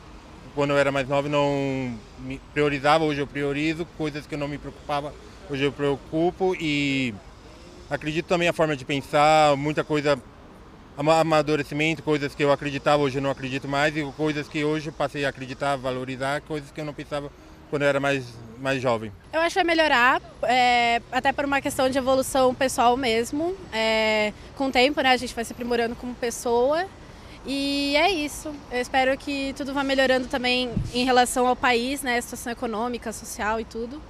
quando 0.55 0.72
eu 0.72 0.78
era 0.80 0.91
mais 0.91 1.07
novo 1.07 1.30
não 1.30 1.95
me 2.17 2.41
priorizava, 2.51 3.03
hoje 3.03 3.20
eu 3.20 3.28
priorizo, 3.28 3.86
coisas 3.95 4.26
que 4.26 4.34
eu 4.34 4.39
não 4.39 4.47
me 4.47 4.57
preocupava, 4.57 5.13
hoje 5.47 5.65
eu 5.65 5.72
preocupo 5.72 6.55
e 6.59 7.13
acredito 7.91 8.26
também 8.26 8.47
a 8.47 8.53
forma 8.53 8.76
de 8.76 8.86
pensar, 8.86 9.55
muita 9.55 9.84
coisa, 9.84 10.20
amadurecimento, 10.99 12.03
coisas 12.03 12.35
que 12.35 12.43
eu 12.43 12.51
acreditava, 12.51 13.01
hoje 13.01 13.21
não 13.21 13.29
acredito 13.29 13.67
mais 13.67 13.95
e 13.95 14.03
coisas 14.17 14.47
que 14.47 14.63
hoje 14.63 14.91
passei 14.91 15.25
a 15.25 15.29
acreditar, 15.29 15.77
valorizar, 15.77 16.41
coisas 16.41 16.69
que 16.71 16.81
eu 16.81 16.85
não 16.85 16.93
pensava 16.93 17.31
quando 17.69 17.83
eu 17.83 17.87
era 17.87 17.99
mais, 17.99 18.25
mais 18.59 18.81
jovem. 18.81 19.11
Eu 19.31 19.39
acho 19.41 19.53
que 19.53 19.63
vai 19.63 19.75
melhorar, 19.75 20.21
é, 20.43 21.01
até 21.11 21.31
por 21.31 21.45
uma 21.45 21.61
questão 21.61 21.89
de 21.89 21.97
evolução 21.97 22.53
pessoal 22.53 22.97
mesmo. 22.97 23.55
É, 23.71 24.33
com 24.57 24.67
o 24.67 24.71
tempo, 24.71 24.99
né, 25.01 25.11
a 25.11 25.17
gente 25.17 25.33
vai 25.33 25.45
se 25.45 25.53
aprimorando 25.53 25.95
como 25.95 26.13
pessoa. 26.15 26.85
E 27.45 27.95
é 27.95 28.11
isso. 28.11 28.53
Eu 28.71 28.81
espero 28.81 29.17
que 29.17 29.53
tudo 29.55 29.73
vá 29.73 29.83
melhorando 29.83 30.27
também 30.27 30.71
em 30.93 31.05
relação 31.05 31.47
ao 31.47 31.55
país, 31.55 32.01
né, 32.01 32.17
a 32.17 32.21
situação 32.21 32.51
econômica, 32.51 33.13
social 33.13 33.59
e 33.59 33.65
tudo. 33.65 34.01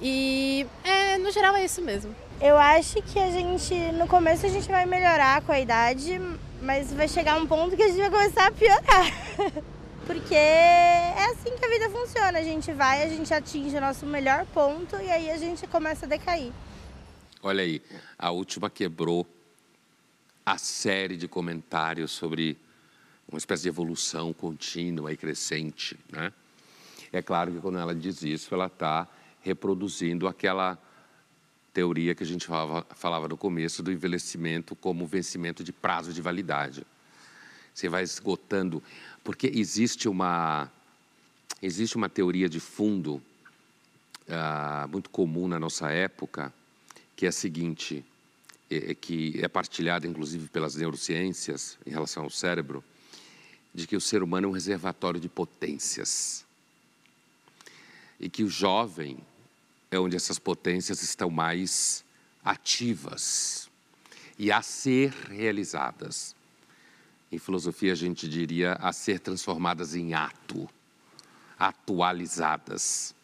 E 0.00 0.66
é, 0.82 1.16
no 1.18 1.30
geral 1.30 1.54
é 1.54 1.64
isso 1.64 1.80
mesmo. 1.80 2.14
Eu 2.40 2.58
acho 2.58 3.00
que 3.02 3.18
a 3.18 3.30
gente, 3.30 3.74
no 3.92 4.06
começo 4.06 4.44
a 4.44 4.48
gente 4.48 4.68
vai 4.68 4.84
melhorar 4.86 5.40
com 5.42 5.52
a 5.52 5.60
idade, 5.60 6.20
mas 6.60 6.92
vai 6.92 7.08
chegar 7.08 7.36
um 7.36 7.46
ponto 7.46 7.76
que 7.76 7.82
a 7.82 7.88
gente 7.88 8.00
vai 8.00 8.10
começar 8.10 8.48
a 8.48 8.50
piorar. 8.50 9.06
porque 10.06 10.34
é 10.34 11.24
assim 11.30 11.56
que 11.56 11.64
a 11.64 11.68
vida 11.68 11.88
funciona. 11.90 12.38
A 12.38 12.42
gente 12.42 12.72
vai, 12.72 13.02
a 13.02 13.08
gente 13.08 13.32
atinge 13.32 13.76
o 13.76 13.80
nosso 13.80 14.04
melhor 14.04 14.44
ponto 14.46 14.96
e 14.96 15.10
aí 15.10 15.30
a 15.30 15.38
gente 15.38 15.66
começa 15.66 16.06
a 16.06 16.08
decair. 16.08 16.52
Olha 17.42 17.62
aí, 17.62 17.80
a 18.18 18.30
última 18.30 18.68
quebrou 18.68 19.26
a 20.44 20.58
série 20.58 21.16
de 21.16 21.28
comentários 21.28 22.10
sobre 22.10 22.58
uma 23.28 23.38
espécie 23.38 23.62
de 23.62 23.68
evolução 23.68 24.32
contínua 24.32 25.12
e 25.12 25.16
crescente, 25.16 25.98
né? 26.10 26.32
É 27.12 27.22
claro 27.22 27.52
que 27.52 27.60
quando 27.60 27.78
ela 27.78 27.94
diz 27.94 28.22
isso, 28.22 28.52
ela 28.52 28.66
está 28.66 29.06
reproduzindo 29.40 30.26
aquela 30.26 30.78
teoria 31.74 32.14
que 32.14 32.22
a 32.22 32.26
gente 32.26 32.46
falava, 32.46 32.86
falava 32.94 33.28
no 33.28 33.36
começo 33.36 33.82
do 33.82 33.90
envelhecimento 33.90 34.76
como 34.76 35.04
vencimento 35.06 35.64
de 35.64 35.72
prazo 35.72 36.12
de 36.12 36.22
validade. 36.22 36.86
Você 37.74 37.88
vai 37.88 38.04
esgotando 38.04 38.80
porque 39.24 39.50
existe 39.52 40.08
uma, 40.08 40.70
existe 41.60 41.96
uma 41.96 42.08
teoria 42.08 42.48
de 42.48 42.60
fundo 42.60 43.20
ah, 44.28 44.86
muito 44.90 45.10
comum 45.10 45.48
na 45.48 45.58
nossa 45.58 45.90
época, 45.90 46.54
que 47.16 47.26
é 47.26 47.28
a 47.28 47.32
seguinte, 47.32 48.04
é, 48.70 48.92
é 48.92 48.94
que 48.94 49.40
é 49.42 49.48
partilhada 49.48 50.06
inclusive 50.06 50.48
pelas 50.48 50.76
neurociências 50.76 51.76
em 51.84 51.90
relação 51.90 52.22
ao 52.22 52.30
cérebro, 52.30 52.84
de 53.74 53.88
que 53.88 53.96
o 53.96 54.00
ser 54.00 54.22
humano 54.22 54.46
é 54.46 54.50
um 54.50 54.52
reservatório 54.52 55.18
de 55.18 55.28
potências. 55.28 56.44
E 58.20 58.30
que 58.30 58.44
o 58.44 58.48
jovem 58.48 59.18
é 59.94 60.00
onde 60.00 60.16
essas 60.16 60.38
potências 60.38 61.02
estão 61.02 61.30
mais 61.30 62.04
ativas 62.44 63.70
e 64.38 64.50
a 64.50 64.60
ser 64.62 65.10
realizadas. 65.30 66.34
Em 67.30 67.38
filosofia, 67.38 67.92
a 67.92 67.96
gente 67.96 68.28
diria 68.28 68.74
a 68.74 68.92
ser 68.92 69.20
transformadas 69.20 69.94
em 69.94 70.14
ato, 70.14 70.68
atualizadas. 71.58 73.14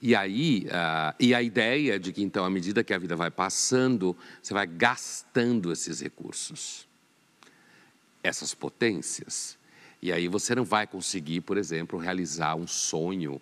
E 0.00 0.16
aí, 0.16 0.66
uh, 0.66 1.14
e 1.20 1.32
a 1.34 1.42
ideia 1.42 1.98
de 1.98 2.12
que 2.12 2.22
então, 2.22 2.44
à 2.44 2.50
medida 2.50 2.82
que 2.82 2.92
a 2.92 2.98
vida 2.98 3.14
vai 3.14 3.30
passando, 3.30 4.16
você 4.42 4.52
vai 4.52 4.66
gastando 4.66 5.70
esses 5.70 6.00
recursos, 6.00 6.88
essas 8.22 8.52
potências. 8.52 9.56
E 10.00 10.10
aí 10.10 10.26
você 10.26 10.54
não 10.56 10.64
vai 10.64 10.88
conseguir, 10.88 11.42
por 11.42 11.56
exemplo, 11.56 11.98
realizar 11.98 12.56
um 12.56 12.66
sonho 12.66 13.40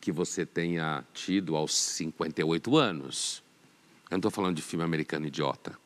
que 0.00 0.10
você 0.10 0.46
tenha 0.46 1.04
tido 1.12 1.56
aos 1.56 1.74
58 1.74 2.76
anos. 2.76 3.42
Eu 4.04 4.12
não 4.12 4.18
estou 4.18 4.30
falando 4.30 4.56
de 4.56 4.62
filme 4.62 4.84
americano 4.84 5.26
idiota, 5.26 5.78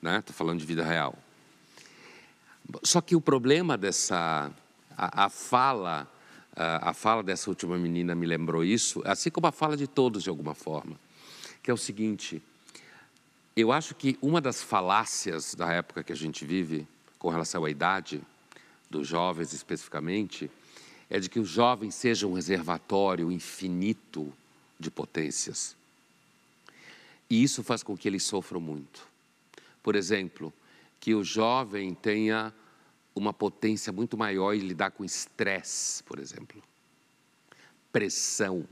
né? 0.00 0.18
Estou 0.18 0.34
falando 0.34 0.60
de 0.60 0.66
vida 0.66 0.84
real. 0.84 1.16
Só 2.82 3.00
que 3.00 3.16
o 3.16 3.20
problema 3.20 3.76
dessa 3.76 4.52
a, 4.96 5.24
a 5.24 5.28
fala 5.28 6.08
a 6.54 6.92
fala 6.92 7.22
dessa 7.22 7.48
última 7.48 7.78
menina 7.78 8.14
me 8.14 8.26
lembrou 8.26 8.62
isso, 8.62 9.02
assim 9.06 9.30
como 9.30 9.46
a 9.46 9.52
fala 9.52 9.74
de 9.74 9.86
todos 9.86 10.22
de 10.22 10.28
alguma 10.28 10.54
forma, 10.54 11.00
que 11.62 11.70
é 11.70 11.74
o 11.74 11.78
seguinte: 11.78 12.42
eu 13.56 13.72
acho 13.72 13.94
que 13.94 14.18
uma 14.20 14.40
das 14.40 14.62
falácias 14.62 15.54
da 15.54 15.72
época 15.72 16.02
que 16.02 16.12
a 16.12 16.16
gente 16.16 16.44
vive, 16.44 16.86
com 17.18 17.30
relação 17.30 17.64
à 17.64 17.70
idade 17.70 18.20
dos 18.90 19.08
jovens 19.08 19.54
especificamente, 19.54 20.50
é 21.12 21.20
de 21.20 21.28
que 21.28 21.38
o 21.38 21.44
jovem 21.44 21.90
seja 21.90 22.26
um 22.26 22.32
reservatório 22.32 23.30
infinito 23.30 24.32
de 24.80 24.90
potências. 24.90 25.76
E 27.28 27.42
isso 27.42 27.62
faz 27.62 27.82
com 27.82 27.94
que 27.94 28.08
eles 28.08 28.22
sofram 28.22 28.62
muito. 28.62 29.06
Por 29.82 29.94
exemplo, 29.94 30.50
que 30.98 31.14
o 31.14 31.22
jovem 31.22 31.92
tenha 31.92 32.50
uma 33.14 33.30
potência 33.30 33.92
muito 33.92 34.16
maior 34.16 34.54
em 34.54 34.60
lidar 34.60 34.92
com 34.92 35.04
estresse, 35.04 36.02
por 36.02 36.18
exemplo, 36.18 36.62
pressão. 37.92 38.66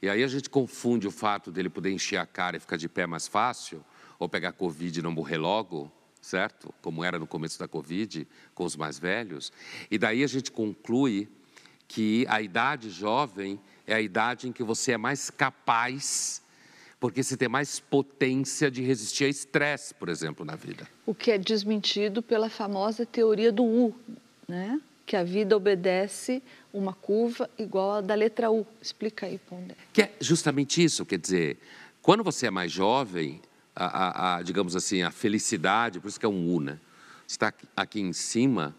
E 0.00 0.08
aí 0.08 0.24
a 0.24 0.28
gente 0.28 0.48
confunde 0.48 1.06
o 1.06 1.10
fato 1.10 1.52
dele 1.52 1.68
poder 1.68 1.92
encher 1.92 2.16
a 2.16 2.24
cara 2.24 2.56
e 2.56 2.60
ficar 2.60 2.78
de 2.78 2.88
pé 2.88 3.06
mais 3.06 3.28
fácil, 3.28 3.84
ou 4.18 4.26
pegar 4.26 4.52
Covid 4.52 4.98
e 4.98 5.02
não 5.02 5.12
morrer 5.12 5.36
logo, 5.36 5.92
certo? 6.22 6.72
Como 6.80 7.04
era 7.04 7.18
no 7.18 7.26
começo 7.26 7.58
da 7.58 7.68
Covid, 7.68 8.26
com 8.54 8.64
os 8.64 8.74
mais 8.74 8.98
velhos. 8.98 9.52
E 9.90 9.98
daí 9.98 10.24
a 10.24 10.26
gente 10.26 10.50
conclui 10.50 11.28
que 11.92 12.24
a 12.26 12.40
idade 12.40 12.88
jovem 12.88 13.60
é 13.86 13.92
a 13.92 14.00
idade 14.00 14.48
em 14.48 14.52
que 14.52 14.62
você 14.62 14.92
é 14.92 14.96
mais 14.96 15.28
capaz 15.28 16.40
porque 16.98 17.20
você 17.20 17.36
tem 17.36 17.48
mais 17.48 17.80
potência 17.80 18.70
de 18.70 18.80
resistir 18.80 19.24
a 19.24 19.28
estresse, 19.28 19.92
por 19.92 20.08
exemplo, 20.08 20.44
na 20.46 20.54
vida. 20.54 20.88
O 21.04 21.12
que 21.12 21.32
é 21.32 21.36
desmentido 21.36 22.22
pela 22.22 22.48
famosa 22.48 23.04
teoria 23.04 23.50
do 23.50 23.64
U, 23.64 23.92
né? 24.46 24.80
que 25.04 25.16
a 25.16 25.24
vida 25.24 25.56
obedece 25.56 26.40
uma 26.72 26.94
curva 26.94 27.50
igual 27.58 27.94
a 27.94 28.00
da 28.00 28.14
letra 28.14 28.52
U. 28.52 28.64
Explica 28.80 29.26
aí, 29.26 29.36
Pondé. 29.36 29.74
Que 29.92 30.02
é 30.02 30.12
justamente 30.20 30.82
isso, 30.82 31.04
quer 31.04 31.18
dizer, 31.18 31.58
quando 32.00 32.22
você 32.22 32.46
é 32.46 32.50
mais 32.52 32.70
jovem, 32.70 33.42
a, 33.74 33.84
a, 33.84 34.36
a, 34.36 34.42
digamos 34.42 34.76
assim, 34.76 35.02
a 35.02 35.10
felicidade, 35.10 35.98
por 35.98 36.06
isso 36.06 36.20
que 36.20 36.24
é 36.24 36.28
um 36.28 36.54
U, 36.54 36.60
né? 36.60 36.78
Está 37.26 37.52
aqui 37.76 38.00
em 38.00 38.12
cima, 38.12 38.76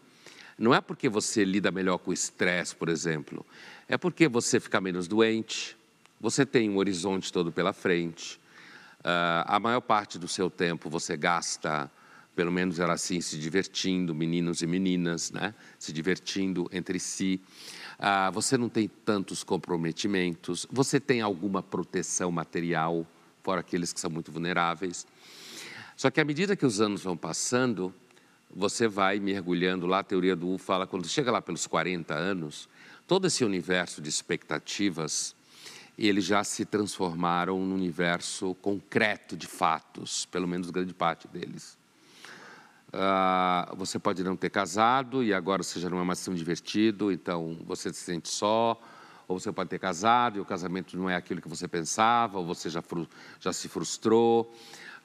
não 0.58 0.74
é 0.74 0.80
porque 0.80 1.08
você 1.08 1.44
lida 1.44 1.70
melhor 1.70 1.98
com 1.98 2.10
o 2.10 2.14
estresse, 2.14 2.74
por 2.74 2.88
exemplo, 2.88 3.44
é 3.88 3.96
porque 3.96 4.28
você 4.28 4.60
fica 4.60 4.80
menos 4.80 5.08
doente, 5.08 5.76
você 6.20 6.46
tem 6.46 6.70
um 6.70 6.76
horizonte 6.76 7.32
todo 7.32 7.52
pela 7.52 7.72
frente. 7.72 8.40
Uh, 9.00 9.44
a 9.44 9.60
maior 9.60 9.80
parte 9.80 10.18
do 10.18 10.26
seu 10.26 10.48
tempo 10.48 10.88
você 10.88 11.16
gasta, 11.16 11.90
pelo 12.34 12.50
menos 12.50 12.80
era 12.80 12.94
assim, 12.94 13.20
se 13.20 13.38
divertindo, 13.38 14.14
meninos 14.14 14.62
e 14.62 14.66
meninas, 14.66 15.30
né? 15.30 15.54
se 15.78 15.92
divertindo 15.92 16.68
entre 16.72 16.98
si. 16.98 17.40
Uh, 17.98 18.32
você 18.32 18.56
não 18.56 18.68
tem 18.68 18.88
tantos 18.88 19.44
comprometimentos, 19.44 20.66
você 20.70 20.98
tem 20.98 21.20
alguma 21.20 21.62
proteção 21.62 22.30
material, 22.32 23.06
fora 23.42 23.60
aqueles 23.60 23.92
que 23.92 24.00
são 24.00 24.10
muito 24.10 24.32
vulneráveis. 24.32 25.06
Só 25.96 26.10
que 26.10 26.20
à 26.20 26.24
medida 26.24 26.56
que 26.56 26.66
os 26.66 26.80
anos 26.80 27.02
vão 27.02 27.16
passando, 27.16 27.94
você 28.54 28.86
vai 28.86 29.18
mergulhando 29.18 29.86
lá, 29.86 29.98
a 29.98 30.04
teoria 30.04 30.36
do 30.36 30.48
U 30.48 30.58
fala, 30.58 30.86
quando 30.86 31.08
chega 31.08 31.32
lá 31.32 31.42
pelos 31.42 31.66
40 31.66 32.14
anos, 32.14 32.68
todo 33.06 33.26
esse 33.26 33.44
universo 33.44 34.00
de 34.00 34.08
expectativas 34.08 35.34
eles 35.96 36.24
já 36.24 36.42
se 36.42 36.64
transformaram 36.64 37.58
num 37.58 37.74
universo 37.74 38.54
concreto 38.56 39.36
de 39.36 39.46
fatos, 39.46 40.26
pelo 40.26 40.46
menos 40.46 40.70
grande 40.70 40.92
parte 40.92 41.28
deles. 41.28 41.78
Uh, 42.88 43.74
você 43.76 43.98
pode 43.98 44.22
não 44.22 44.36
ter 44.36 44.50
casado 44.50 45.22
e 45.22 45.32
agora 45.32 45.62
você 45.62 45.80
já 45.80 45.88
não 45.88 46.00
é 46.00 46.04
mais 46.04 46.24
tão 46.24 46.34
divertido, 46.34 47.12
então 47.12 47.58
você 47.64 47.92
se 47.92 48.00
sente 48.00 48.28
só, 48.28 48.80
ou 49.26 49.38
você 49.38 49.50
pode 49.52 49.70
ter 49.70 49.78
casado 49.78 50.36
e 50.36 50.40
o 50.40 50.44
casamento 50.44 50.96
não 50.96 51.08
é 51.08 51.16
aquilo 51.16 51.40
que 51.40 51.48
você 51.48 51.66
pensava, 51.66 52.38
ou 52.38 52.46
você 52.46 52.68
já, 52.68 52.82
já 53.40 53.52
se 53.52 53.68
frustrou 53.68 54.52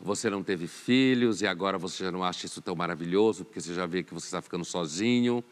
você 0.01 0.29
não 0.29 0.41
teve 0.41 0.65
filhos 0.65 1.41
e 1.41 1.47
agora 1.47 1.77
você 1.77 2.05
já 2.05 2.11
não 2.11 2.23
acha 2.23 2.45
isso 2.45 2.61
tão 2.61 2.75
maravilhoso, 2.75 3.43
porque 3.43 3.59
você 3.59 3.73
já 3.73 3.85
vê 3.85 4.01
que 4.01 4.13
você 4.13 4.27
está 4.27 4.41
ficando 4.41 4.63
sozinho, 4.63 5.43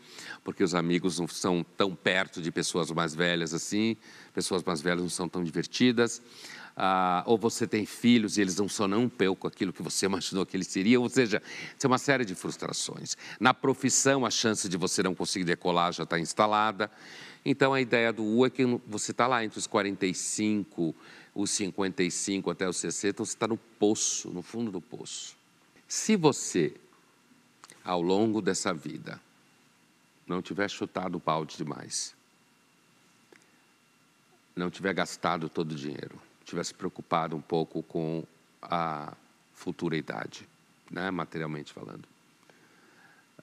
porque 0.43 0.64
os 0.64 0.74
amigos 0.74 1.20
não 1.20 1.28
são 1.28 1.66
tão 1.76 1.93
perto 1.93 2.41
de 2.41 2.52
pessoas 2.52 2.89
mais 2.91 3.14
velhas 3.14 3.54
assim, 3.54 3.98
pessoas 4.34 4.64
mais 4.64 4.82
velhas 4.82 5.02
não 5.02 5.10
são 5.10 5.28
tão 5.28 5.43
divertidas. 5.43 6.22
Ah, 6.80 7.24
ou 7.26 7.39
você 7.39 7.66
tem 7.66 7.88
filhos 7.88 8.38
e 8.38 8.41
eles 8.41 8.56
não 8.58 8.70
são 8.70 8.88
nem 8.88 9.00
um 9.00 9.10
pouco 9.10 9.48
aquilo 9.48 9.74
que 9.74 9.82
você 9.82 10.06
imaginou 10.08 10.45
que 10.45 10.56
eles 10.56 10.68
seriam, 10.68 11.02
ou 11.02 11.10
seja, 11.10 11.41
é 11.84 11.88
uma 11.88 11.98
série 11.98 12.24
de 12.24 12.36
frustrações. 12.36 13.18
Na 13.39 13.52
profissão, 13.52 14.26
a 14.26 14.30
chance 14.30 14.70
de 14.70 14.78
você 14.78 15.02
não 15.02 15.16
conseguir 15.16 15.45
decolar 15.45 15.91
já 15.91 16.04
está 16.04 16.20
instalada. 16.20 16.89
Então, 17.43 17.74
a 17.74 17.82
ideia 17.82 18.14
do 18.14 18.24
U 18.24 18.45
é 18.45 18.50
que 18.50 18.64
você 18.86 19.12
está 19.12 19.26
lá 19.26 19.43
entre 19.43 19.58
os 19.58 19.66
45 19.66 20.95
os 21.38 21.52
55 21.52 22.50
até 22.50 22.68
os 22.68 22.78
60, 22.78 23.24
você 23.24 23.34
está 23.34 23.48
no 23.48 23.58
poço, 23.58 24.30
no 24.30 24.42
fundo 24.42 24.72
do 24.72 24.82
poço. 24.82 25.38
Se 25.88 26.16
você, 26.16 26.76
ao 27.84 28.02
longo 28.02 28.42
dessa 28.42 28.74
vida, 28.74 29.22
não 30.26 30.42
tiver 30.42 30.68
chutado 30.68 31.18
o 31.18 31.22
balde 31.22 31.56
demais, 31.56 32.16
não 34.56 34.72
tiver 34.72 34.94
gastado 34.96 35.48
todo 35.48 35.74
o 35.74 35.76
dinheiro, 35.76 36.20
tiver 36.44 36.64
se 36.64 36.74
preocupado 36.74 37.36
um 37.36 37.42
pouco 37.42 37.84
com 37.84 38.24
a 38.60 39.16
futura 39.54 39.96
idade, 39.96 40.50
né, 40.90 41.12
materialmente 41.12 41.72
falando, 41.72 42.08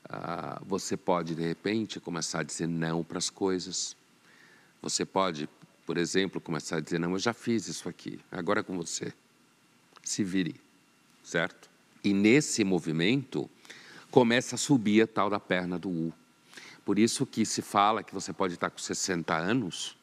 ah, 0.09 0.61
você 0.67 0.97
pode, 0.97 1.37
de 1.37 1.43
repente, 1.43 2.01
começar 2.01 2.41
a 2.41 2.43
dizer 2.43 2.67
não 2.67 3.05
para 3.05 3.19
as 3.19 3.31
coisas. 3.31 3.97
Você 4.83 5.05
pode 5.05 5.49
por 5.87 5.99
exemplo, 5.99 6.41
começar 6.41 6.77
a 6.77 6.81
dizer: 6.81 6.99
não, 6.99 7.13
eu 7.13 7.19
já 7.19 7.33
fiz 7.33 7.69
isso 7.69 7.89
aqui, 7.89 8.19
agora 8.31 8.61
é 8.61 8.63
com 8.63 8.77
você. 8.77 9.13
Se 10.03 10.23
vire, 10.23 10.57
certo? 11.23 11.71
E 12.03 12.13
nesse 12.13 12.65
movimento 12.65 13.49
começa 14.11 14.55
a 14.55 14.59
subir 14.59 15.03
a 15.03 15.07
tal 15.07 15.31
da 15.31 15.41
perna 15.41 15.79
do 15.79 15.89
U. 15.89 16.13
Por 16.85 16.99
isso 16.99 17.25
que 17.25 17.47
se 17.47 17.63
fala 17.63 18.03
que 18.03 18.13
você 18.13 18.33
pode 18.33 18.55
estar 18.55 18.69
com 18.71 18.79
60 18.79 19.35
anos 19.35 19.97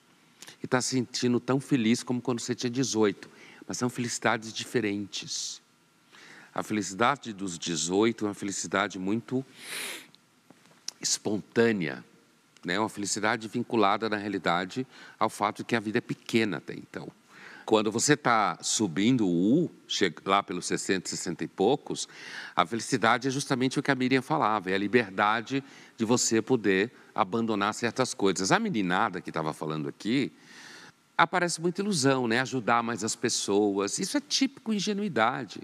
e 0.62 0.66
estar 0.66 0.78
tá 0.78 0.82
se 0.82 0.90
sentindo 0.90 1.40
tão 1.40 1.60
feliz 1.60 2.02
como 2.02 2.22
quando 2.22 2.40
você 2.40 2.56
tinha 2.56 2.70
18, 2.70 3.30
mas 3.68 3.78
são 3.78 3.90
felicidades 3.90 4.52
diferentes. 4.52 5.62
A 6.54 6.64
felicidade 6.64 7.32
dos 7.32 7.58
18 7.58 8.26
é 8.26 8.28
uma 8.28 8.34
felicidade 8.34 9.00
muito 9.00 9.46
espontânea, 11.00 12.04
né? 12.66 12.80
Uma 12.80 12.90
felicidade 12.90 13.48
vinculada, 13.48 14.10
na 14.10 14.18
realidade, 14.18 14.86
ao 15.20 15.30
fato 15.30 15.58
de 15.58 15.64
que 15.66 15.76
a 15.76 15.80
vida 15.80 15.98
é 15.98 16.02
pequena 16.02 16.58
até 16.58 16.74
então. 16.74 17.10
Quando 17.66 17.92
você 17.92 18.14
está 18.14 18.58
subindo 18.62 19.26
o 19.26 19.64
U, 19.64 19.72
lá 20.26 20.42
pelos 20.44 20.66
60, 20.66 21.10
60 21.10 21.44
e 21.44 21.48
poucos, 21.48 22.08
a 22.56 22.66
felicidade 22.66 23.28
é 23.28 23.32
justamente 23.32 23.80
o 23.80 23.84
que 23.84 23.92
a 23.92 23.96
Miriam 23.96 24.22
falava, 24.22 24.72
é 24.72 24.74
a 24.74 24.78
liberdade 24.78 25.64
de 25.96 26.04
você 26.04 26.42
poder 26.42 26.92
abandonar 27.14 27.74
certas 27.74 28.14
coisas. 28.14 28.52
A 28.52 28.60
meninada 28.60 29.22
que 29.22 29.30
estava 29.30 29.54
falando 29.54 29.88
aqui, 29.88 30.32
aparece 31.18 31.62
muita 31.62 31.82
ilusão, 31.82 32.28
né? 32.28 32.42
Ajudar 32.42 32.82
mais 32.84 33.04
as 33.04 33.16
pessoas. 33.16 34.00
Isso 34.00 34.18
é 34.18 34.22
típico 34.22 34.74
ingenuidade. 34.74 35.62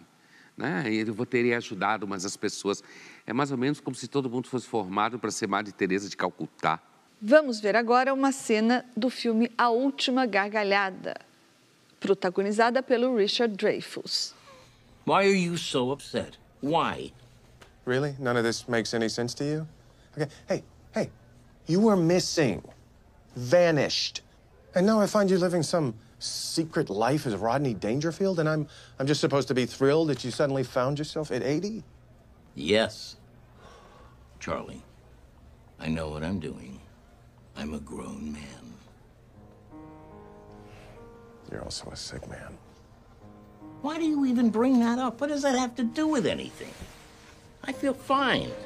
Né? 0.57 0.85
Eu 0.91 1.25
teria 1.25 1.57
ajudado 1.57 2.07
mais 2.07 2.25
as 2.25 2.35
pessoas. 2.35 2.83
É 3.25 3.31
mais 3.31 3.51
ou 3.51 3.57
menos 3.57 3.79
como 3.79 3.95
se 3.95 4.07
todo 4.07 4.29
mundo 4.29 4.47
fosse 4.47 4.67
formado 4.67 5.19
para 5.19 5.29
ser 5.29 5.47
Madre 5.47 5.71
Teresa 5.71 6.09
de 6.09 6.17
Calcutá. 6.17 6.79
Vamos 7.21 7.59
ver 7.59 7.75
agora 7.75 8.13
uma 8.13 8.31
cena 8.31 8.85
do 8.95 9.09
filme 9.09 9.51
A 9.57 9.69
Última 9.69 10.25
Gargalhada. 10.25 11.15
protagonizada 11.99 12.83
pelo 12.83 13.15
Richard 13.15 13.55
Dreyfuss. 13.55 14.33
Why 15.05 15.25
are 15.25 15.33
you 15.33 15.57
so 15.57 15.91
upset? 15.91 16.37
Why? 16.61 17.11
Really? 17.85 18.15
None 18.19 18.37
of 18.37 18.43
this 18.43 18.67
makes 18.67 18.93
any 18.93 19.09
sense 19.09 19.33
to 19.35 19.43
you? 19.43 19.67
Okay. 20.15 20.29
Hey, 20.47 20.63
hey, 20.93 21.09
you 21.67 21.79
were 21.79 21.95
missing, 21.95 22.61
vanished. 23.35 24.21
And 24.75 24.85
now 24.85 24.99
I 24.99 25.07
find 25.07 25.29
you 25.29 25.37
living 25.37 25.63
some 25.63 25.93
secret 26.19 26.89
life 26.89 27.25
as 27.25 27.35
Rodney 27.35 27.73
Dangerfield, 27.73 28.39
and 28.39 28.49
I'm, 28.49 28.67
I'm 28.99 29.07
just 29.07 29.21
supposed 29.21 29.47
to 29.49 29.53
be 29.53 29.65
thrilled 29.65 30.09
that 30.09 30.23
you 30.23 30.31
suddenly 30.31 30.63
found 30.63 30.97
yourself 30.97 31.31
at 31.31 31.43
80? 31.43 31.83
Yes. 32.55 33.17
Charlie, 34.39 34.83
I 35.79 35.89
know 35.89 36.09
what 36.09 36.23
I'm 36.23 36.39
doing. 36.39 36.79
I'm 37.55 37.73
a 37.73 37.79
grown 37.79 38.33
man. 38.33 38.73
You're 41.51 41.63
also 41.63 41.89
a 41.91 41.95
sick 41.95 42.27
man. 42.29 42.57
Why 43.81 43.97
do 43.97 44.05
you 44.05 44.25
even 44.25 44.49
bring 44.49 44.79
that 44.79 44.99
up? 44.99 45.21
What 45.21 45.29
does 45.29 45.43
that 45.43 45.57
have 45.57 45.75
to 45.75 45.83
do 45.83 46.07
with 46.07 46.25
anything? 46.25 46.73
I 47.63 47.71
feel 47.71 47.93
fine. 47.93 48.51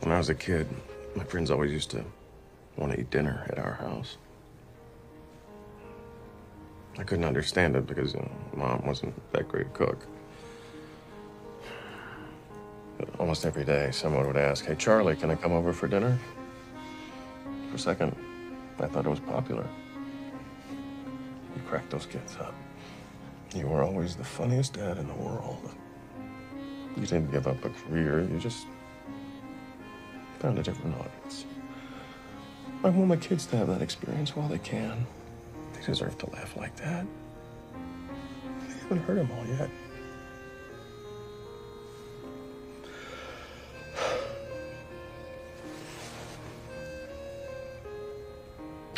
When 0.00 0.12
I 0.12 0.18
was 0.18 0.28
a 0.28 0.34
kid, 0.34 0.68
my 1.16 1.24
friends 1.24 1.50
always 1.50 1.72
used 1.72 1.90
to 1.90 2.04
want 2.76 2.92
to 2.92 3.00
eat 3.00 3.10
dinner 3.10 3.44
at 3.50 3.58
our 3.58 3.72
house. 3.72 4.16
I 6.98 7.04
couldn't 7.04 7.24
understand 7.24 7.76
it 7.76 7.86
because 7.86 8.14
you 8.14 8.20
know, 8.20 8.30
mom 8.56 8.82
wasn't 8.84 9.14
that 9.32 9.48
great 9.48 9.66
a 9.66 9.70
cook. 9.70 10.04
But 12.98 13.08
almost 13.20 13.46
every 13.46 13.64
day, 13.64 13.90
someone 13.92 14.26
would 14.26 14.36
ask, 14.36 14.64
Hey, 14.66 14.74
Charlie, 14.74 15.14
can 15.14 15.30
I 15.30 15.36
come 15.36 15.52
over 15.52 15.72
for 15.72 15.86
dinner? 15.86 16.18
For 17.70 17.76
a 17.76 17.78
second, 17.78 18.16
I 18.80 18.86
thought 18.86 19.06
it 19.06 19.10
was 19.10 19.20
popular. 19.20 19.66
You 21.54 21.62
cracked 21.68 21.90
those 21.90 22.06
kids 22.06 22.36
up. 22.40 22.54
You 23.54 23.68
were 23.68 23.82
always 23.82 24.16
the 24.16 24.24
funniest 24.24 24.74
dad 24.74 24.98
in 24.98 25.06
the 25.06 25.14
world. 25.14 25.70
You 26.96 27.02
didn't 27.02 27.30
give 27.30 27.46
up 27.46 27.64
a 27.64 27.70
career, 27.70 28.22
you 28.22 28.40
just 28.40 28.66
found 30.40 30.58
a 30.58 30.62
different 30.62 30.96
audience. 30.96 31.44
I 32.82 32.90
want 32.90 33.08
my 33.08 33.16
kids 33.16 33.46
to 33.46 33.56
have 33.56 33.68
that 33.68 33.82
experience 33.82 34.34
while 34.34 34.48
they 34.48 34.58
can. 34.58 35.06
They 35.78 35.86
deserve 35.86 36.18
to 36.18 36.30
laugh 36.30 36.56
like 36.56 36.76
that. 36.76 37.06
They 38.66 38.74
haven't 38.74 38.98
heard 38.98 39.18
them 39.18 39.30
all 39.32 39.46
yet. 39.46 39.70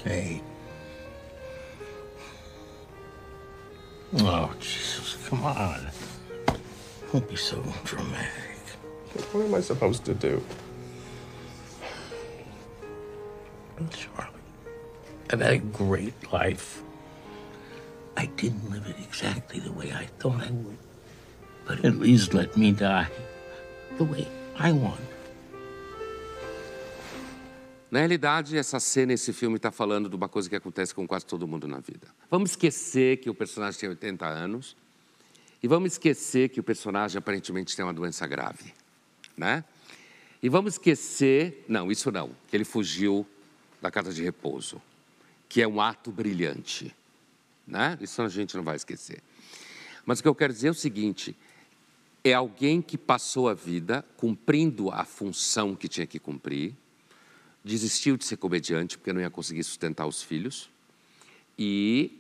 Hey. 0.03 0.41
Oh, 4.19 4.53
Jesus, 4.59 5.19
come 5.29 5.45
on. 5.45 5.89
Don't 7.13 7.29
be 7.29 7.37
so 7.37 7.63
dramatic. 7.85 8.31
What 9.33 9.45
am 9.45 9.55
I 9.55 9.61
supposed 9.61 10.05
to 10.07 10.15
do? 10.15 10.43
Charlie, 13.91 14.30
I've 15.33 15.41
had 15.41 15.53
a 15.53 15.59
great 15.59 16.15
life. 16.33 16.83
I 18.17 18.27
didn't 18.37 18.69
live 18.69 18.85
it 18.89 18.97
exactly 18.99 19.61
the 19.61 19.71
way 19.71 19.93
I 19.93 20.07
thought 20.19 20.43
I 20.43 20.51
would. 20.51 20.79
But 21.65 21.85
at 21.85 22.01
least 22.01 22.35
let 22.35 22.57
me 22.57 22.73
die 22.73 23.09
the 23.97 24.05
way 24.05 24.27
I 24.59 24.73
want. 24.73 25.01
Na 27.93 28.01
realidade, 28.01 28.57
essa 28.57 28.81
cena, 28.81 29.13
esse 29.13 29.33
filme 29.33 29.57
está 29.57 29.71
falando 29.71 30.09
de 30.09 30.17
uma 30.17 30.29
coisa 30.29 30.49
que 30.49 30.57
acontece 30.57 30.93
com 30.93 31.07
quase 31.07 31.27
todo 31.27 31.47
mundo 31.47 31.69
na 31.69 31.79
vida. 31.79 32.09
Vamos 32.29 32.51
esquecer 32.51 33.19
que 33.19 33.31
o 33.31 33.35
personagem 33.35 33.79
tem 33.79 33.89
80 33.89 34.27
anos 34.27 34.77
e 35.63 35.69
vamos 35.69 35.93
esquecer 35.93 36.49
que 36.49 36.59
o 36.59 36.63
personagem 36.63 37.19
aparentemente 37.19 37.77
tem 37.77 37.85
uma 37.85 37.95
doença 37.95 38.27
grave, 38.27 38.75
né? 39.37 39.65
E 40.43 40.49
vamos 40.49 40.75
esquecer, 40.75 41.65
não, 41.69 41.91
isso 41.91 42.11
não, 42.11 42.31
que 42.49 42.57
ele 42.57 42.65
fugiu 42.65 43.27
da 43.81 43.91
casa 43.91 44.13
de 44.13 44.23
repouso, 44.23 44.81
que 45.51 45.61
é 45.61 45.69
um 45.69 45.83
ato 45.83 46.11
brilhante, 46.11 46.95
né? 47.67 47.99
Isso 48.01 48.23
a 48.23 48.29
gente 48.29 48.57
não 48.57 48.65
vai 48.65 48.77
esquecer. 48.77 49.23
Mas 50.07 50.21
o 50.21 50.23
que 50.23 50.29
eu 50.29 50.35
quero 50.35 50.55
dizer 50.55 50.69
é 50.69 50.71
o 50.71 50.75
seguinte: 50.75 51.37
é 52.25 52.33
alguém 52.33 52.81
que 52.81 52.97
passou 52.97 53.51
a 53.51 53.53
vida 53.53 54.03
cumprindo 54.17 54.91
a 54.91 55.05
função 55.05 55.77
que 55.77 55.89
tinha 55.89 56.07
que 56.07 56.19
cumprir 56.19 56.75
desistiu 57.65 58.17
de 58.17 58.25
ser 58.25 58.37
comediante 58.37 58.97
porque 58.97 59.13
não 59.13 59.21
ia 59.21 59.31
conseguir 59.31 59.63
sustentar 59.63 60.07
os 60.07 60.23
filhos 60.23 60.71
e 61.59 62.17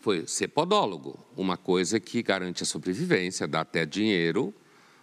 foi 0.00 0.26
ser 0.26 0.48
podólogo, 0.48 1.18
uma 1.36 1.56
coisa 1.56 2.00
que 2.00 2.22
garante 2.22 2.62
a 2.62 2.66
sobrevivência, 2.66 3.46
dá 3.46 3.60
até 3.60 3.86
dinheiro, 3.86 4.52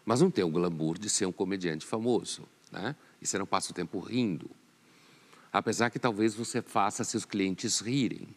mas 0.06 0.22
não 0.22 0.30
tem 0.30 0.44
o 0.44 0.50
glamour 0.50 0.98
de 0.98 1.10
ser 1.10 1.26
um 1.26 1.32
comediante 1.32 1.86
famoso, 1.86 2.44
né? 2.72 2.96
E 3.22 3.26
você 3.26 3.40
não 3.40 3.46
passa 3.46 3.72
o 3.72 3.74
tempo 3.74 4.00
rindo. 4.00 4.50
Apesar 5.52 5.90
que 5.90 6.00
talvez 6.00 6.34
você 6.34 6.62
faça 6.62 7.04
seus 7.04 7.26
clientes 7.26 7.80
rirem. 7.80 8.28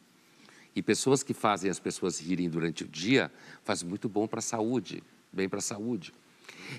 E 0.75 0.83
pessoas 0.83 1.23
que 1.23 1.33
fazem 1.33 1.71
as 1.71 1.79
pessoas 1.79 2.19
rirem 2.19 2.49
durante 2.49 2.83
o 2.83 2.89
dia 2.89 3.31
faz 3.62 3.83
muito 3.83 4.09
bom 4.09 4.27
para 4.27 4.41
a 4.41 4.43
saúde, 4.43 5.03
bem 5.33 5.49
para 5.49 5.59
a 5.59 5.62
saúde. 5.62 6.12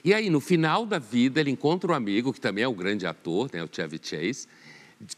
E 0.04 0.14
aí, 0.14 0.30
no 0.30 0.42
final 0.42 0.86
da 0.86 1.00
vida, 1.00 1.40
ele 1.40 1.52
encontra 1.52 1.92
um 1.92 1.96
amigo, 1.96 2.34
que 2.34 2.42
também 2.42 2.64
é 2.64 2.68
um 2.68 2.74
grande 2.74 3.06
ator, 3.06 3.50
né, 3.54 3.64
o 3.64 3.70
Chevy 3.72 4.00
Chase, 4.02 4.48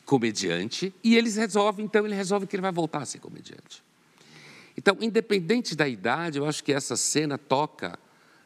comediante, 0.05 0.93
e 1.03 1.15
eles 1.15 1.35
resolvem, 1.35 1.85
então, 1.85 2.05
ele 2.05 2.15
resolve 2.15 2.45
que 2.45 2.55
ele 2.55 2.61
vai 2.61 2.71
voltar 2.71 2.99
a 2.99 3.05
ser 3.05 3.19
comediante. 3.19 3.83
Então, 4.77 4.97
independente 5.01 5.75
da 5.75 5.87
idade, 5.87 6.37
eu 6.37 6.45
acho 6.45 6.63
que 6.63 6.71
essa 6.71 6.95
cena 6.95 7.37
toca 7.37 7.97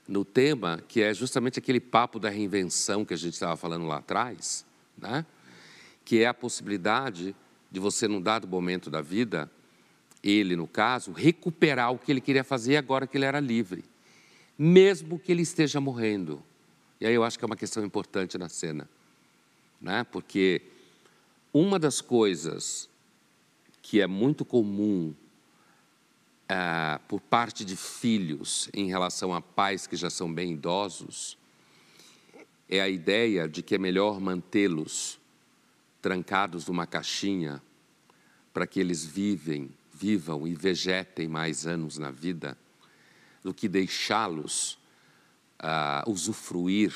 no 0.07 0.23
tema 0.23 0.81
que 0.87 1.01
é 1.01 1.13
justamente 1.13 1.59
aquele 1.59 1.79
papo 1.79 2.19
da 2.19 2.29
reinvenção 2.29 3.03
que 3.03 3.13
a 3.13 3.17
gente 3.17 3.33
estava 3.33 3.57
falando 3.57 3.85
lá 3.85 3.97
atrás, 3.97 4.65
né? 4.97 5.25
Que 6.03 6.19
é 6.19 6.27
a 6.27 6.33
possibilidade 6.33 7.35
de 7.71 7.79
você, 7.79 8.07
num 8.07 8.21
dado 8.21 8.47
momento 8.47 8.89
da 8.89 9.01
vida, 9.01 9.49
ele, 10.23 10.55
no 10.55 10.67
caso, 10.67 11.11
recuperar 11.11 11.91
o 11.91 11.97
que 11.97 12.11
ele 12.11 12.21
queria 12.21 12.43
fazer 12.43 12.77
agora 12.77 13.07
que 13.07 13.17
ele 13.17 13.25
era 13.25 13.39
livre 13.39 13.83
mesmo 14.63 15.17
que 15.17 15.31
ele 15.31 15.41
esteja 15.41 15.81
morrendo. 15.81 16.43
E 16.99 17.07
aí 17.07 17.15
eu 17.15 17.23
acho 17.23 17.35
que 17.35 17.43
é 17.43 17.47
uma 17.47 17.55
questão 17.55 17.83
importante 17.83 18.37
na 18.37 18.47
cena, 18.47 18.87
né? 19.81 20.03
porque 20.11 20.61
uma 21.51 21.79
das 21.79 21.99
coisas 21.99 22.87
que 23.81 23.99
é 23.99 24.05
muito 24.05 24.45
comum 24.45 25.15
é, 26.47 26.99
por 27.07 27.19
parte 27.19 27.65
de 27.65 27.75
filhos 27.75 28.69
em 28.71 28.87
relação 28.87 29.33
a 29.33 29.41
pais 29.41 29.87
que 29.87 29.95
já 29.95 30.11
são 30.11 30.31
bem 30.31 30.53
idosos 30.53 31.39
é 32.69 32.79
a 32.79 32.87
ideia 32.87 33.49
de 33.49 33.63
que 33.63 33.73
é 33.73 33.77
melhor 33.79 34.21
mantê-los 34.21 35.19
trancados 36.01 36.67
numa 36.67 36.87
caixinha 36.87 37.61
para 38.53 38.67
que 38.67 38.79
eles 38.79 39.05
vivem, 39.05 39.69
vivam 39.93 40.47
e 40.47 40.55
vegetem 40.55 41.27
mais 41.27 41.67
anos 41.67 41.97
na 41.97 42.11
vida 42.11 42.57
do 43.43 43.53
que 43.53 43.67
deixá-los 43.67 44.73
uh, 45.61 46.09
usufruir 46.09 46.93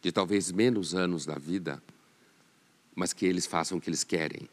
de 0.00 0.12
talvez 0.12 0.52
menos 0.52 0.94
anos 0.94 1.26
da 1.26 1.36
vida, 1.36 1.82
mas 2.94 3.12
que 3.12 3.26
eles 3.26 3.46
façam 3.46 3.78
o 3.78 3.80
que 3.80 3.90
eles 3.90 4.04
querem. 4.04 4.48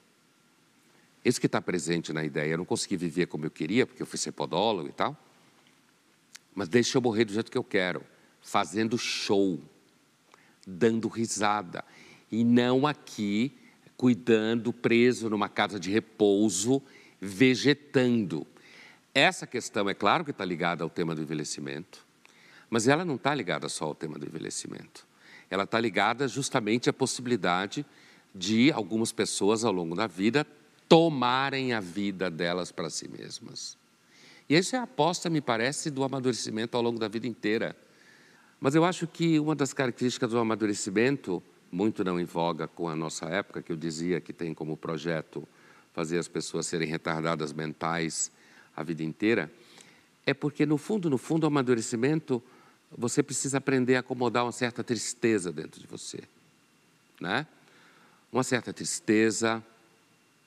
Isso 1.24 1.40
que 1.40 1.46
está 1.46 1.62
presente 1.62 2.12
na 2.12 2.24
ideia. 2.24 2.54
Eu 2.54 2.58
não 2.58 2.66
consegui 2.66 2.98
viver 2.98 3.28
como 3.28 3.46
eu 3.46 3.52
queria, 3.52 3.86
porque 3.86 4.02
eu 4.02 4.08
fui 4.08 4.18
ser 4.18 4.32
podólogo 4.32 4.90
e 4.90 4.92
tal, 4.92 5.16
mas 6.56 6.68
deixa 6.68 6.98
eu 6.98 7.02
morrer 7.02 7.26
do 7.26 7.34
jeito 7.34 7.52
que 7.52 7.58
eu 7.58 7.64
quero, 7.64 8.04
fazendo 8.42 8.98
show, 8.98 9.60
dando 10.66 11.08
risada, 11.08 11.84
e 12.32 12.44
não 12.44 12.88
aqui 12.88 13.56
cuidando, 14.02 14.74
preso 14.74 15.30
numa 15.30 15.48
casa 15.48 15.80
de 15.80 15.92
repouso, 15.92 16.82
vegetando. 17.22 18.48
Essa 19.14 19.46
questão, 19.46 19.88
é 19.88 19.94
claro 19.94 20.26
que 20.26 20.32
está 20.32 20.44
ligada 20.44 20.84
ao 20.84 20.90
tema 20.90 21.14
do 21.14 21.22
envelhecimento, 21.22 22.04
mas 22.68 22.88
ela 22.88 23.06
não 23.06 23.14
está 23.14 23.36
ligada 23.36 23.70
só 23.70 23.86
ao 23.86 23.94
tema 23.94 24.18
do 24.18 24.26
envelhecimento. 24.26 25.06
Ela 25.52 25.66
está 25.66 25.80
ligada 25.80 26.28
justamente 26.28 26.90
à 26.90 26.94
possibilidade 26.94 27.86
de 28.34 28.72
algumas 28.72 29.12
pessoas 29.12 29.64
ao 29.64 29.72
longo 29.72 29.96
da 29.96 30.08
vida 30.08 30.48
tomarem 30.90 31.72
a 31.74 31.80
vida 31.80 32.28
delas 32.32 32.72
para 32.72 32.90
si 32.90 33.08
mesmas. 33.08 33.78
E 34.50 34.56
essa 34.56 34.78
é 34.78 34.80
a 34.80 34.84
aposta, 34.84 35.30
me 35.30 35.42
parece, 35.42 35.92
do 35.92 36.04
amadurecimento 36.04 36.76
ao 36.76 36.82
longo 36.82 36.98
da 36.98 37.08
vida 37.08 37.28
inteira. 37.28 37.76
Mas 38.60 38.74
eu 38.74 38.84
acho 38.84 39.06
que 39.06 39.40
uma 39.40 39.54
das 39.54 39.74
características 39.74 40.32
do 40.32 40.40
amadurecimento, 40.40 41.44
muito 41.72 42.04
não 42.04 42.20
em 42.20 42.26
voga 42.26 42.68
com 42.68 42.90
a 42.90 42.96
nossa 42.96 43.26
época, 43.28 43.62
que 43.62 43.72
eu 43.72 43.78
dizia 43.78 44.20
que 44.20 44.34
tem 44.34 44.54
como 44.54 44.76
projeto 44.76 45.48
fazer 45.94 46.20
as 46.20 46.28
pessoas 46.28 46.68
serem 46.68 46.88
retardadas 46.88 47.54
mentais 47.54 48.32
a 48.76 48.84
vida 48.84 49.04
inteira, 49.04 49.52
é 50.26 50.34
porque, 50.34 50.66
no 50.66 50.78
fundo, 50.78 51.10
no 51.10 51.18
fundo, 51.18 51.44
o 51.44 51.48
amadurecimento, 51.48 52.42
você 52.96 53.24
precisa 53.24 53.58
aprender 53.58 53.96
a 53.96 54.00
acomodar 54.00 54.46
uma 54.46 54.52
certa 54.52 54.84
tristeza 54.84 55.52
dentro 55.52 55.80
de 55.80 55.88
você. 55.88 56.20
Né? 57.20 57.48
Uma 58.32 58.44
certa 58.44 58.72
tristeza, 58.72 59.64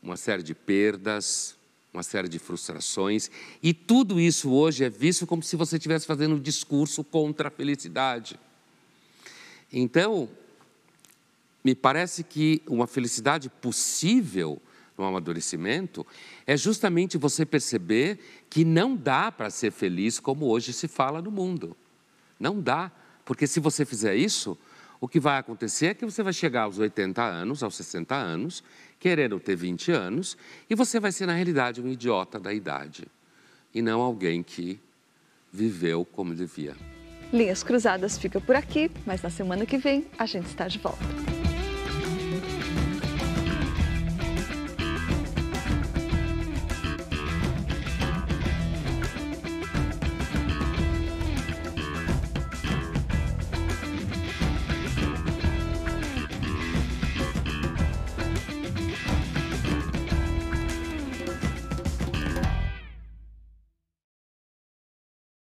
uma 0.02 0.16
série 0.16 0.42
de 0.42 0.54
perdas, 0.54 1.56
uma 1.92 2.02
série 2.02 2.28
de 2.28 2.38
frustrações. 2.38 3.30
E 3.62 3.72
tudo 3.72 4.20
isso 4.20 4.52
hoje 4.52 4.84
é 4.84 4.90
visto 4.90 5.26
como 5.26 5.42
se 5.42 5.56
você 5.56 5.76
estivesse 5.76 6.06
fazendo 6.06 6.34
um 6.34 6.40
discurso 6.40 7.02
contra 7.02 7.48
a 7.48 7.50
felicidade. 7.50 8.38
Então, 9.72 10.28
me 11.64 11.74
parece 11.74 12.22
que 12.22 12.62
uma 12.68 12.86
felicidade 12.86 13.48
possível 13.48 14.60
no 14.96 15.04
amadurecimento 15.04 16.06
é 16.46 16.56
justamente 16.56 17.16
você 17.16 17.46
perceber 17.46 18.18
que 18.50 18.64
não 18.64 18.94
dá 18.94 19.32
para 19.32 19.48
ser 19.48 19.72
feliz 19.72 20.20
como 20.20 20.46
hoje 20.46 20.74
se 20.74 20.86
fala 20.86 21.22
no 21.22 21.30
mundo. 21.30 21.74
Não 22.38 22.60
dá, 22.60 22.92
porque 23.24 23.46
se 23.46 23.58
você 23.60 23.86
fizer 23.86 24.14
isso, 24.14 24.58
o 25.00 25.08
que 25.08 25.18
vai 25.18 25.38
acontecer 25.38 25.86
é 25.86 25.94
que 25.94 26.04
você 26.04 26.22
vai 26.22 26.34
chegar 26.34 26.62
aos 26.62 26.78
80 26.78 27.22
anos, 27.22 27.62
aos 27.62 27.74
60 27.76 28.14
anos, 28.14 28.62
querendo 29.00 29.40
ter 29.40 29.56
20 29.56 29.90
anos, 29.90 30.36
e 30.68 30.74
você 30.74 31.00
vai 31.00 31.12
ser, 31.12 31.26
na 31.26 31.34
realidade, 31.34 31.80
um 31.80 31.88
idiota 31.88 32.38
da 32.38 32.52
idade, 32.52 33.06
e 33.74 33.80
não 33.80 34.00
alguém 34.00 34.42
que 34.42 34.78
viveu 35.52 36.04
como 36.04 36.34
devia. 36.34 36.76
Linhas 37.32 37.62
Cruzadas 37.62 38.16
fica 38.18 38.40
por 38.40 38.54
aqui, 38.54 38.90
mas 39.04 39.22
na 39.22 39.30
semana 39.30 39.66
que 39.66 39.78
vem 39.78 40.06
a 40.18 40.26
gente 40.26 40.46
está 40.46 40.68
de 40.68 40.78
volta. 40.78 41.43